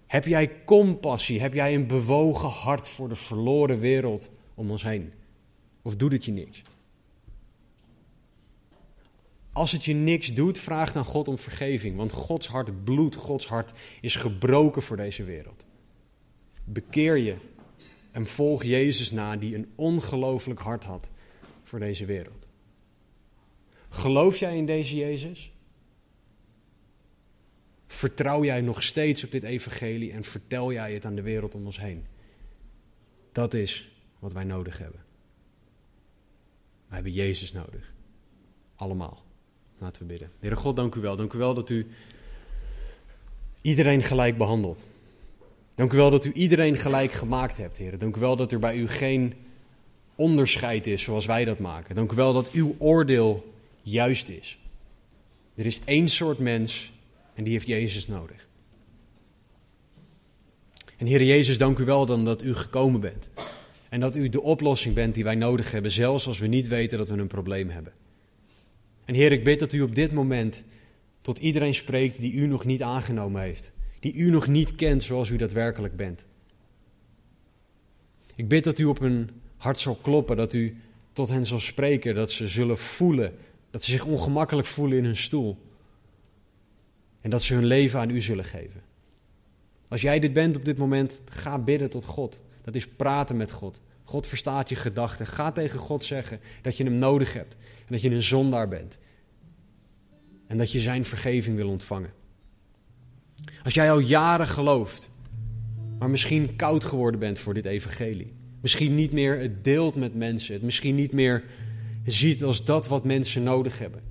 Heb 0.06 0.24
jij 0.26 0.64
compassie? 0.64 1.40
Heb 1.40 1.54
jij 1.54 1.74
een 1.74 1.86
bewogen 1.86 2.48
hart 2.48 2.88
voor 2.88 3.08
de 3.08 3.14
verloren 3.14 3.78
wereld 3.78 4.30
om 4.54 4.70
ons 4.70 4.82
heen? 4.82 5.12
Of 5.82 5.96
doet 5.96 6.12
het 6.12 6.24
je 6.24 6.32
niks? 6.32 6.62
Als 9.58 9.72
het 9.72 9.84
je 9.84 9.94
niks 9.94 10.34
doet, 10.34 10.58
vraag 10.58 10.92
dan 10.92 11.04
God 11.04 11.28
om 11.28 11.38
vergeving. 11.38 11.96
Want 11.96 12.12
Gods 12.12 12.46
hart 12.46 12.84
bloedt, 12.84 13.14
Gods 13.14 13.46
hart 13.46 13.72
is 14.00 14.16
gebroken 14.16 14.82
voor 14.82 14.96
deze 14.96 15.24
wereld. 15.24 15.66
Bekeer 16.64 17.16
je 17.16 17.36
en 18.10 18.26
volg 18.26 18.62
Jezus 18.62 19.10
na, 19.10 19.36
die 19.36 19.54
een 19.54 19.72
ongelooflijk 19.74 20.60
hart 20.60 20.84
had 20.84 21.10
voor 21.62 21.78
deze 21.78 22.04
wereld. 22.04 22.48
Geloof 23.88 24.36
jij 24.36 24.56
in 24.56 24.66
deze 24.66 24.96
Jezus? 24.96 25.52
Vertrouw 27.86 28.44
jij 28.44 28.60
nog 28.60 28.82
steeds 28.82 29.24
op 29.24 29.30
dit 29.30 29.42
evangelie 29.42 30.12
en 30.12 30.24
vertel 30.24 30.72
jij 30.72 30.92
het 30.92 31.04
aan 31.04 31.14
de 31.14 31.22
wereld 31.22 31.54
om 31.54 31.66
ons 31.66 31.80
heen? 31.80 32.06
Dat 33.32 33.54
is 33.54 33.98
wat 34.18 34.32
wij 34.32 34.44
nodig 34.44 34.78
hebben. 34.78 35.04
We 36.88 36.94
hebben 36.94 37.12
Jezus 37.12 37.52
nodig. 37.52 37.94
Allemaal. 38.74 39.26
Laten 39.78 40.02
we 40.02 40.08
bidden. 40.08 40.30
Heere 40.40 40.56
God, 40.56 40.76
dank 40.76 40.94
u 40.94 41.00
wel. 41.00 41.16
Dank 41.16 41.32
u 41.32 41.38
wel 41.38 41.54
dat 41.54 41.70
u 41.70 41.86
iedereen 43.60 44.02
gelijk 44.02 44.38
behandelt. 44.38 44.84
Dank 45.74 45.92
u 45.92 45.96
wel 45.96 46.10
dat 46.10 46.24
u 46.24 46.32
iedereen 46.32 46.76
gelijk 46.76 47.12
gemaakt 47.12 47.56
hebt, 47.56 47.76
Heer. 47.76 47.98
Dank 47.98 48.16
u 48.16 48.20
wel 48.20 48.36
dat 48.36 48.52
er 48.52 48.58
bij 48.58 48.76
u 48.76 48.88
geen 48.88 49.34
onderscheid 50.14 50.86
is 50.86 51.02
zoals 51.02 51.26
wij 51.26 51.44
dat 51.44 51.58
maken. 51.58 51.94
Dank 51.94 52.12
u 52.12 52.16
wel 52.16 52.32
dat 52.32 52.50
uw 52.50 52.74
oordeel 52.78 53.52
juist 53.82 54.28
is. 54.28 54.58
Er 55.54 55.66
is 55.66 55.80
één 55.84 56.08
soort 56.08 56.38
mens 56.38 56.92
en 57.34 57.44
die 57.44 57.52
heeft 57.52 57.66
Jezus 57.66 58.06
nodig. 58.06 58.48
En 60.96 61.06
Heer 61.06 61.22
Jezus, 61.22 61.58
dank 61.58 61.78
u 61.78 61.84
wel 61.84 62.06
dan 62.06 62.24
dat 62.24 62.42
u 62.42 62.54
gekomen 62.54 63.00
bent. 63.00 63.28
En 63.88 64.00
dat 64.00 64.16
u 64.16 64.28
de 64.28 64.42
oplossing 64.42 64.94
bent 64.94 65.14
die 65.14 65.24
wij 65.24 65.34
nodig 65.34 65.70
hebben, 65.70 65.90
zelfs 65.90 66.26
als 66.26 66.38
we 66.38 66.46
niet 66.46 66.68
weten 66.68 66.98
dat 66.98 67.08
we 67.08 67.16
een 67.16 67.26
probleem 67.26 67.70
hebben. 67.70 67.92
En 69.08 69.14
Heer, 69.14 69.32
ik 69.32 69.44
bid 69.44 69.58
dat 69.58 69.72
u 69.72 69.80
op 69.80 69.94
dit 69.94 70.12
moment 70.12 70.64
tot 71.20 71.38
iedereen 71.38 71.74
spreekt 71.74 72.20
die 72.20 72.32
u 72.32 72.46
nog 72.46 72.64
niet 72.64 72.82
aangenomen 72.82 73.42
heeft. 73.42 73.72
Die 74.00 74.14
u 74.14 74.30
nog 74.30 74.46
niet 74.46 74.74
kent 74.74 75.02
zoals 75.02 75.30
u 75.30 75.36
daadwerkelijk 75.36 75.96
bent. 75.96 76.24
Ik 78.34 78.48
bid 78.48 78.64
dat 78.64 78.78
u 78.78 78.84
op 78.84 78.98
hun 78.98 79.30
hart 79.56 79.80
zal 79.80 79.94
kloppen, 79.94 80.36
dat 80.36 80.52
u 80.52 80.76
tot 81.12 81.28
hen 81.28 81.46
zal 81.46 81.58
spreken, 81.58 82.14
dat 82.14 82.32
ze 82.32 82.48
zullen 82.48 82.78
voelen, 82.78 83.34
dat 83.70 83.84
ze 83.84 83.90
zich 83.90 84.04
ongemakkelijk 84.04 84.66
voelen 84.66 84.98
in 84.98 85.04
hun 85.04 85.16
stoel. 85.16 85.58
En 87.20 87.30
dat 87.30 87.42
ze 87.42 87.54
hun 87.54 87.66
leven 87.66 88.00
aan 88.00 88.10
u 88.10 88.20
zullen 88.20 88.44
geven. 88.44 88.82
Als 89.88 90.00
jij 90.00 90.18
dit 90.18 90.32
bent 90.32 90.56
op 90.56 90.64
dit 90.64 90.78
moment, 90.78 91.20
ga 91.24 91.58
bidden 91.58 91.90
tot 91.90 92.04
God. 92.04 92.42
Dat 92.64 92.74
is 92.74 92.88
praten 92.88 93.36
met 93.36 93.52
God. 93.52 93.82
God 94.08 94.26
verstaat 94.26 94.68
je 94.68 94.74
gedachten. 94.74 95.26
Ga 95.26 95.52
tegen 95.52 95.78
God 95.78 96.04
zeggen 96.04 96.40
dat 96.62 96.76
je 96.76 96.84
hem 96.84 96.94
nodig 96.94 97.32
hebt. 97.32 97.56
En 97.78 97.86
dat 97.92 98.00
je 98.00 98.10
een 98.10 98.22
zondaar 98.22 98.68
bent. 98.68 98.98
En 100.46 100.58
dat 100.58 100.72
je 100.72 100.80
zijn 100.80 101.04
vergeving 101.04 101.56
wil 101.56 101.68
ontvangen. 101.68 102.12
Als 103.64 103.74
jij 103.74 103.90
al 103.90 103.98
jaren 103.98 104.46
gelooft, 104.46 105.10
maar 105.98 106.10
misschien 106.10 106.56
koud 106.56 106.84
geworden 106.84 107.20
bent 107.20 107.38
voor 107.38 107.54
dit 107.54 107.64
evangelie. 107.64 108.32
Misschien 108.60 108.94
niet 108.94 109.12
meer 109.12 109.38
het 109.38 109.64
deelt 109.64 109.94
met 109.94 110.14
mensen. 110.14 110.54
Het 110.54 110.62
misschien 110.62 110.94
niet 110.94 111.12
meer 111.12 111.44
ziet 112.04 112.42
als 112.42 112.64
dat 112.64 112.88
wat 112.88 113.04
mensen 113.04 113.42
nodig 113.42 113.78
hebben. 113.78 114.02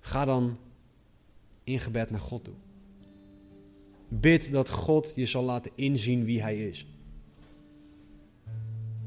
Ga 0.00 0.24
dan 0.24 0.58
in 1.64 1.80
gebed 1.80 2.10
naar 2.10 2.20
God 2.20 2.44
toe. 2.44 2.54
Bid 4.08 4.52
dat 4.52 4.70
God 4.70 5.12
je 5.14 5.26
zal 5.26 5.44
laten 5.44 5.70
inzien 5.74 6.24
wie 6.24 6.42
Hij 6.42 6.68
is. 6.68 6.86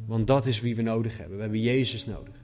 Want 0.07 0.27
dat 0.27 0.45
is 0.45 0.61
wie 0.61 0.75
we 0.75 0.81
nodig 0.81 1.17
hebben. 1.17 1.35
We 1.35 1.41
hebben 1.41 1.61
Jezus 1.61 2.05
nodig. 2.05 2.35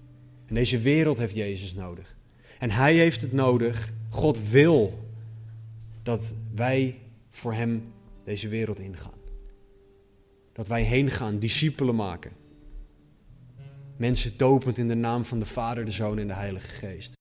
En 0.45 0.55
deze 0.55 0.79
wereld 0.79 1.17
heeft 1.17 1.35
Jezus 1.35 1.73
nodig. 1.73 2.15
En 2.59 2.71
Hij 2.71 2.95
heeft 2.95 3.21
het 3.21 3.31
nodig. 3.31 3.91
God 4.09 4.49
wil 4.49 5.07
dat 6.03 6.35
wij 6.55 6.99
voor 7.29 7.53
Hem 7.53 7.93
deze 8.23 8.47
wereld 8.47 8.79
ingaan. 8.79 9.19
Dat 10.53 10.67
wij 10.67 10.83
heen 10.83 11.09
gaan, 11.09 11.39
discipelen 11.39 11.95
maken. 11.95 12.31
Mensen 13.97 14.37
dopend 14.37 14.77
in 14.77 14.87
de 14.87 14.95
naam 14.95 15.25
van 15.25 15.39
de 15.39 15.45
Vader, 15.45 15.85
de 15.85 15.91
Zoon 15.91 16.19
en 16.19 16.27
de 16.27 16.33
Heilige 16.33 16.67
Geest. 16.67 17.13